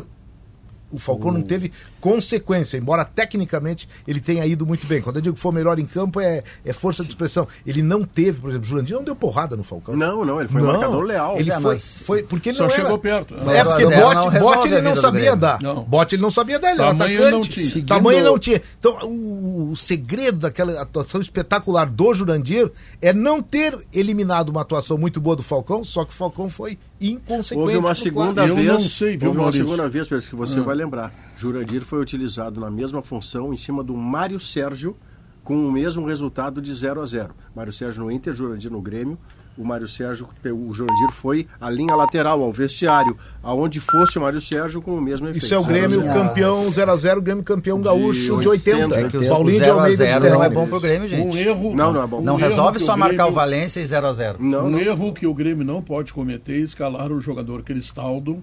[0.90, 5.02] o Falcão não teve consequência, embora tecnicamente ele tenha ido muito bem.
[5.02, 7.08] Quando eu digo que foi melhor em campo, é, é força Sim.
[7.08, 7.46] de expressão.
[7.66, 9.96] Ele não teve, por exemplo, o Jurandir não deu porrada no Falcão.
[9.96, 11.36] Não, não, ele foi não, um marcador leal.
[11.38, 12.98] Ele é, foi, foi, porque ele Só não chegou era...
[12.98, 13.34] perto.
[13.34, 15.60] É, porque bote, bote ele não sabia dar.
[15.60, 15.82] Não.
[15.82, 17.32] Bote ele não sabia dar, ele Tamanho era atacante.
[17.32, 17.66] Não tinha.
[17.66, 17.88] Seguindo...
[17.88, 18.62] Tamanho não tinha.
[18.78, 22.70] Então, o, o segredo daquela atuação espetacular do Jurandir
[23.02, 26.78] é não ter eliminado uma atuação muito boa do Falcão, só que o Falcão foi
[27.00, 27.60] inconsequente.
[27.60, 30.62] Houve uma segunda vez, eu não sei, viu, houve uma segunda vez, que você ah.
[30.62, 31.12] vai lembrar.
[31.36, 34.96] Jurandir foi utilizado na mesma função em cima do Mário Sérgio,
[35.44, 37.34] com o mesmo resultado de 0 a 0.
[37.54, 39.18] Mário Sérgio no Inter, Jurandir no Grêmio
[39.58, 44.40] o Mário Sérgio, o Jurandir foi à linha lateral, ao vestiário, aonde fosse o Mário
[44.40, 45.44] Sérgio com o mesmo efeito.
[45.44, 48.94] Isso é o Grêmio campeão 0x0, Grêmio campeão gaúcho de 80.
[48.94, 51.26] É que o Paulinho de Almeida de não é bom pro Grêmio, gente.
[51.26, 52.20] Um erro, não, não é bom.
[52.20, 54.36] Não um resolve só Grêmio, marcar o Valência e 0x0.
[54.38, 54.78] Um não.
[54.78, 58.42] erro que o Grêmio não pode cometer é escalar o jogador Cristaldo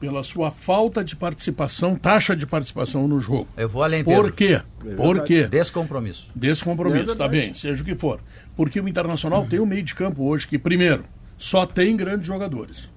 [0.00, 3.48] pela sua falta de participação, taxa de participação no jogo.
[3.56, 4.24] Eu vou além, Pedro.
[4.24, 4.60] Por quê?
[4.84, 5.46] É Por quê?
[5.46, 6.30] Descompromisso.
[6.34, 8.20] Descompromisso, é tá bem, seja o que for.
[8.56, 9.48] Porque o Internacional uhum.
[9.48, 11.04] tem um meio de campo hoje que, primeiro,
[11.36, 12.90] só tem grandes jogadores.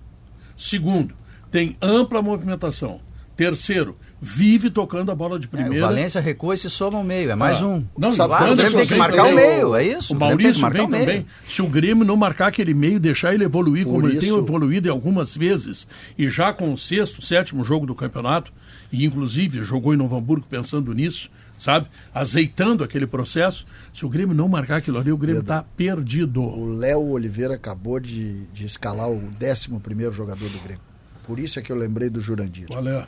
[0.57, 1.13] Segundo,
[1.51, 3.01] tem ampla movimentação.
[3.35, 5.75] Terceiro, vive tocando a bola de primeira.
[5.75, 7.67] É, o Valência recua e se soma o meio, é mais ah.
[7.67, 7.85] um.
[7.97, 10.13] Não, Sabe, o Grêmio tem que marcar o meio, é isso?
[10.13, 11.25] O, o Maurício vem também.
[11.45, 14.17] Se o Grêmio não marcar aquele meio, deixar ele evoluir Por como isso.
[14.17, 15.87] ele tem evoluído algumas vezes,
[16.17, 18.51] e já com o sexto, sétimo jogo do campeonato,
[18.91, 21.87] e inclusive jogou em Novo Hamburgo pensando nisso, sabe?
[22.13, 23.67] Azeitando aquele processo.
[23.93, 26.41] Se o Grêmio não marcar aquilo ali, o Grêmio está perdido.
[26.41, 30.81] O Léo Oliveira acabou de, de escalar o 11 primeiro jogador do Grêmio.
[31.27, 32.67] Por isso é que eu lembrei do Jurandir.
[32.67, 33.05] Qual é?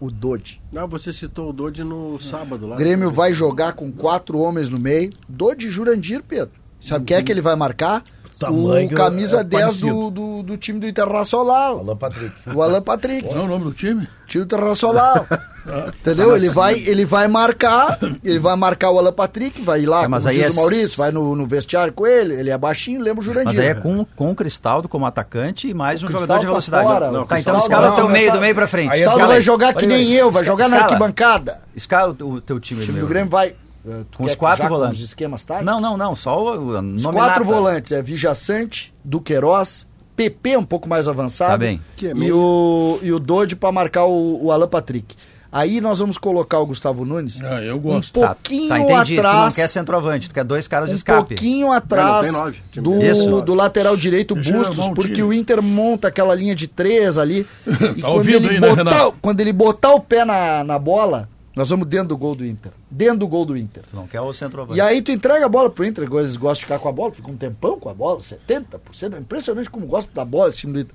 [0.00, 0.62] O Dodi.
[0.72, 2.76] Não, você citou o Dodi no sábado lá.
[2.76, 5.10] Grêmio vai jogar com quatro homens no meio.
[5.28, 6.54] Dodi e Jurandir, Pedro.
[6.80, 7.06] Sabe uhum.
[7.06, 8.04] quem é que ele vai marcar?
[8.38, 11.80] Tamanho o camisa é 10 do, do, do, time do Internacional.
[11.80, 12.34] Alan Patrick.
[12.54, 13.26] O Alan Patrick.
[13.26, 14.06] Qual é o nome do time?
[14.28, 15.26] Time Internacional.
[16.00, 16.36] Entendeu?
[16.36, 20.08] Ele vai, ele vai marcar, ele vai marcar o Alan Patrick, vai ir lá, é,
[20.08, 20.48] mas aí é...
[20.48, 23.46] o Maurício, vai no, no, vestiário com ele, ele é baixinho, lembra o Jurandir.
[23.46, 26.40] Mas aí é com, com o Cristaldo como atacante e mais o um jogador de
[26.40, 26.86] tá velocidade.
[26.86, 28.92] Tá, fora, não, tá então escala o teu meio, do meio pra frente.
[28.92, 31.60] Aí Cristaldo vai jogar que nem eu, vai jogar na arquibancada.
[31.76, 32.82] Escala o teu time.
[32.82, 33.54] O time do Grêmio vai
[34.16, 34.98] com os quatro volantes.
[34.98, 35.66] Com os esquemas táticos?
[35.66, 36.14] Não, não, não.
[36.14, 41.52] Só o, o Os quatro volantes é Vijaçante, Duqueiroz, PP um pouco mais avançado.
[41.52, 41.80] Tá bem.
[42.02, 45.16] É e, o, e o Dodge para marcar o, o Alan Patrick.
[45.58, 47.42] Aí nós vamos colocar o Gustavo Nunes.
[47.42, 48.20] Ah, eu gosto.
[48.20, 49.18] Um pouquinho tá, tá, entendi.
[49.18, 49.36] atrás.
[49.36, 51.18] Tu não quer centroavante, tu quer dois caras de um escape.
[51.18, 56.54] Um pouquinho atrás não, do, do lateral direito Bustos, porque o Inter monta aquela linha
[56.54, 57.44] de três ali.
[57.66, 60.78] e tá quando, ele aí, né, botar, né, quando ele botar o pé na, na
[60.78, 62.70] bola, nós vamos dentro do gol do Inter.
[62.88, 63.82] Dentro do gol do Inter.
[63.90, 64.78] Tu não quer o centroavante.
[64.78, 67.12] E aí tu entrega a bola pro Inter, eles gostam de ficar com a bola,
[67.12, 69.12] fica um tempão com a bola, 70%.
[69.12, 70.94] É impressionante como gostam da bola esse time do Inter.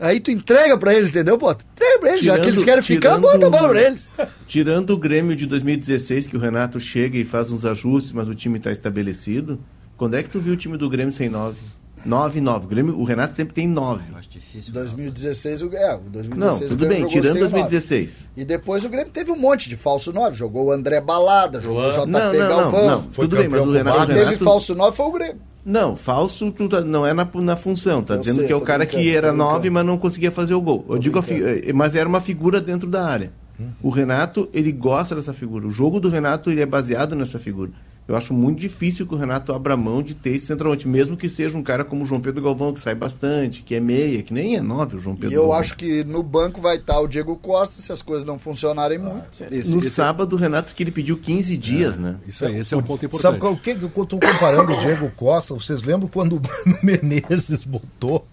[0.00, 1.64] Aí tu entrega pra eles, entendeu, Bota?
[1.72, 4.08] Entrega pra eles, tirando, já que eles querem ficar, bota a bola pra eles.
[4.46, 8.34] Tirando o Grêmio de 2016, que o Renato chega e faz uns ajustes, mas o
[8.34, 9.58] time tá estabelecido,
[9.96, 11.58] quando é que tu viu o time do Grêmio sem nove?
[12.04, 12.64] 9 9.
[12.64, 14.02] O, Grêmio, o Renato sempre tem 9.
[14.14, 14.72] Acho difícil.
[14.72, 18.02] 2016 o, é, 2016 Não, tudo bem, tirando 2016.
[18.02, 18.14] 9.
[18.36, 20.36] E depois o Grêmio teve um monte de falso 9.
[20.36, 22.86] Jogou o André Balada, jogou o JP não, não, Galvão.
[22.86, 24.30] Não, não, foi tudo bem, mas o Renato, Renato...
[24.30, 25.42] teve falso 9 foi o Grêmio.
[25.64, 28.02] Não, falso tá, não é na, na função.
[28.02, 30.54] Tá eu dizendo sei, que é o cara que era 9, mas não conseguia fazer
[30.54, 30.84] o gol.
[30.88, 33.32] Eu digo, fi, mas era uma figura dentro da área.
[33.60, 33.68] Hum.
[33.82, 35.66] O Renato, ele gosta dessa figura.
[35.66, 37.70] O jogo do Renato ele é baseado nessa figura
[38.08, 41.28] eu acho muito difícil que o Renato abra mão de ter esse centroavante, mesmo que
[41.28, 44.32] seja um cara como o João Pedro Galvão, que sai bastante, que é meia, que
[44.32, 45.60] nem é nove o João Pedro E eu Galvão.
[45.60, 49.44] acho que no banco vai estar o Diego Costa, se as coisas não funcionarem muito.
[49.50, 52.16] Esse, no esse sábado, o Renato que ele pediu 15 dias, é, né?
[52.26, 53.38] Isso aí, esse é um ponto importante.
[53.38, 55.52] Sabe o que, eu estou comparando o Diego Costa?
[55.52, 56.42] Vocês lembram quando o
[56.82, 58.26] Menezes botou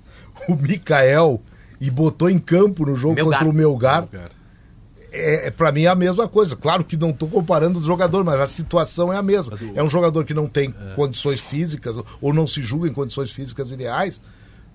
[0.48, 1.42] o Mikael
[1.82, 3.40] e botou em campo no jogo Melgar.
[3.40, 4.08] contra o Melgar?
[4.10, 4.45] Melgar
[5.16, 6.56] é, é para mim é a mesma coisa.
[6.56, 9.54] Claro que não estou comparando os jogadores, mas a situação é a mesma.
[9.54, 9.80] O...
[9.80, 10.94] É um jogador que não tem é.
[10.94, 14.22] condições físicas ou não se julga em condições físicas ideais,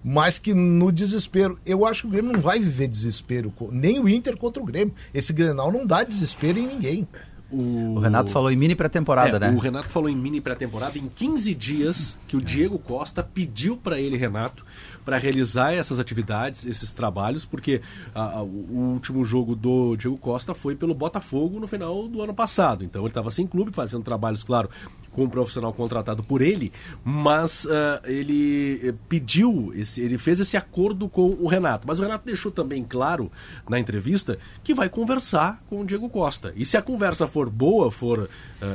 [0.02, 1.58] mas que no desespero.
[1.64, 4.94] Eu acho que o Grêmio não vai viver desespero, nem o Inter contra o Grêmio.
[5.12, 7.08] Esse Grenal não dá desespero em ninguém.
[7.50, 7.96] O...
[7.96, 9.50] o, Renato falou em mini pré-temporada, é, né?
[9.50, 14.00] O Renato falou em mini pré-temporada em 15 dias que o Diego Costa pediu para
[14.00, 14.64] ele, Renato,
[15.04, 17.80] para realizar essas atividades, esses trabalhos, porque
[18.14, 22.34] a, a, o último jogo do Diego Costa foi pelo Botafogo no final do ano
[22.34, 22.84] passado.
[22.84, 24.68] Então ele estava sem clube, fazendo trabalhos, claro,
[25.12, 26.72] com um profissional contratado por ele,
[27.04, 27.68] mas uh,
[28.04, 31.86] ele eh, pediu, esse, ele fez esse acordo com o Renato.
[31.86, 33.30] Mas o Renato deixou também claro
[33.68, 36.52] na entrevista que vai conversar com o Diego Costa.
[36.56, 38.28] E se a conversa for boa, for uh,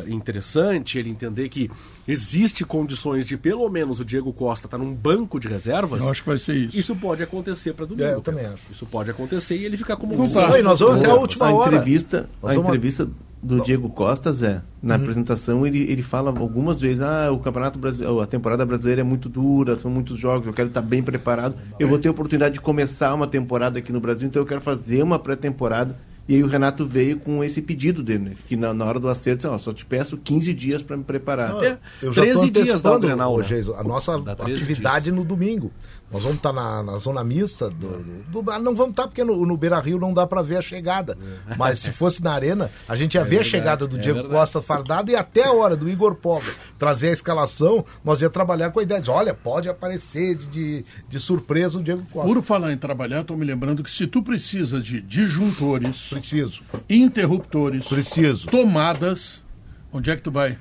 [0.09, 1.71] interessante, ele entender que
[2.07, 6.01] existe condições de pelo menos o Diego Costa estar tá num banco de reservas.
[6.15, 6.79] Acho que vai ser isso.
[6.79, 8.07] Isso pode acontecer para domingo.
[8.07, 8.63] É, eu também acho.
[8.71, 10.15] Isso pode acontecer e ele ficar como.
[10.15, 10.61] Não, tá.
[10.61, 11.75] nós vamos até a última a hora.
[11.75, 13.09] Entrevista, a entrevista
[13.43, 15.01] do Diego Costa, Zé, na uhum.
[15.01, 19.29] apresentação ele, ele fala algumas vezes, ah, o campeonato brasileiro, a temporada brasileira é muito
[19.29, 21.55] dura, são muitos jogos, eu quero estar bem preparado.
[21.77, 24.61] Eu vou ter a oportunidade de começar uma temporada aqui no Brasil, então eu quero
[24.61, 25.95] fazer uma pré-temporada.
[26.27, 28.31] E aí o Renato veio com esse pedido dele, né?
[28.47, 31.53] que na, na hora do acerto, ó, só te peço 15 dias para me preparar.
[31.53, 35.15] Não, é, eu já 13 dias da Grenal, hoje, a nossa atividade dias.
[35.15, 35.71] no domingo.
[36.11, 37.69] Nós vamos estar tá na, na zona mista.
[37.69, 40.27] Do, do, do, ah, não vamos estar tá porque no, no Beira Rio não dá
[40.27, 41.17] para ver a chegada.
[41.49, 41.55] É.
[41.55, 43.99] Mas se fosse na Arena, a gente ia é ver verdade, a chegada do é
[43.99, 44.39] Diego verdade.
[44.39, 48.71] Costa fardado e até a hora do Igor Poga trazer a escalação, nós ia trabalhar
[48.71, 52.31] com a ideia de: olha, pode aparecer de, de, de surpresa o Diego Costa.
[52.31, 57.87] Por falar em trabalhar, estou me lembrando que se tu precisa de disjuntores, preciso, interruptores,
[57.87, 59.43] preciso, tomadas,
[59.91, 60.57] onde é que tu vai?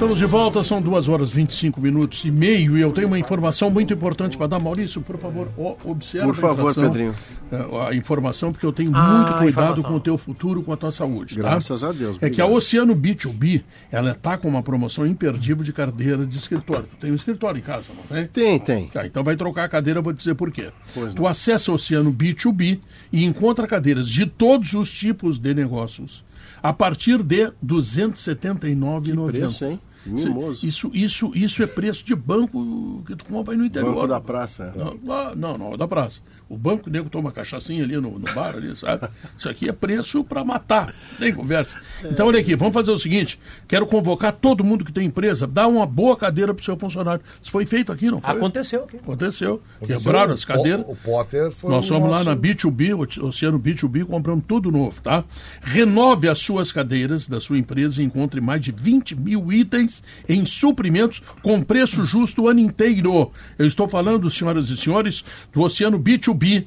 [0.00, 3.68] Estamos de volta, são duas horas 25 minutos e meio e eu tenho uma informação
[3.68, 4.58] muito importante para dar.
[4.58, 5.50] Maurício, por favor,
[5.84, 7.14] observe Por favor, Pedrinho.
[7.52, 10.76] É, a informação, porque eu tenho ah, muito cuidado com o teu futuro, com a
[10.78, 11.34] tua saúde.
[11.34, 11.42] Tá?
[11.42, 11.88] Graças tá?
[11.88, 12.16] a Deus.
[12.16, 12.24] Obrigado.
[12.24, 16.86] É que a Oceano B2B, ela está com uma promoção imperdível de cadeira de escritório.
[16.92, 18.26] Tu tem um escritório em casa, não tem?
[18.26, 18.88] Tem, tem.
[18.88, 20.70] Tá, então vai trocar a cadeira, eu vou dizer por quê.
[20.94, 21.28] Pois tu não.
[21.28, 22.80] acessa Oceano B2B
[23.12, 26.24] e encontra cadeiras de todos os tipos de negócios
[26.62, 29.89] a partir de R$ 279,90.
[30.04, 30.66] Mimoso.
[30.66, 33.94] Isso, isso, isso é preço de banco que tu compra aí no interior.
[33.94, 34.72] Banco da praça.
[34.74, 36.20] Não, não, não, da praça.
[36.48, 39.08] O banco, o nego toma cachaçinha ali no, no bar, ali, sabe?
[39.36, 40.94] Isso aqui é preço para matar.
[41.18, 41.80] Nem conversa.
[42.04, 43.38] Então, olha aqui, vamos fazer o seguinte:
[43.68, 47.22] quero convocar todo mundo que tem empresa, dar uma boa cadeira para o seu funcionário.
[47.40, 48.34] Isso foi feito aqui, não foi?
[48.34, 48.96] Aconteceu aqui.
[48.96, 49.62] Aconteceu.
[49.76, 49.98] Aconteceu.
[49.98, 50.86] Quebraram as cadeiras.
[50.86, 51.70] O, o Potter foi.
[51.70, 52.24] Nós fomos nosso...
[52.24, 55.24] lá na B2B, Oceano B2B, compramos tudo novo, tá?
[55.60, 59.89] Renove as suas cadeiras da sua empresa e encontre mais de 20 mil itens
[60.28, 63.30] em suprimentos com preço justo o ano inteiro.
[63.58, 66.66] Eu estou falando, senhoras e senhores, do Oceano B2B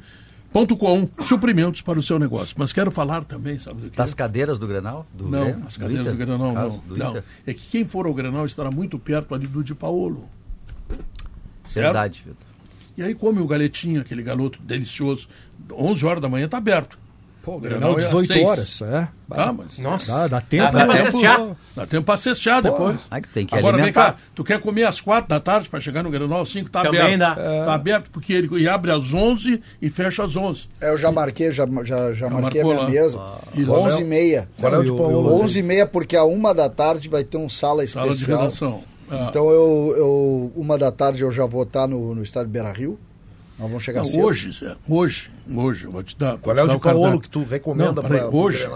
[0.53, 2.55] B2B.com, suprimentos para o seu negócio.
[2.57, 3.97] Mas quero falar também, sabe do que?
[3.97, 5.05] Das cadeiras do Granal?
[5.11, 5.65] Do não, Grêmio?
[5.65, 6.81] as cadeiras do, do Granal não.
[6.95, 7.23] não.
[7.45, 10.29] É que quem for ao Granal estará muito perto ali do Di Paolo.
[11.63, 11.85] Certo?
[11.85, 12.47] Verdade, Vitor.
[12.95, 15.27] E aí come o galetinho, aquele galoto delicioso.
[15.71, 16.99] 11 horas da manhã está aberto.
[17.43, 19.07] Pô, Grenal 18 é horas, é.
[19.29, 20.13] Ah, mas Nossa.
[20.13, 22.97] Dá, dá tempo, dá, dá, tempo dá tempo pra cestear depois.
[23.11, 24.03] Ai, que tem que Agora alimentar.
[24.03, 26.83] vem cá, tu quer comer às 4 da tarde para chegar no Grenal 5, tá
[26.83, 27.19] Também aberto.
[27.19, 27.35] Dá.
[27.37, 27.65] É.
[27.65, 30.69] Tá aberto porque ele abre às 11 e fecha às 11.
[30.79, 32.89] É, eu já marquei, já, já, já, marquei a minha lá.
[32.89, 33.19] mesa.
[33.19, 33.41] Ah.
[33.57, 34.47] 11 e meia.
[34.57, 35.41] Qual é o de Paulo?
[35.41, 38.13] 11 e meia porque a uma da tarde vai ter um sala especial.
[38.13, 38.83] Sala de redação.
[39.11, 39.27] Ah.
[39.29, 42.97] Então eu, eu, uma da tarde eu já vou estar no, no estádio Beira Rio.
[43.57, 44.25] Nós vamos chegar não, cedo.
[44.25, 46.37] Hoje, Zé, hoje, hoje, eu vou te dar.
[46.37, 48.67] Qual é o de Paolo que tu recomenda para hoje?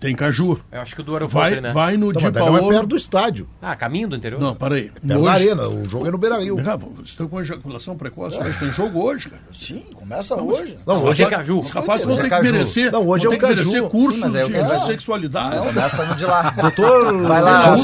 [0.00, 0.58] Tem Caju.
[0.72, 1.72] Eu acho que o do aeroporto, vai, né?
[1.74, 2.56] Vai no não, Di Paolo.
[2.56, 3.46] Não é perto do estádio.
[3.60, 4.40] Ah, caminho do interior?
[4.40, 4.90] Não, peraí.
[5.06, 5.24] É hoje...
[5.24, 6.56] na arena, o jogo é no Beira-Rio.
[6.56, 8.42] Vocês estão com ejaculação precoce é.
[8.42, 9.42] hoje, tem jogo hoje, cara.
[9.52, 10.78] Sim, começa hoje.
[10.86, 11.58] Não, hoje é Caju.
[11.58, 13.56] Os rapazes vão ter que merecer, não, hoje é o Caju.
[13.56, 14.78] merecer cursos Sim, de, é.
[14.86, 15.56] sexualidade.
[15.56, 16.50] Não, começa no de lá.
[16.58, 17.76] Doutor, vai lá.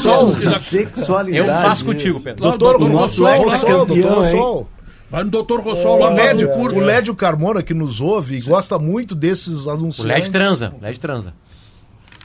[0.59, 1.37] Sexualidade.
[1.37, 2.41] Eu faço contigo, Pedro.
[2.41, 4.67] Doutor, o nosso ex-campeão, doutor
[5.09, 8.49] Vai no doutor Rossol lá, o Lédio, o Lédio Carmona, que nos ouve, Sim.
[8.49, 10.03] gosta muito desses anúncios.
[10.03, 11.33] O Lédio transa, Lédio transa.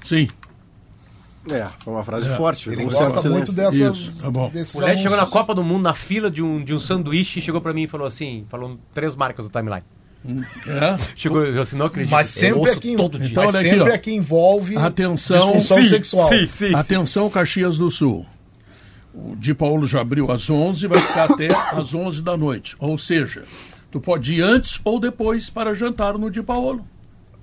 [0.03, 0.29] Sim.
[1.51, 2.37] É, foi uma frase é.
[2.37, 2.69] forte.
[2.69, 3.97] Ele gosta muito dessas.
[3.97, 4.51] Isso, tá bom.
[4.75, 7.61] O Lédio chegou na Copa do Mundo, na fila de um, de um sanduíche, chegou
[7.61, 9.85] pra mim e falou assim, falou três marcas do timeline.
[10.67, 10.97] É.
[11.17, 12.13] Chegou, eu assim, não acredito.
[12.13, 13.29] Mas sempre, é que, todo dia.
[13.29, 16.29] Então, mas sempre aqui, é que envolve atenção, disfunção sim, sexual.
[16.29, 18.25] Sim, sim, atenção, Caxias do Sul.
[19.15, 22.77] O Di Paulo já abriu às 11 e vai ficar até às 11 da noite.
[22.79, 23.45] Ou seja,
[23.91, 26.85] tu pode ir antes ou depois para jantar no Di Paulo.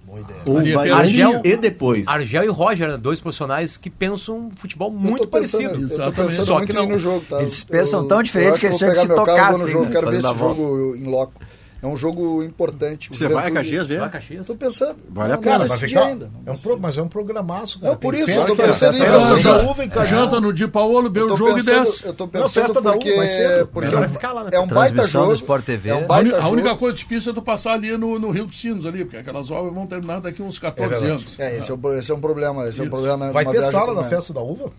[0.10, 0.42] Boa ideia.
[0.48, 2.08] Ou vai Argel e depois.
[2.08, 5.94] Argel e Roger, dois profissionais que pensam futebol muito pensando, parecido.
[5.94, 6.88] Eu tô pensando Só que não.
[6.88, 7.40] no jogo, tá?
[7.42, 9.52] Eles pensam eu, tão diferente que eles tinham que se tocar.
[9.52, 9.92] Assim, no jogo, né?
[9.92, 11.34] quero ver esse jogo em loco.
[11.82, 13.10] É um jogo importante.
[13.10, 14.00] Você vai a Caxias ver?
[14.00, 14.48] Vai a Caxias.
[14.48, 14.98] Tô pensando.
[15.10, 15.66] Vale a pena.
[15.66, 16.08] Vai ficar...
[16.08, 16.30] ainda.
[16.46, 16.78] É um pro...
[16.78, 17.94] Mas é um programaço, cara.
[17.94, 21.10] Não, por isso, eu tô pensando em festa da uva em Janta no Di Paolo,
[21.10, 22.06] ver o jogo e desce.
[22.06, 24.50] Eu tô pensando não, porque, vai ser, porque é, ficar lá, né?
[24.54, 25.34] é um baita jogo.
[25.34, 25.90] Sport TV.
[25.90, 28.60] É um baita a única coisa difícil é tu passar ali no, no Rio dos
[28.60, 31.40] Sinos ali, porque aquelas obras vão terminar daqui uns 14 é anos.
[31.40, 32.66] É, esse é, esse é um problema.
[32.66, 34.72] Esse é um problema vai ter sala na festa da uva?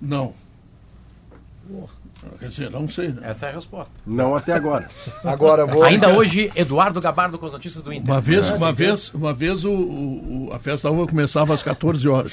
[0.00, 0.34] Não.
[1.68, 2.03] Porra.
[2.38, 3.08] Quer dizer, não sei.
[3.08, 3.22] Né?
[3.22, 3.92] Essa é a resposta.
[4.06, 4.88] Não até agora.
[5.24, 5.84] agora vou.
[5.84, 8.12] Ainda hoje, Eduardo Gabardo com as notícias do Inter.
[8.12, 12.08] Uma vez, uma vez, uma vez o, o, a festa da uva começava às 14
[12.08, 12.32] horas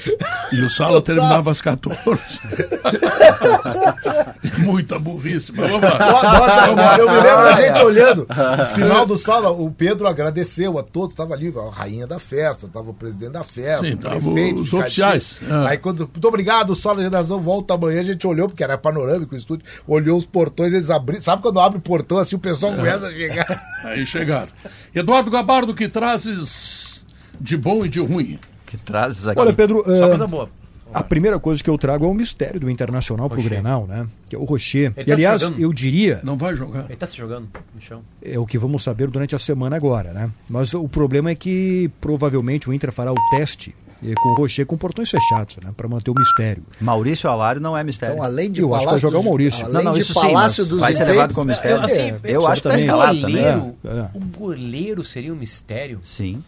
[0.52, 1.98] e o sala terminava às 14.
[4.58, 6.98] Muita burrice, mas vamos lá.
[6.98, 8.26] Eu me lembro da gente olhando.
[8.58, 11.10] No final do sala, o Pedro agradeceu a todos.
[11.10, 14.62] Estava ali a rainha da festa, estava o presidente da festa, Sim, o prefeito.
[14.62, 15.36] Os oficiais.
[15.42, 15.68] É.
[15.68, 16.08] Aí quando.
[16.12, 18.00] Muito obrigado, sala de redação volta amanhã.
[18.00, 21.22] A gente olhou, porque era panorâmico o estúdio olhou os portões, eles abriram.
[21.22, 22.76] Sabe quando abre o portão assim, o pessoal é.
[22.76, 23.62] começa a chegar.
[23.84, 24.48] Aí chegaram.
[24.94, 27.04] Eduardo Gabardo, que trazes
[27.40, 28.38] de bom e de ruim?
[28.66, 29.40] Que trazes aqui?
[29.40, 29.82] Olha, Pedro.
[29.84, 30.08] Só uh...
[30.08, 30.48] coisa boa.
[30.94, 34.06] A primeira coisa que eu trago é o mistério do Internacional para o Grenal, né?
[34.28, 34.92] Que é o Rocher.
[34.94, 36.20] e, tá aliás, eu diria...
[36.22, 36.84] Não vai jogar.
[36.84, 38.02] Ele está se jogando no chão.
[38.22, 40.30] É o que vamos saber durante a semana agora, né?
[40.48, 43.74] Mas o problema é que provavelmente o Inter fará o teste
[44.20, 45.72] com o Rocher com portões fechados, né?
[45.76, 46.64] Para manter o mistério.
[46.80, 48.14] Maurício Alário não é mistério.
[48.14, 49.64] Então, além de eu acho que vai jogar o Maurício.
[49.64, 51.76] Além não, não, isso Palácio sim, dos vai ser levado como mistério.
[51.76, 53.44] Eu, assim, eu, eu acho que tá escalado também.
[53.44, 54.10] É, é.
[54.14, 56.00] O goleiro seria um mistério?
[56.04, 56.42] Sim.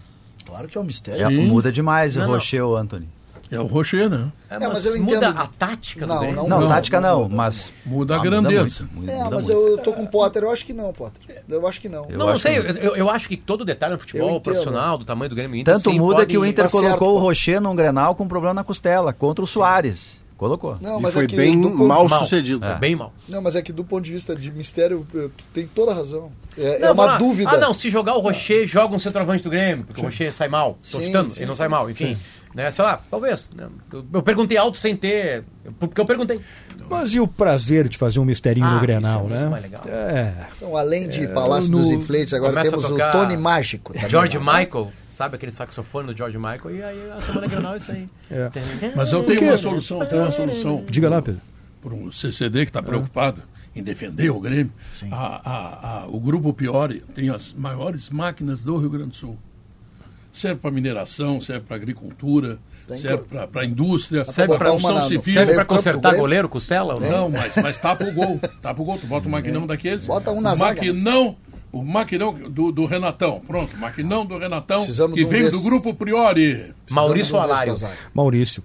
[0.45, 1.21] Claro que é um mistério.
[1.21, 3.09] Já muda demais não, o Rocher ou o Anthony.
[3.55, 4.33] É o Rocher, né?
[4.51, 5.39] É, mas, é, mas eu muda entendo...
[5.39, 7.73] a tática não, não, não, não, tática não, mas...
[7.87, 8.89] Muda a ah, grandeza.
[8.93, 9.53] Muda muito, é, mas muito.
[9.53, 11.43] eu tô com o Potter, eu acho que não, Potter.
[11.49, 12.09] Eu acho que não.
[12.09, 15.31] Eu não, não sei, eu, eu, acho que todo detalhe no futebol profissional, do tamanho
[15.31, 15.75] do Grêmio Inter...
[15.75, 16.31] Tanto muda pode...
[16.31, 19.45] que o Inter tá colocou certo, o Rocher num Grenal com problema na costela, contra
[19.45, 20.25] o Soares.
[20.37, 20.77] Colocou.
[20.81, 22.65] Não, mas e foi é bem mal sucedido.
[22.65, 22.77] É.
[22.77, 23.13] Bem mal.
[23.29, 26.33] Não, mas é que do ponto de vista de mistério, tu tem toda a razão.
[26.59, 27.51] É, não, é uma dúvida.
[27.51, 30.07] Ah, não, se jogar o Rocher, joga um centroavante do Grêmio, porque sim.
[30.07, 30.77] o Rocher sai mal.
[30.91, 32.17] Tô sim, citando, sim, ele não sai mal, enfim.
[32.55, 33.51] Né, sei lá, talvez.
[33.55, 33.69] Né?
[34.13, 35.43] Eu perguntei alto sem ter.
[35.81, 36.41] Porque eu perguntei.
[36.89, 39.45] Mas e o prazer de fazer um misterinho ah, no Grenal, é né?
[39.47, 39.83] Mais legal.
[39.87, 40.47] É.
[40.57, 41.79] Então, além de é, Palácio no...
[41.79, 43.93] dos Infleites, agora temos o Tony Mágico.
[44.09, 44.93] George Michael.
[45.17, 46.71] Sabe aquele saxofone do George Michael?
[46.71, 48.09] E aí a semana Grenal é isso aí.
[48.31, 48.51] É.
[48.97, 50.85] Mas eu tenho uma solução, eu tenho uma solução.
[50.89, 51.41] Diga lá, Pedro.
[51.81, 53.43] Por um CCD que está preocupado
[53.77, 54.73] em defender o Grêmio,
[55.11, 59.39] a, a, a, o Grupo Piori tem as maiores máquinas do Rio Grande do Sul
[60.35, 62.59] serve para mineração, serve para agricultura,
[62.89, 63.47] Tem serve que...
[63.47, 65.33] para a indústria, serve para construção civil.
[65.33, 66.99] Serve para consertar goleiro, costela?
[66.99, 68.41] Não, não mas, mas tapa o gol.
[68.61, 70.07] Tapa o gol, tu bota o maquinão daqueles.
[70.07, 71.37] Bota um na maquinão,
[71.71, 73.41] o maquinão do, do Renatão.
[73.47, 75.57] Pronto, maquinão do Renatão, Precisamos que um veio desse...
[75.57, 76.75] do Grupo Priori.
[76.91, 77.75] Maurício Alário.
[78.13, 78.63] Maurício.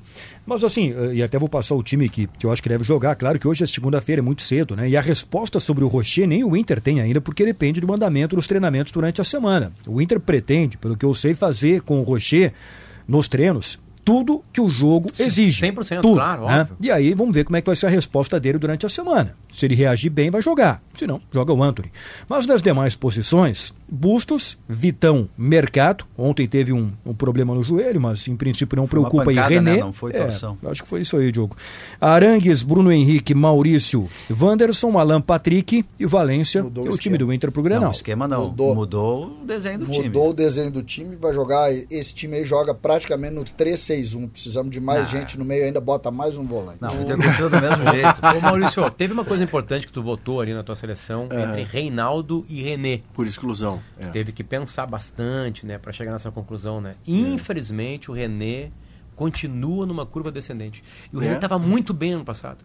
[0.50, 2.84] Mas assim, eh, e até vou passar o time que, que eu acho que deve
[2.84, 3.16] jogar.
[3.16, 4.90] Claro que hoje é segunda-feira, é muito cedo, né?
[4.90, 8.36] E a resposta sobre o Rocher nem o Inter tem ainda, porque depende do andamento
[8.36, 9.72] dos treinamentos durante a semana.
[9.86, 12.52] O Inter pretende, pelo que eu sei, fazer com o Rocher
[13.08, 15.68] nos treinos tudo que o jogo exige.
[15.68, 16.62] 100%, tudo, claro, né?
[16.62, 16.78] óbvio.
[16.82, 19.36] E aí vamos ver como é que vai ser a resposta dele durante a semana.
[19.52, 20.82] Se ele reagir bem, vai jogar.
[20.96, 21.92] Se não, joga o Anthony.
[22.28, 26.06] Mas nas demais posições, Bustos, Vitão, Mercado.
[26.18, 29.54] Ontem teve um, um problema no joelho, mas em princípio não foi preocupa pancada, aí
[29.56, 29.74] René.
[29.74, 29.80] Né?
[29.80, 30.58] Não foi torção.
[30.64, 31.56] É, acho que foi isso aí, Diogo.
[32.00, 36.64] Arangues, Bruno Henrique, Maurício, Wanderson, Alan Patrick e Valência.
[36.64, 37.84] Mudou é o, o time do Inter pro Grenal.
[37.84, 38.48] Não, o esquema não.
[38.48, 40.08] Mudou, Mudou o desenho do Mudou time.
[40.08, 41.16] Mudou o desenho do time.
[41.16, 41.72] Vai jogar.
[41.90, 43.44] Esse time aí joga praticamente no
[44.02, 44.30] 3-6-1.
[44.30, 46.80] Precisamos de mais gente no meio, ainda bota mais um volante.
[46.82, 48.38] Não, o Inter continua do mesmo jeito.
[48.38, 51.44] Ô Maurício, teve uma coisa importante que tu votou ali na tua seleção é.
[51.44, 53.02] entre Reinaldo e René.
[53.14, 53.80] Por exclusão.
[53.98, 54.08] É.
[54.08, 56.96] Teve que pensar bastante, né, para chegar nessa conclusão, né?
[57.08, 57.12] É.
[57.12, 58.72] Infelizmente, o René
[59.16, 60.84] continua numa curva descendente.
[61.12, 61.60] E o René estava é.
[61.60, 62.64] muito bem ano passado.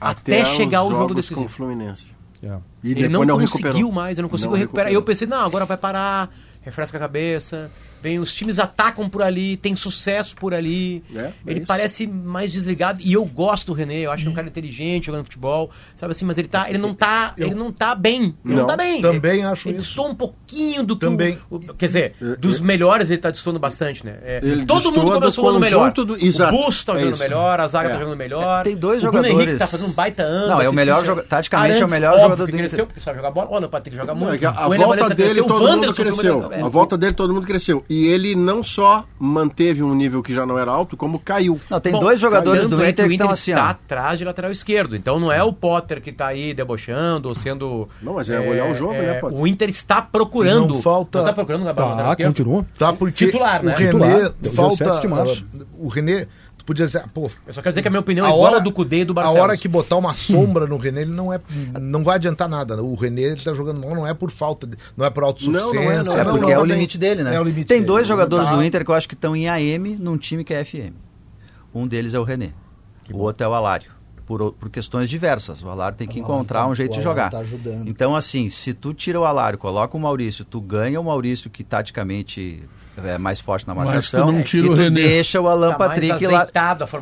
[0.00, 1.40] Até, até chegar o jogo decisivo.
[1.40, 2.14] Com o Fluminense.
[2.42, 2.58] É.
[2.84, 3.92] ele não, não conseguiu recuperou.
[3.92, 4.88] mais, eu não consigo não recuperar.
[4.88, 5.02] Recuperou.
[5.02, 6.30] Eu pensei, não, agora vai parar,
[6.60, 7.70] refresca a cabeça,
[8.04, 11.02] Vem, os times atacam por ali, tem sucesso por ali.
[11.16, 11.66] É, é ele isso.
[11.66, 13.00] parece mais desligado.
[13.02, 15.70] E eu gosto do René, eu acho um cara inteligente jogando futebol.
[15.96, 18.36] Sabe assim, mas ele, tá, ele, não, tá, eu, ele não tá bem.
[18.44, 19.00] Ele não, não tá bem.
[19.00, 19.86] Também ele, acho ele isso.
[19.86, 21.06] distou um pouquinho do que.
[21.06, 21.38] Também.
[21.48, 22.62] O, o, quer dizer, é, dos é.
[22.62, 24.18] melhores ele tá destoando bastante, né?
[24.22, 25.90] É, todo mundo começou jogando melhor.
[25.90, 28.64] Do, exato, o Busto tá jogando melhor, a zaga tá jogando melhor.
[28.64, 29.34] tem dois o jogadores.
[29.34, 30.48] O Henrique tá fazendo um baita ano.
[30.48, 31.26] Não, é o assim, melhor jogador.
[31.26, 32.58] Taticamente é o melhor jogador do Inter.
[32.58, 33.48] cresceu, porque sabe jogar bola.
[33.50, 34.46] Olha, o Patrick joga muito.
[34.46, 36.50] A volta dele todo mundo cresceu.
[36.52, 37.82] A volta dele todo mundo cresceu.
[37.94, 41.60] E ele não só manteve um nível que já não era alto, como caiu.
[41.70, 43.52] Não, tem Bom, dois jogadores do é Inter que, estão assim.
[43.52, 44.96] está atrás de lateral esquerdo.
[44.96, 47.88] Então não é o Potter que está aí debochando ou sendo.
[48.02, 49.38] Não, mas é, é olhar o jogo, né, é, né, Potter?
[49.38, 50.74] O Inter está procurando.
[50.74, 51.18] Não falta.
[51.18, 52.66] Não está procurando o tá, continua.
[52.76, 53.74] Tá, porque titular, né?
[53.74, 55.00] o René falta.
[55.78, 56.26] O René
[56.64, 57.30] tu podia dizer, pô.
[57.46, 59.04] Eu só quero dizer que a minha opinião é igual hora, a do Cudê e
[59.04, 59.38] do Barcelos.
[59.38, 61.40] A hora que botar uma sombra no René, ele não é.
[61.80, 62.82] Não vai adiantar nada.
[62.82, 65.74] O René ele tá jogando mal, não é por falta, de, não é por autossuficiência.
[65.74, 67.34] Não, não é, não, é porque não, é o limite dele, né?
[67.34, 67.86] É o limite Tem dele.
[67.86, 68.56] dois jogadores tá...
[68.56, 70.94] do Inter que eu acho que estão em AM num time que é FM.
[71.74, 72.52] Um deles é o René.
[73.04, 73.24] Que o bom.
[73.24, 73.92] outro é o Alário.
[74.24, 75.62] Por, por, questões diversas.
[75.62, 77.30] O Alário tem que encontrar tá, um jeito de jogar.
[77.30, 77.42] Tá
[77.84, 81.62] então, assim, se tu tira o Alário, coloca o Maurício, tu ganha o Maurício que
[81.62, 82.66] taticamente
[83.02, 84.26] é mais forte na marcação.
[84.26, 85.02] Mas tu não tira e o tu René.
[85.02, 86.48] deixa o Alan tá Patrick lá.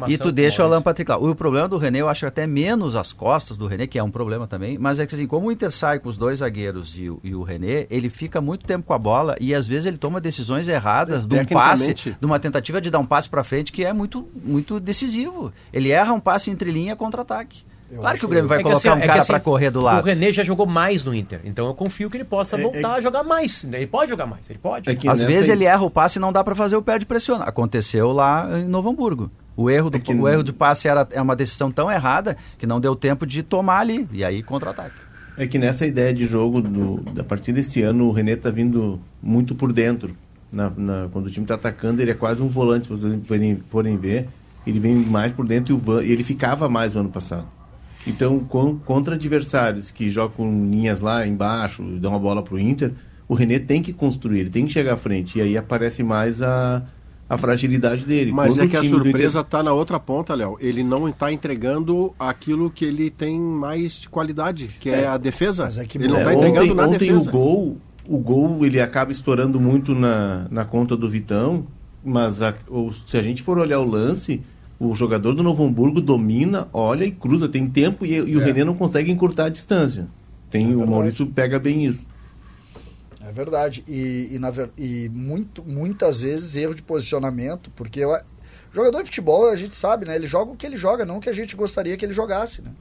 [0.08, 1.16] e tu deixa o Alan Patrick lá.
[1.18, 4.10] O problema do René, eu acho até menos as costas do René, que é um
[4.10, 7.12] problema também, mas é que assim, como o Inter sai com os dois zagueiros e,
[7.22, 10.20] e o René, ele fica muito tempo com a bola e às vezes ele toma
[10.20, 13.84] decisões erradas de um passe, de uma tentativa de dar um passe para frente que
[13.84, 15.52] é muito, muito decisivo.
[15.72, 17.64] Ele erra um passe entre linha contra-ataque.
[17.92, 19.70] Eu claro que o Grêmio vai é colocar assim, um é cara assim, para correr
[19.70, 20.02] do lado.
[20.02, 22.94] O René já jogou mais no Inter, então eu confio que ele possa é, voltar
[22.94, 23.64] é, a jogar mais.
[23.70, 24.88] Ele pode jogar mais, ele pode.
[24.88, 27.04] É Às vezes ele erra o passe e não dá para fazer o pé de
[27.04, 27.46] pressionar.
[27.46, 29.30] Aconteceu lá em Novo Hamburgo.
[29.54, 32.66] O erro, do, é o erro de passe era é uma decisão tão errada que
[32.66, 34.08] não deu tempo de tomar ali.
[34.10, 34.96] E aí contra-ataque.
[35.36, 38.98] É que nessa ideia de jogo, do, a partir desse ano, o René está vindo
[39.22, 40.16] muito por dentro.
[40.50, 43.62] Na, na, quando o time está atacando, ele é quase um volante, se vocês forem,
[43.70, 44.28] forem ver
[44.66, 47.46] Ele vem mais por dentro e o Van, ele ficava mais no ano passado.
[48.06, 52.92] Então, com, contra adversários que jogam linhas lá embaixo, dão a bola para o Inter,
[53.28, 55.38] o René tem que construir, ele tem que chegar à frente.
[55.38, 56.82] E aí aparece mais a,
[57.28, 58.32] a fragilidade dele.
[58.32, 60.56] Mas Quando é que a surpresa está na outra ponta, Léo.
[60.60, 65.68] Ele não está entregando aquilo que ele tem mais qualidade, que é, é a defesa.
[65.78, 67.30] É ele não está entregando ontem, na ontem defesa.
[67.30, 67.76] o gol,
[68.06, 71.66] o gol ele acaba estourando muito na, na conta do Vitão,
[72.04, 74.42] mas a, ou, se a gente for olhar o lance,
[74.90, 78.44] o jogador do Novo Hamburgo domina, olha e cruza, tem tempo e, e o é.
[78.44, 80.06] René não consegue encurtar a distância.
[80.50, 82.06] Tem, é o Maurício pega bem isso.
[83.20, 83.84] É verdade.
[83.88, 88.14] E, e, na, e muito, muitas vezes erro de posicionamento, porque eu,
[88.72, 90.16] jogador de futebol, a gente sabe, né?
[90.16, 92.62] Ele joga o que ele joga, não o que a gente gostaria que ele jogasse,
[92.62, 92.72] né?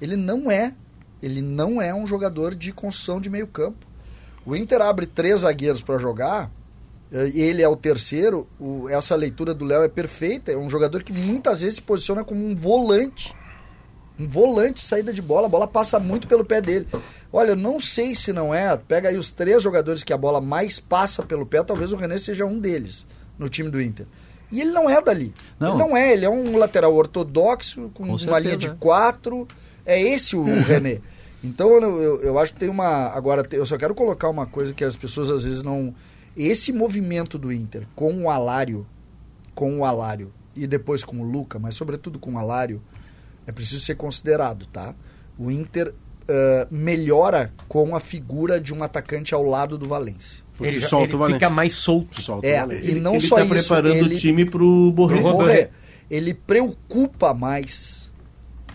[0.00, 0.74] Ele não é.
[1.22, 3.86] Ele não é um jogador de construção de meio campo.
[4.44, 6.50] O Inter abre três zagueiros para jogar
[7.10, 10.52] ele é o terceiro, o, essa leitura do Léo é perfeita.
[10.52, 13.34] É um jogador que muitas vezes se posiciona como um volante.
[14.18, 16.86] Um volante, saída de bola, a bola passa muito pelo pé dele.
[17.30, 18.74] Olha, eu não sei se não é.
[18.76, 22.16] Pega aí os três jogadores que a bola mais passa pelo pé, talvez o René
[22.16, 23.06] seja um deles
[23.38, 24.06] no time do Inter.
[24.50, 25.34] E ele não é dali.
[25.60, 25.68] Não.
[25.68, 28.40] Ele não é, ele é um lateral ortodoxo, com, com uma certeza.
[28.40, 29.46] linha de quatro.
[29.84, 31.00] É esse o René.
[31.44, 33.08] Então eu, eu, eu, acho que tem uma.
[33.08, 35.94] Agora, eu só quero colocar uma coisa que as pessoas às vezes não
[36.36, 38.86] esse movimento do Inter com o Alário,
[39.54, 42.82] com o Alário e depois com o Luca, mas sobretudo com o Alário,
[43.46, 44.94] é preciso ser considerado, tá?
[45.38, 45.92] O Inter
[46.26, 50.44] uh, melhora com a figura de um atacante ao lado do Valência.
[50.56, 52.20] Porque ele, solta ele fica mais solto.
[52.20, 55.20] Solta é, e não ele só tá isso, preparando ele, o time pro Borré.
[55.20, 55.70] Borré.
[56.10, 58.10] Ele preocupa mais.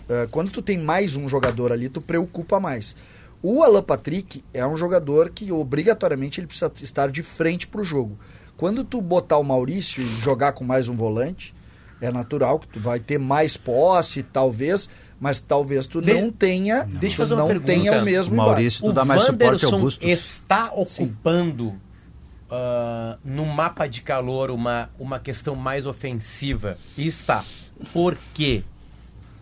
[0.04, 2.96] Uh, quando tu tem mais um jogador ali, tu preocupa mais.
[3.42, 7.84] O Alan Patrick é um jogador que obrigatoriamente ele precisa estar de frente para o
[7.84, 8.16] jogo.
[8.56, 11.52] Quando tu botar o Maurício e jogar com mais um volante,
[12.00, 14.88] é natural que tu vai ter mais posse, talvez,
[15.18, 16.14] mas talvez tu de...
[16.14, 17.66] não tenha, Deixa fazer não pergunta.
[17.66, 20.08] tenha o mesmo o Maurício, tu dá mais suporte ao Bustos.
[20.08, 26.78] está ocupando uh, no mapa de calor uma, uma questão mais ofensiva.
[26.96, 27.44] E está.
[27.92, 28.62] Por quê?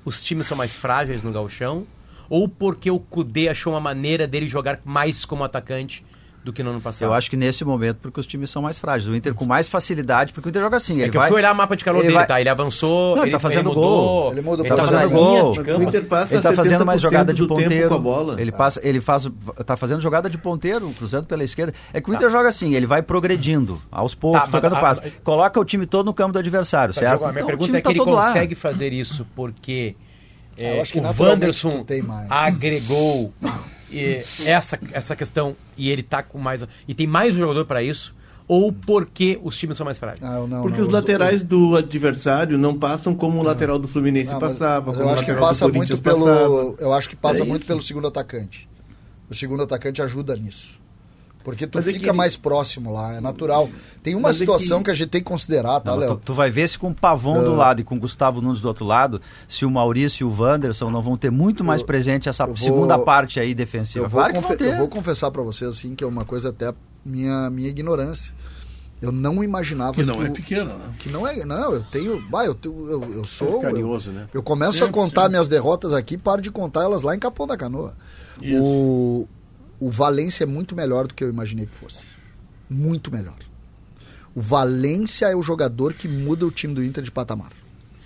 [0.04, 1.86] Os times são mais frágeis no galchão
[2.30, 6.04] ou porque o Kudê achou uma maneira dele jogar mais como atacante
[6.44, 7.08] do que no ano passado?
[7.08, 9.08] Eu acho que nesse momento, porque os times são mais frágeis.
[9.08, 11.02] O Inter com mais facilidade, porque o Inter joga assim.
[11.02, 12.26] É que vai, eu fui olhar o mapa de calor dele, vai...
[12.26, 12.40] tá?
[12.40, 13.16] Ele avançou.
[13.16, 14.32] Não, ele, ele tá fazendo ele gol.
[14.32, 15.52] Ele mudou ele tá fazendo gol.
[15.52, 18.00] O Inter passa ele tá fazendo mais jogada de ponteiro.
[18.38, 19.28] Ele passa, ele faz,
[19.66, 21.74] tá fazendo jogada de ponteiro, cruzando pela esquerda.
[21.92, 22.32] É que o Inter tá.
[22.32, 25.10] joga assim, ele vai progredindo aos poucos, tá, tocando passe.
[25.24, 27.12] Coloca o time todo no campo do adversário, tá, certo?
[27.14, 28.60] Jogo, a minha então, pergunta é que tá ele consegue lá.
[28.60, 29.96] fazer isso porque
[30.60, 31.84] é, o Wanderson
[32.28, 33.32] agregou
[33.90, 36.64] e, essa, essa questão e ele tá com mais.
[36.86, 38.14] E tem mais um jogador para isso?
[38.46, 40.22] Ou porque os times são mais frágeis?
[40.22, 41.44] Não, não, porque não, os, os laterais os...
[41.44, 44.90] do adversário não passam como o lateral do Fluminense mas, passava.
[44.90, 46.26] Mas eu acho que passa muito pelo.
[46.26, 46.74] Passava.
[46.78, 48.68] Eu acho que passa é muito pelo segundo atacante.
[49.28, 50.79] O segundo atacante ajuda nisso.
[51.42, 53.68] Porque tu Mas é fica é mais próximo lá, é natural.
[54.02, 54.84] Tem uma Mas situação é que...
[54.86, 54.90] que...
[54.90, 56.16] a gente tem que considerar, tá, Léo?
[56.16, 57.42] Tu, tu, vai ver se com o Pavão uh...
[57.42, 60.42] do lado e com o Gustavo Nunes do outro lado, se o Maurício e o
[60.42, 62.56] Wanderson não vão ter muito mais eu, presente essa vou...
[62.56, 64.04] segunda parte aí defensiva.
[64.04, 64.62] Eu vou, claro confe...
[64.62, 68.34] eu vou confessar para vocês assim que é uma coisa até minha minha ignorância.
[69.00, 70.84] Eu não imaginava que não que é pequena, né?
[70.98, 74.28] Que não é, não, eu tenho, bah, eu, eu, eu sou é carinhoso, né?
[74.34, 75.30] Eu começo sempre, a contar sempre.
[75.30, 77.96] minhas derrotas aqui, paro de contar elas lá em Capão da Canoa.
[78.42, 78.62] Isso.
[78.62, 79.28] O
[79.80, 82.04] o Valência é muito melhor do que eu imaginei que fosse.
[82.68, 83.38] Muito melhor.
[84.34, 87.50] O Valência é o jogador que muda o time do Inter de patamar.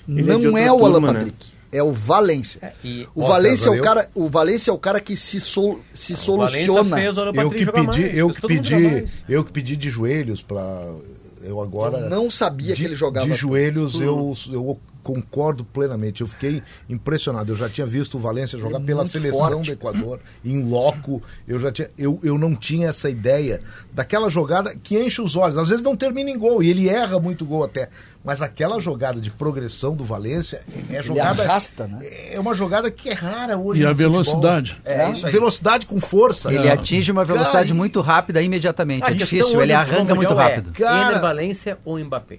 [0.09, 1.19] Ele Não é, é o turma, Alan né?
[1.19, 1.47] Patrick.
[1.47, 1.55] Né?
[1.73, 2.61] É o Valência.
[2.63, 3.09] É, e...
[3.15, 7.03] o, Valência é o cara, o Valência é o cara que se, sol, se soluciona.
[7.03, 10.63] eu que pedi, eu que pedi, eu que pedi de joelhos para
[11.43, 16.23] eu agora eu não sabia de, que ele jogava de joelhos eu, eu concordo plenamente.
[16.23, 17.53] Eu fiquei impressionado.
[17.53, 19.67] Eu já tinha visto o Valência jogar é pela seleção forte.
[19.67, 21.23] do Equador, em loco.
[21.47, 23.61] Eu já tinha, eu, eu não tinha essa ideia
[23.93, 25.59] daquela jogada que enche os olhos.
[25.59, 27.91] Às vezes não termina em gol e ele erra muito gol até.
[28.25, 31.43] Mas aquela jogada de progressão do Valência é jogada.
[31.43, 32.01] Ele arrasta, né?
[32.31, 33.83] É uma jogada que é rara hoje.
[33.83, 34.81] E a velocidade.
[34.83, 36.53] É, é velocidade com força.
[36.53, 36.73] Ele é.
[36.73, 39.03] atinge uma velocidade cara, muito rápida imediatamente.
[39.05, 40.71] Ah, é difícil, ele arranca muito rápido.
[40.71, 41.19] É, cara...
[41.19, 42.39] Valência ou Mbappé?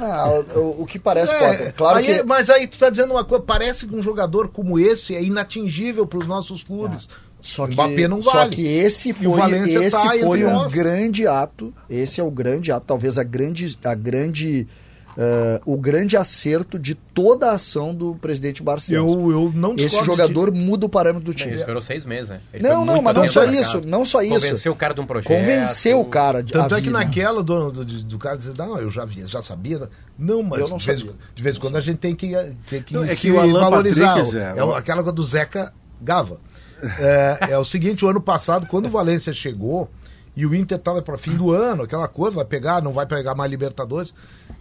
[0.00, 2.22] Ah, o, o, que parece, é, claro aí, que...
[2.22, 6.06] Mas aí tu tá dizendo uma coisa, parece que um jogador como esse é inatingível
[6.06, 7.08] para os nossos clubes.
[7.10, 7.24] É.
[7.44, 8.38] Só que, Mbappé não vale.
[8.38, 11.74] Só que esse foi, esse tá foi um grande ato.
[11.90, 14.66] Esse é o grande ato, talvez a grande, a grande
[15.16, 19.12] uh, o grande acerto de toda a ação do presidente Barcelos.
[19.12, 20.58] Eu, eu não Esse jogador de...
[20.58, 21.52] muda o parâmetro do time.
[21.52, 22.40] Ele esperou seis meses, né?
[22.52, 24.34] Ele não, não, mas não só isso, não só isso.
[24.34, 25.28] Convenceu o cara de um projeto.
[25.28, 26.42] Convenceu o cara.
[26.42, 29.88] De, Tanto é que naquela do, do, do cara dizer, não, eu já, já sabia.
[30.18, 31.00] Não, mas eu não de, vez,
[31.34, 32.32] de vez em quando a gente tem que,
[32.68, 34.14] tem que não, é que valorizar.
[34.14, 36.40] Patrick, é, é aquela do Zeca Gava.
[36.98, 39.90] É, é o seguinte, o ano passado, quando o Valência chegou
[40.36, 43.34] e o Inter estava para fim do ano, aquela coisa, vai pegar, não vai pegar
[43.34, 44.12] mais Libertadores.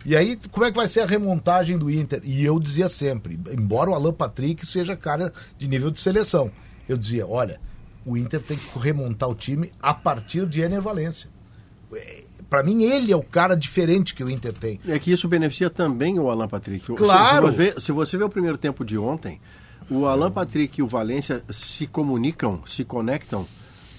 [0.05, 2.21] E aí, como é que vai ser a remontagem do Inter?
[2.23, 6.51] E eu dizia sempre, embora o Alan Patrick seja cara de nível de seleção,
[6.87, 7.59] eu dizia, olha,
[8.05, 11.29] o Inter tem que remontar o time a partir de Ener Valência.
[12.49, 14.79] Para mim, ele é o cara diferente que o Inter tem.
[14.87, 16.93] É que isso beneficia também o Alan Patrick.
[16.93, 17.47] Claro!
[17.47, 19.41] Se, se, você, se você vê o primeiro tempo de ontem,
[19.89, 23.47] o Alan Patrick e o Valência se comunicam, se conectam.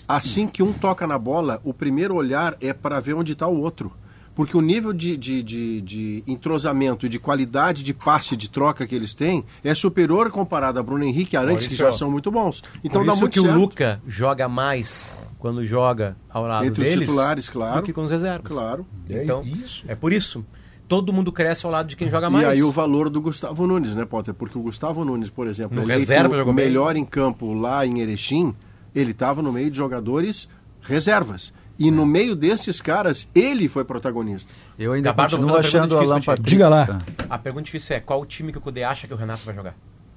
[0.06, 3.60] Assim que um toca na bola, o primeiro olhar é para ver onde está o
[3.60, 3.92] outro.
[4.34, 8.84] Porque o nível de, de, de, de, entrosamento e de qualidade de passe, de troca
[8.84, 12.32] que eles têm, é superior comparado a Bruno Henrique e Arantes, que já são muito
[12.32, 12.62] bons.
[12.82, 13.54] Então Por dá isso muito que certo.
[13.54, 17.80] o Luca joga mais quando joga ao lado Entre deles os titulares, claro.
[17.80, 18.50] do que com os reservas.
[18.50, 18.84] Claro.
[19.08, 19.84] Então, é isso.
[19.86, 20.44] É por isso
[20.88, 22.46] todo mundo cresce ao lado de quem joga mais.
[22.46, 24.34] E aí o valor do Gustavo Nunes, né, Potter?
[24.34, 28.54] Porque o Gustavo Nunes, por exemplo, no reserva, o melhor em campo lá em Erechim,
[28.94, 30.48] ele estava no meio de jogadores
[30.82, 31.52] reservas.
[31.78, 34.52] E no meio desses caras, ele foi protagonista.
[34.78, 36.48] Eu ainda Gabardo, continuo achando o Alan Patrick.
[36.48, 37.00] Diga lá.
[37.28, 39.54] A pergunta difícil é, qual o time que o Cudê acha que o Renato vai
[39.54, 39.74] jogar?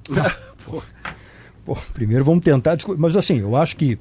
[1.66, 2.78] Pô, primeiro vamos tentar...
[2.98, 3.98] Mas assim, eu acho que...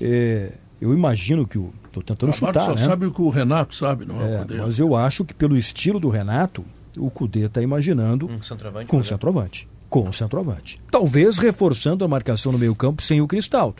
[0.00, 2.76] É, eu imagino que o Estou tentando a chutar, só né?
[2.78, 6.00] sabe o que o Renato sabe, não é, é Mas eu acho que pelo estilo
[6.00, 6.64] do Renato,
[6.96, 9.68] o Cudê está imaginando um centroavante, com o centroavante.
[9.88, 10.80] Com o centroavante.
[10.90, 13.76] Talvez reforçando a marcação no meio campo sem o Cristaldo.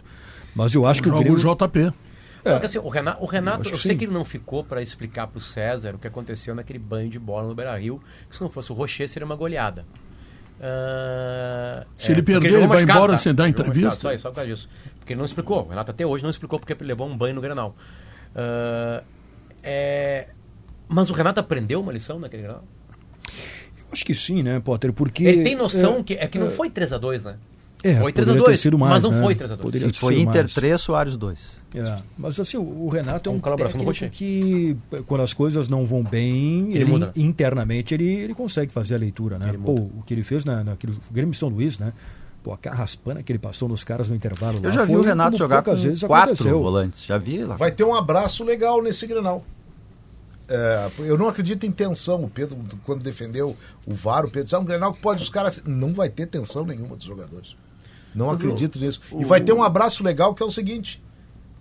[0.55, 1.35] Mas eu acho que o Grêmio...
[1.35, 1.93] o JP.
[2.45, 2.53] É.
[2.53, 3.99] Porque, assim, o Renato, o Renato eu, eu sei sim.
[3.99, 7.19] que ele não ficou para explicar para o César o que aconteceu naquele banho de
[7.19, 8.01] bola no Beira-Rio.
[8.31, 9.85] Se não fosse o Rocher, seria uma goleada.
[10.59, 13.19] Uh, Se é, ele perder, ele, ele vai embora tá?
[13.19, 14.13] sem dar entrevista.
[14.13, 14.69] Só, só por causa disso.
[14.99, 15.65] Porque ele não explicou.
[15.65, 17.75] O Renato até hoje não explicou porque ele levou um banho no Granal.
[18.35, 19.05] Uh,
[19.63, 20.29] é...
[20.87, 22.65] Mas o Renato aprendeu uma lição naquele Granal?
[23.79, 24.93] Eu acho que sim, né, Potter?
[24.93, 25.25] Porque.
[25.25, 27.37] Ele tem noção é, que, é que não foi 3x2, né?
[27.85, 29.21] É, foi 3x2, mas não né?
[29.21, 29.95] foi 3x2.
[29.97, 30.55] Foi Inter mais.
[30.55, 31.65] 3, Soares 2.
[31.75, 34.75] É, mas assim, o Renato é um colaboração técnico que,
[35.07, 39.39] quando as coisas não vão bem, ele, ele internamente ele, ele consegue fazer a leitura,
[39.39, 39.55] né?
[39.63, 41.93] Pô, o que ele fez na, naquele Grêmio São Luís, né?
[42.43, 45.03] Pô, a carraspana que ele passou nos caras no intervalo Eu lá, já vi o
[45.03, 46.63] Renato jogar com vezes quatro aconteceu.
[46.63, 47.57] volantes, já vi lá.
[47.57, 49.45] Vai ter um abraço legal nesse Grenal.
[50.49, 52.23] É, eu não acredito em tensão.
[52.23, 53.57] O Pedro, quando defendeu
[53.87, 55.63] o VAR, o Pedro disse, ah, um Grenal que pode os caras...
[55.67, 57.57] Não vai ter tensão nenhuma dos jogadores.
[58.15, 59.01] Não acredito nisso.
[59.19, 61.03] E vai ter um abraço legal que é o seguinte: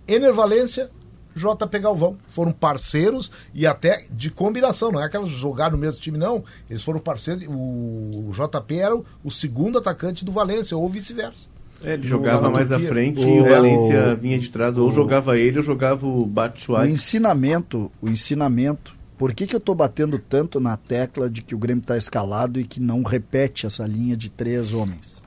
[0.06, 0.90] Ener Valência,
[1.34, 2.16] JP Galvão.
[2.28, 6.44] Foram parceiros e até de combinação, não é aquelas jogar no mesmo time, não.
[6.70, 7.44] Eles foram parceiros.
[7.48, 11.48] O JP era o, segundo atacante do Valência, ou vice-versa.
[11.82, 14.88] É, ele jogava mais à frente o, e o Valência o, vinha de trás, ou
[14.88, 16.90] o, jogava ele ou jogava o Batshuayi.
[16.90, 18.94] O ensinamento, o ensinamento.
[19.18, 22.58] Por que, que eu estou batendo tanto na tecla de que o Grêmio está escalado
[22.58, 25.23] e que não repete essa linha de três homens?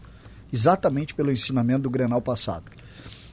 [0.52, 2.66] Exatamente pelo ensinamento do Grenal passado.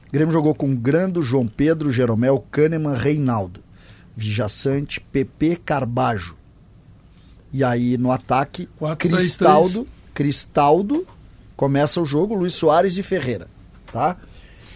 [0.07, 3.61] O Grêmio jogou com Grando, João Pedro, Jeromel, Kahneman, Reinaldo,
[4.15, 6.35] Vijaçante, PP, Carbajo.
[7.51, 9.87] E aí no ataque, Quatro, Cristaldo, três.
[10.13, 11.07] Cristaldo,
[11.55, 13.47] começa o jogo, Luiz Soares e Ferreira,
[13.91, 14.17] tá?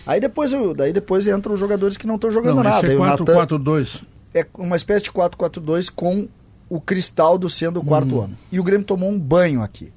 [0.06, 2.92] Aí depois, daí depois entram os jogadores que não estão jogando não, nada.
[2.92, 4.04] É 4-4-2.
[4.34, 6.28] É uma espécie de 4-4-2 com
[6.70, 8.24] o Cristaldo sendo o quarto hum.
[8.24, 8.36] ano.
[8.52, 9.92] E o Grêmio tomou um banho aqui.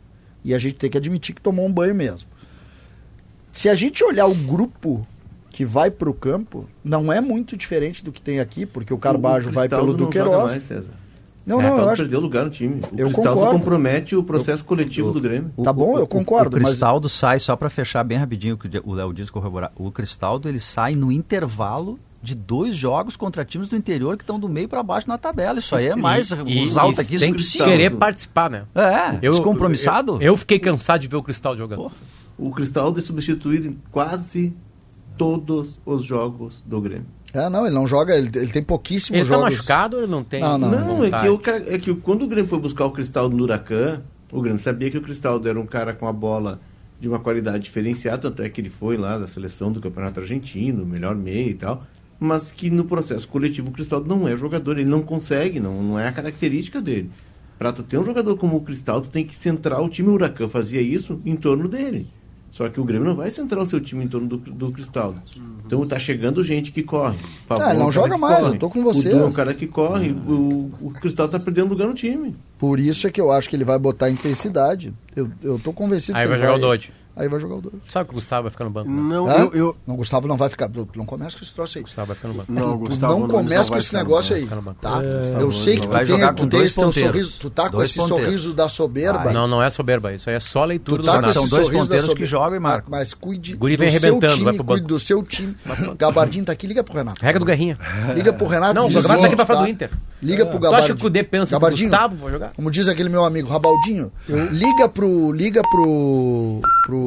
[0.44, 2.28] E a gente tem que admitir que tomou um banho mesmo.
[3.52, 5.06] Se a gente olhar o grupo
[5.50, 8.98] que vai para o campo, não é muito diferente do que tem aqui, porque o
[8.98, 10.70] Carbajo o vai pelo Duqueiroz.
[11.44, 12.02] Não, é, não, eu acho...
[12.02, 12.76] perdeu lugar no time.
[12.76, 13.58] O eu Cristaldo concordo.
[13.58, 15.50] compromete o processo eu, coletivo eu, do Grêmio.
[15.62, 16.56] Tá bom, eu concordo.
[16.56, 17.12] O, o Cristaldo mas...
[17.12, 19.72] sai, só para fechar bem rapidinho, que o Léo diz corroborar.
[19.76, 24.38] O Cristaldo, ele sai no intervalo de dois jogos contra times do interior que estão
[24.38, 25.58] do meio para baixo na tabela.
[25.58, 27.18] Isso aí é mais e, os altos aqui.
[27.18, 28.62] Sem querer participar, né?
[28.74, 30.12] É, eu, descompromissado.
[30.14, 31.82] Eu, eu, fiquei cansado de ver o Cristaldo jogando.
[31.82, 31.92] Pô
[32.38, 34.54] o Cristaldo é substituído em quase
[35.16, 37.06] todos os jogos do Grêmio.
[37.34, 39.46] Ah, não, ele não joga, ele, ele tem pouquíssimos ele tá jogos.
[39.46, 40.40] Ele tá machucado ou ele não tem?
[40.40, 43.36] Não, não, não é, que eu, é que quando o Grêmio foi buscar o Cristaldo
[43.36, 46.60] no Huracan, o Grêmio sabia que o Cristaldo era um cara com a bola
[47.00, 50.86] de uma qualidade diferenciada, tanto é que ele foi lá da seleção do Campeonato Argentino,
[50.86, 51.84] melhor meio e tal,
[52.18, 55.98] mas que no processo coletivo o Cristaldo não é jogador, ele não consegue, não, não
[55.98, 57.10] é a característica dele.
[57.58, 60.08] Para tu ter um jogador como o Cristaldo, tem que centrar o time.
[60.08, 62.08] O Huracan fazia isso em torno dele.
[62.52, 65.18] Só que o Grêmio não vai centrar o seu time em torno do, do Cristaldo.
[65.36, 65.56] Uhum.
[65.66, 67.16] Então tá chegando gente que corre.
[67.48, 68.54] Pavão, é, não é joga mais, corre.
[68.54, 69.08] eu tô com você.
[69.08, 70.70] O é o cara que corre, uhum.
[70.80, 72.36] o, o Cristaldo tá perdendo lugar no time.
[72.58, 74.92] Por isso é que eu acho que ele vai botar intensidade.
[75.16, 76.58] Eu, eu tô convencido Aí que vai jogar vai...
[76.58, 77.74] o Dodge aí vai jogar o dois.
[77.88, 78.90] Sabe que o Gustavo vai ficar no banco?
[78.90, 79.02] Né?
[79.02, 80.70] Não, eu, eu, Não, o Gustavo não vai ficar.
[80.96, 81.84] Não começa com esse troço aí.
[81.84, 82.52] Gustavo vai ficar no banco.
[82.52, 84.48] Não, tu, Gustavo não começa com esse negócio aí.
[84.80, 85.00] Tá?
[85.02, 87.32] É, eu sei que tu tem, tu tem esse teu sorriso.
[87.38, 88.24] Tu tá com dois esse ponteiros.
[88.24, 89.30] sorriso da soberba.
[89.30, 90.12] Ah, não, não é soberba.
[90.12, 92.90] Isso aí é só leitura tu tá do São dois ponteiros que jogam e marcam.
[92.90, 95.56] Mas cuide Guri vem do seu time, cuide do seu time.
[95.98, 97.22] Gabardinho tá aqui, liga pro Renato.
[97.22, 97.78] Regra do Guerrinha.
[98.14, 98.74] Liga pro Renato.
[98.74, 99.90] Não, o Gabardinho tá aqui pra falar do Inter.
[100.22, 100.70] Liga pro Gabardinho.
[100.70, 102.52] Tu acha que o Cudê pensa que o Gustavo vai jogar?
[102.52, 104.12] Como diz aquele meu amigo Rabaldinho,
[104.50, 106.60] liga pro liga pro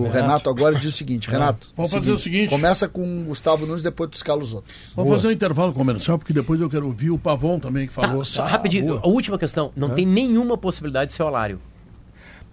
[0.03, 2.49] Renato agora e diz o seguinte, Renato, Vamos seguinte, fazer o seguinte.
[2.49, 4.91] Começa com o Gustavo Nunes, depois tu escala os outros.
[4.95, 5.17] Vamos Boa.
[5.17, 8.19] fazer um intervalo comercial, porque depois eu quero ouvir o Pavon também, que tá, falou.
[8.19, 9.01] Tá, só ah, rapidinho, boa.
[9.03, 9.71] a última questão.
[9.75, 9.95] Não é?
[9.95, 11.59] tem nenhuma possibilidade de ser o Alário.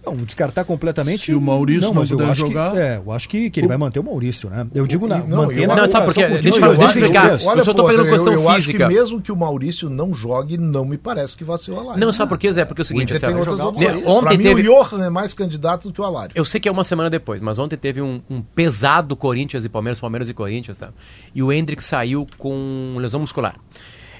[0.05, 1.25] Não, descartar completamente.
[1.25, 2.71] Se o Maurício não, não puder jogar.
[2.71, 3.69] Que, é, eu acho que, que ele o...
[3.69, 4.67] vai manter o Maurício, né?
[4.73, 7.31] Eu digo na, não, manter não, na sabe porque Deixa eu explicar.
[7.31, 8.85] Eu só estou pegando questão eu, eu física.
[8.85, 11.79] Acho que mesmo que o Maurício não jogue, não me parece que vai ser o
[11.79, 11.99] Alário.
[11.99, 12.65] Não, sabe por quê, Zé?
[12.65, 14.05] Porque é o seguinte, o tem outras opções.
[14.05, 14.69] Ontem mim, teve...
[14.69, 16.31] o Johan é mais candidato do que o Alário.
[16.35, 19.69] Eu sei que é uma semana depois, mas ontem teve um, um pesado Corinthians e
[19.69, 20.89] Palmeiras, Palmeiras e Corinthians, tá?
[21.33, 23.55] E o Hendrick saiu com lesão muscular.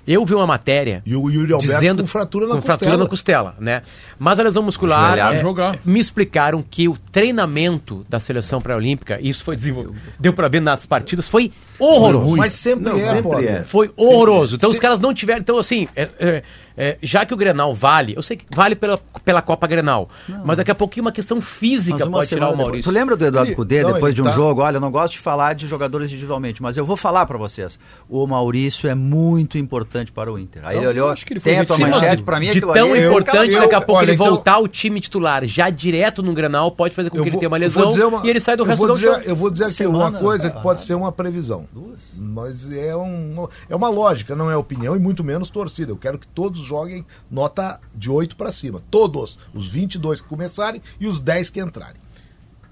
[0.06, 2.78] Eu vi uma matéria e o Yuri Alberto dizendo com fratura na com costela.
[2.78, 3.82] fratura na costela, né?
[4.20, 5.78] Mas a lesão muscular é, jogar.
[5.86, 10.86] me explicaram que o treinamento da seleção pré-olímpica, isso foi desenvolvido, deu para ver nas
[10.86, 12.36] partidas, foi horroroso.
[12.36, 13.64] Mas sempre, não, é, sempre é.
[13.64, 14.56] Foi horroroso.
[14.56, 14.76] Então Se...
[14.76, 16.44] os caras não tiveram, então assim, é,
[16.78, 20.42] é, já que o Grenal vale, eu sei que vale pela, pela Copa Grenal, não.
[20.46, 22.84] mas daqui a pouquinho uma questão física pode tirar o Maurício.
[22.84, 24.32] Tu lembra do Eduardo Cudê, depois de um tá...
[24.32, 24.62] jogo?
[24.62, 27.80] Olha, eu não gosto de falar de jogadores individualmente, mas eu vou falar para vocês.
[28.10, 30.62] O Maurício é muito importante para o Inter.
[30.66, 33.54] Aí ele olhou, acho que ele tem a tua manchete, para mim De tão importante,
[33.54, 34.28] daqui a pouco olha, ele então...
[34.28, 37.50] voltar ao time titular, já direto no Grenal, pode fazer com que vou, ele tenha
[37.50, 39.22] uma lesão uma, e ele sai do resto do jogo.
[39.26, 41.68] Eu vou dizer aqui uma coisa que pode ser uma previsão.
[41.72, 42.02] Duas.
[42.18, 45.92] Mas é, um, é uma lógica, não é opinião e muito menos torcida.
[45.92, 48.82] Eu quero que todos joguem nota de 8 para cima.
[48.90, 49.38] Todos.
[49.54, 52.02] Os 22 que começarem e os 10 que entrarem.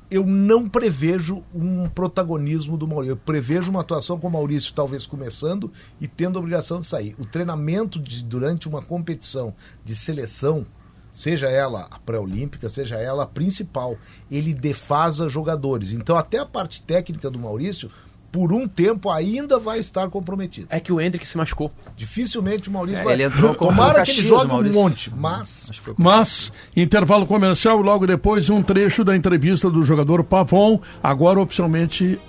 [0.10, 3.14] Eu não prevejo um protagonismo do Maurício.
[3.14, 7.16] Eu prevejo uma atuação com o Maurício talvez começando e tendo a obrigação de sair.
[7.18, 9.56] O treinamento de, durante uma competição
[9.86, 10.66] de seleção,
[11.14, 13.98] seja ela a pré-olímpica, seja ela a principal,
[14.30, 15.94] ele defasa jogadores.
[15.94, 17.90] Então, até a parte técnica do Maurício
[18.32, 20.68] por um tempo ainda vai estar comprometido.
[20.70, 21.72] É que o Hendrick se machucou.
[21.98, 23.14] Dificilmente o Maurício é, vai.
[23.14, 25.70] Ele entrou com Tomara que ele jogue um monte, mas.
[25.98, 32.20] Mas, intervalo comercial, logo depois, um trecho da entrevista do jogador Pavon, agora oficialmente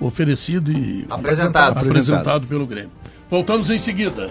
[0.00, 2.92] oferecido e apresentado, apresentado pelo Grêmio.
[3.28, 4.30] Voltamos em seguida.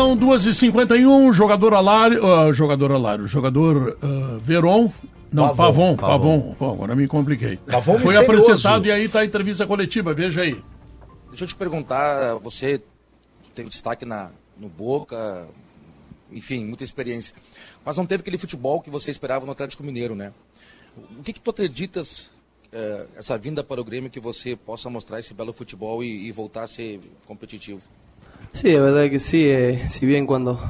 [0.00, 4.90] São 2h51, jogador Alário, uh, jogador Alário, jogador uh, Veron,
[5.30, 6.54] não, Pavon, Pavon, Pavon.
[6.54, 6.72] Pavon.
[6.72, 7.58] agora me compliquei.
[7.58, 8.50] Pavon Foi misterioso.
[8.50, 10.58] apresentado e aí está a entrevista coletiva, veja aí.
[11.28, 12.80] Deixa eu te perguntar, você
[13.54, 15.46] teve destaque na, no Boca,
[16.32, 17.36] enfim, muita experiência,
[17.84, 20.32] mas não teve aquele futebol que você esperava no Atlético Mineiro, né?
[21.18, 22.30] O que, que tu acreditas,
[22.72, 26.32] eh, essa vinda para o Grêmio, que você possa mostrar esse belo futebol e, e
[26.32, 27.82] voltar a ser competitivo?
[28.52, 29.48] Sí, la verdad que sí.
[29.48, 30.60] Eh, si bien cuando,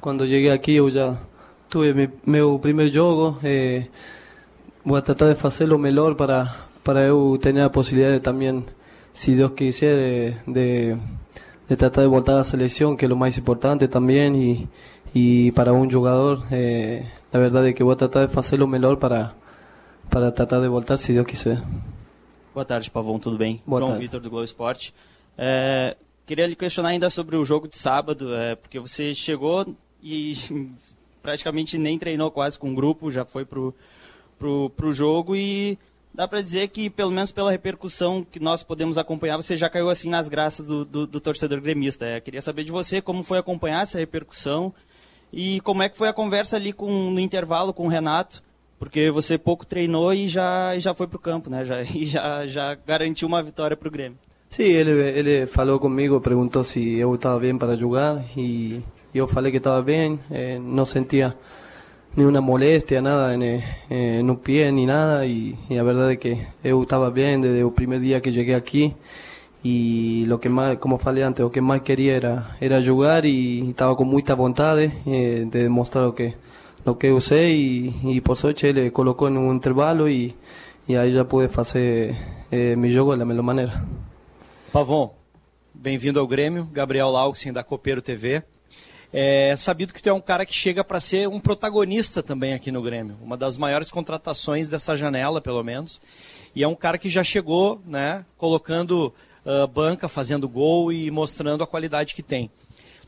[0.00, 1.20] cuando llegué aquí yo ya
[1.68, 3.88] tuve mi, mi primer juego, eh,
[4.84, 8.66] voy a tratar de hacer lo mejor para, para yo tener la posibilidad de también,
[9.12, 13.36] si Dios quisiera, de, de, tratar de voltar a la selección, que es lo más
[13.36, 14.68] importante también, y,
[15.12, 18.66] y para un jugador, eh, la verdad es que voy a tratar de hacer lo
[18.66, 19.34] mejor para,
[20.08, 21.62] para tratar de voltar, si Dios quisiera.
[22.54, 23.62] Boa tarde, Pavão, tudo bem?
[23.66, 24.04] Boa João tarde.
[24.04, 24.92] Vitor do Globo Esporte.
[25.36, 25.96] É,
[26.28, 30.34] Queria lhe questionar ainda sobre o jogo de sábado, é, porque você chegou e
[31.22, 33.74] praticamente nem treinou quase com o grupo, já foi pro,
[34.38, 35.78] pro, pro jogo e
[36.12, 39.88] dá para dizer que, pelo menos pela repercussão que nós podemos acompanhar, você já caiu
[39.88, 42.04] assim nas graças do, do, do torcedor gremista.
[42.04, 44.74] É, queria saber de você como foi acompanhar essa repercussão
[45.32, 48.42] e como é que foi a conversa ali com, no intervalo com o Renato,
[48.78, 51.64] porque você pouco treinou e já, já foi para o campo, né?
[51.64, 54.18] Já, e já, já garantiu uma vitória para o Grêmio.
[54.50, 58.80] Sí, él, él faló conmigo, preguntó si yo estaba bien para jugar y
[59.14, 61.36] yo falei que estaba bien, eh, no sentía
[62.16, 66.48] ni una molestia, nada en, eh, pie ni nada y, y, la verdad es que
[66.64, 68.94] yo estaba bien desde el primer día que llegué aquí
[69.62, 73.70] y lo que más, como falei antes, lo que más quería era, era jugar y
[73.70, 76.34] estaba con mucha voluntad eh, de demostrar lo que,
[76.84, 80.34] lo que usé y, y por suerte él colocó en un intervalo y
[80.88, 82.16] e aí já pude fazer
[82.50, 83.84] eh, meu jogo da melhor maneira.
[84.72, 85.14] Pavon,
[85.72, 88.42] bem-vindo ao Grêmio, Gabriel Lauxin da Copeiro TV.
[89.10, 92.70] É sabido que tu é um cara que chega para ser um protagonista também aqui
[92.70, 95.98] no Grêmio, uma das maiores contratações dessa janela, pelo menos.
[96.54, 101.64] E é um cara que já chegou, né, colocando uh, banca, fazendo gol e mostrando
[101.64, 102.50] a qualidade que tem.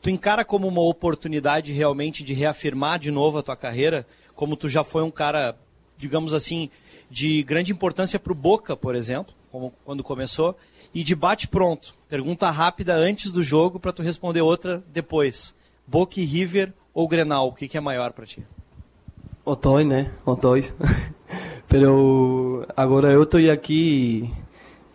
[0.01, 4.67] Tu encara como uma oportunidade realmente de reafirmar de novo a tua carreira, como tu
[4.67, 5.55] já foi um cara,
[5.95, 6.71] digamos assim,
[7.07, 10.57] de grande importância para o Boca, por exemplo, como quando começou,
[10.93, 11.93] e de bate pronto.
[12.09, 15.55] Pergunta rápida antes do jogo para tu responder outra depois.
[15.87, 18.43] Boca e River ou Grenal, o que, que é maior para ti?
[19.45, 20.11] Os dois, né?
[20.25, 20.73] Os dois.
[21.67, 24.29] Pero agora eu estou aqui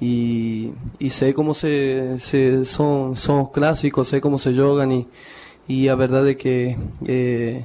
[0.01, 5.09] e, e sei como se, se são, são os clássicos, sei como se jogam e,
[5.69, 6.77] e a verdade é que,
[7.09, 7.65] eh,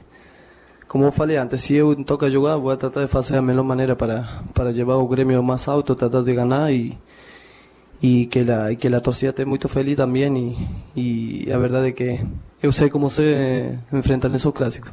[0.87, 3.95] como eu falei antes, se eu toca jogar, vou tratar de fazer a melhor maneira
[3.95, 6.97] para, para levar o Grêmio mais alto, tratar de ganhar e,
[8.01, 10.57] e que a, que a torcida esteja muito feliz também
[10.95, 12.25] e, e a verdade é que
[12.61, 14.91] eu sei como se enfrentar nesse clássico.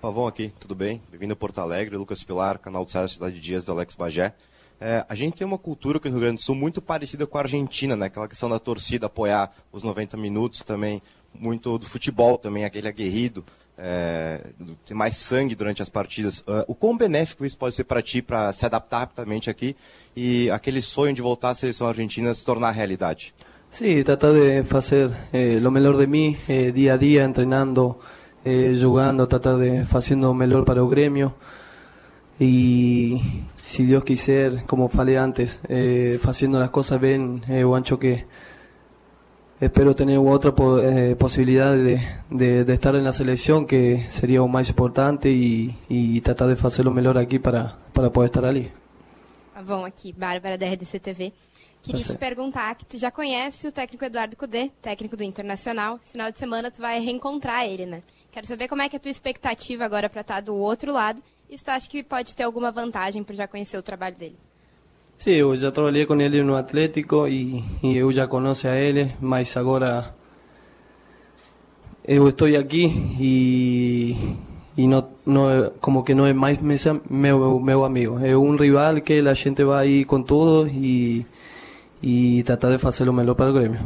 [0.00, 1.00] Pavão aqui, tudo bem?
[1.10, 4.34] Bem-vindo a Porto Alegre, Lucas Pilar, canal do César Cidade de Dias, do Alex Bagé.
[4.80, 7.38] É, a gente tem uma cultura aqui no Rio Grande do Sul muito parecida com
[7.38, 8.06] a Argentina, né?
[8.06, 11.00] Aquela questão da torcida apoiar os 90 minutos também,
[11.32, 13.44] muito do futebol também, aquele aguerrido,
[13.78, 14.44] é,
[14.84, 16.40] ter mais sangue durante as partidas.
[16.40, 19.74] Uh, o quão benéfico isso pode ser para ti, para se adaptar rapidamente aqui
[20.16, 23.34] e aquele sonho de voltar à seleção argentina se tornar realidade?
[23.70, 27.98] Sim, sí, tratar de fazer eh, o melhor de mim, eh, dia a dia, treinando
[28.44, 31.34] eh, jugando, tratar de haciendo mejor para el gremio
[32.38, 33.20] y
[33.64, 38.26] si Dios quiser, como falei antes, eh, haciendo las cosas bien, eh, ancho que
[39.60, 42.00] espero tener otra eh, de,
[42.30, 46.90] de, de, estar la selección que sería lo más importante y, y tratar de hacerlo
[46.90, 48.70] mejor aquí para, para poder estar ali.
[49.64, 51.32] Bom, aqui, Bárbara da RDC TV.
[51.82, 55.98] Queria tá te perguntar que tu já conhece o técnico Eduardo Cudê, técnico do Internacional.
[56.02, 58.02] Esse final de semana tu vai reencontrar ele, né?
[58.30, 60.92] Quero saber como é que é a tua expectativa agora para estar tá do outro
[60.92, 64.16] lado e se tu acha que pode ter alguma vantagem por já conhecer o trabalho
[64.16, 64.36] dele.
[65.16, 69.14] Sim, eu já trabalhei com ele no Atlético e, e eu já conheço a ele,
[69.18, 70.14] mas agora
[72.04, 72.84] eu estou aqui
[73.18, 74.14] e
[74.76, 76.58] e não, não como que não é mais
[77.08, 81.24] meu meu amigo é um rival que a gente vai ir com tudo e
[82.02, 83.80] e tratar de fazer o melhor para o Grêmio.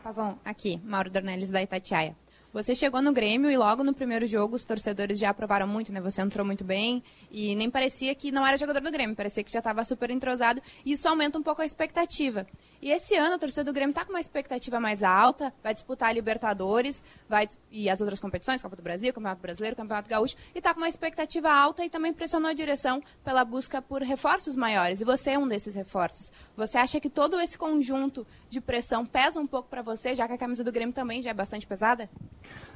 [0.00, 2.14] Pavão, aqui, Mauro Dornelles da Itatiaia.
[2.52, 6.00] Você chegou no Grêmio e logo no primeiro jogo os torcedores já aprovaram muito, né?
[6.00, 9.52] Você entrou muito bem e nem parecia que não era jogador do Grêmio, parecia que
[9.52, 12.44] já estava super entrosado e isso aumenta um pouco a expectativa.
[12.82, 16.08] E esse ano a torcida do Grêmio está com uma expectativa mais alta, vai disputar
[16.08, 20.58] a Libertadores, vai e as outras competições, Copa do Brasil, Campeonato Brasileiro, Campeonato Gaúcho, e
[20.58, 25.02] está com uma expectativa alta e também pressionou a direção pela busca por reforços maiores.
[25.02, 26.32] E você é um desses reforços.
[26.56, 30.32] Você acha que todo esse conjunto de pressão pesa um pouco para você, já que
[30.32, 32.08] a camisa do Grêmio também já é bastante pesada?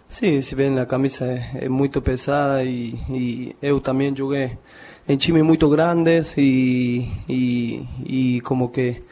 [0.06, 4.58] Sim, se bem a camisa é, é muito pesada e, e, eu também joguei
[5.08, 9.02] em times muito grandes e, e, e como que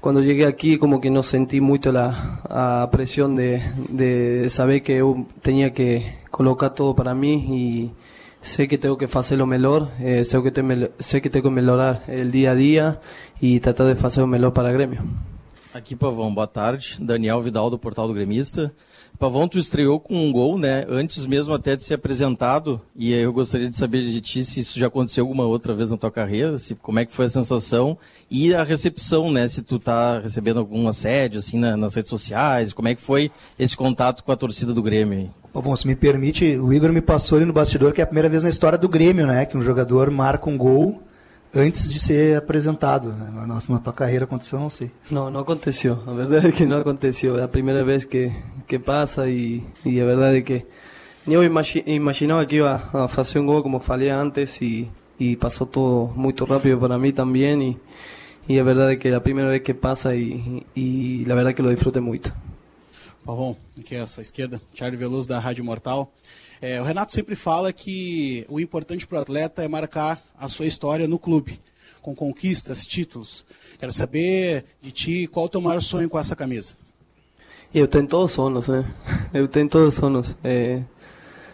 [0.00, 3.58] quando cheguei aqui como que não senti muito a, a pressão de,
[3.88, 7.90] de saber que eu tinha que colocar todo para mim e
[8.40, 9.46] sei que tenho que fazer o
[10.00, 13.00] eh, sei, que tenho, sei que tenho que melhorar o dia a dia
[13.40, 15.02] e tratar de fazer o melhor para o Grêmio.
[15.72, 16.96] Aqui, Pavão, boa tarde.
[16.98, 18.72] Daniel Vidal, do Portal do Gremista.
[19.20, 20.86] Pavão, tu estreou com um gol, né?
[20.88, 22.80] Antes mesmo até de ser apresentado.
[22.96, 25.98] E eu gostaria de saber de ti se isso já aconteceu alguma outra vez na
[25.98, 27.98] tua carreira, se, como é que foi a sensação
[28.30, 29.46] e a recepção, né?
[29.46, 33.30] Se tu tá recebendo algum assédio, assim, na, nas redes sociais, como é que foi
[33.58, 35.28] esse contato com a torcida do Grêmio?
[35.52, 38.28] Pavão, se me permite, o Igor me passou ali no bastidor que é a primeira
[38.28, 39.44] vez na história do Grêmio, né?
[39.44, 41.02] Que um jogador marca um gol
[41.54, 43.12] antes de ser apresentado.
[43.12, 43.30] Né?
[43.46, 44.90] Na, na tua carreira aconteceu, não sei.
[45.10, 46.02] Não, não aconteceu.
[46.06, 47.38] A verdade é que não aconteceu.
[47.38, 48.32] É a primeira vez que,
[48.66, 50.66] que passa e, e a verdade é que
[51.26, 52.78] eu imagi, imaginava que ia
[53.08, 57.78] fazer um gol, como falei antes, e, e passou tudo muito rápido para mim também.
[58.48, 61.34] E, e a verdade é que é a primeira vez que passa e, e a
[61.34, 62.34] verdade é que lo disfrutei muito.
[63.24, 66.10] Pavão, aqui é a sua esquerda, Charlie Veloso da Rádio Mortal.
[66.62, 70.66] É, o Renato sempre fala que o importante para o atleta é marcar a sua
[70.66, 71.58] história no clube,
[72.02, 73.46] com conquistas, títulos.
[73.78, 76.76] Quero saber de ti qual o teu maior sonho com essa camisa.
[77.72, 78.84] Eu tenho todos os sonhos, né?
[79.32, 80.36] Eu tenho todos os sonhos.
[80.44, 80.82] É,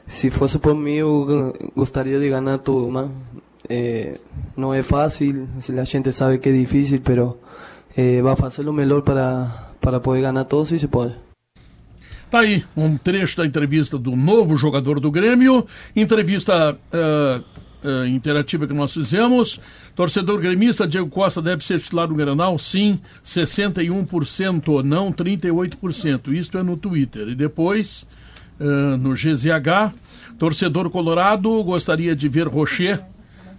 [0.09, 3.11] se fosse por mim, eu gostaria de ganhar tudo, mas
[3.69, 4.15] é,
[4.57, 5.47] não é fácil.
[5.79, 7.35] A gente sabe que é difícil, mas
[7.97, 11.26] é, vai fazer o melhor para, para poder ganhar tudo se se pode.
[12.31, 17.45] Tá aí um trecho da entrevista do novo jogador do Grêmio, entrevista uh,
[17.87, 19.61] uh, interativa que nós fizemos.
[19.95, 22.59] Torcedor gremista, Diego Costa deve ser titular no Granal?
[22.59, 26.35] Sim, 61%, não 38%.
[26.35, 27.29] Isto é no Twitter.
[27.29, 28.05] E depois,
[28.59, 29.95] uh, no GZH,
[30.37, 33.05] torcedor colorado gostaria de ver Rocher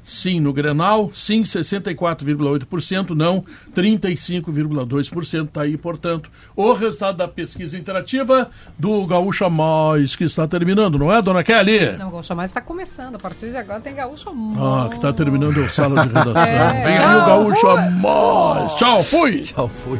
[0.07, 3.43] sim no Grenal, sim 64,8%, não
[3.75, 5.47] 35,2%.
[5.47, 11.11] Está aí, portanto, o resultado da pesquisa interativa do Gaúcha Mais, que está terminando, não
[11.13, 11.97] é, dona Kelly?
[11.97, 13.15] Não, o Gaúcha Mais está começando.
[13.15, 14.57] A partir de agora tem Gaúcha Mais.
[14.59, 16.41] Ah, que está terminando a sala de redação.
[16.41, 16.84] É.
[16.85, 18.75] Vem aí o Gaúcha Mais.
[18.75, 19.41] Tchau, fui.
[19.41, 19.99] Tchau, fui.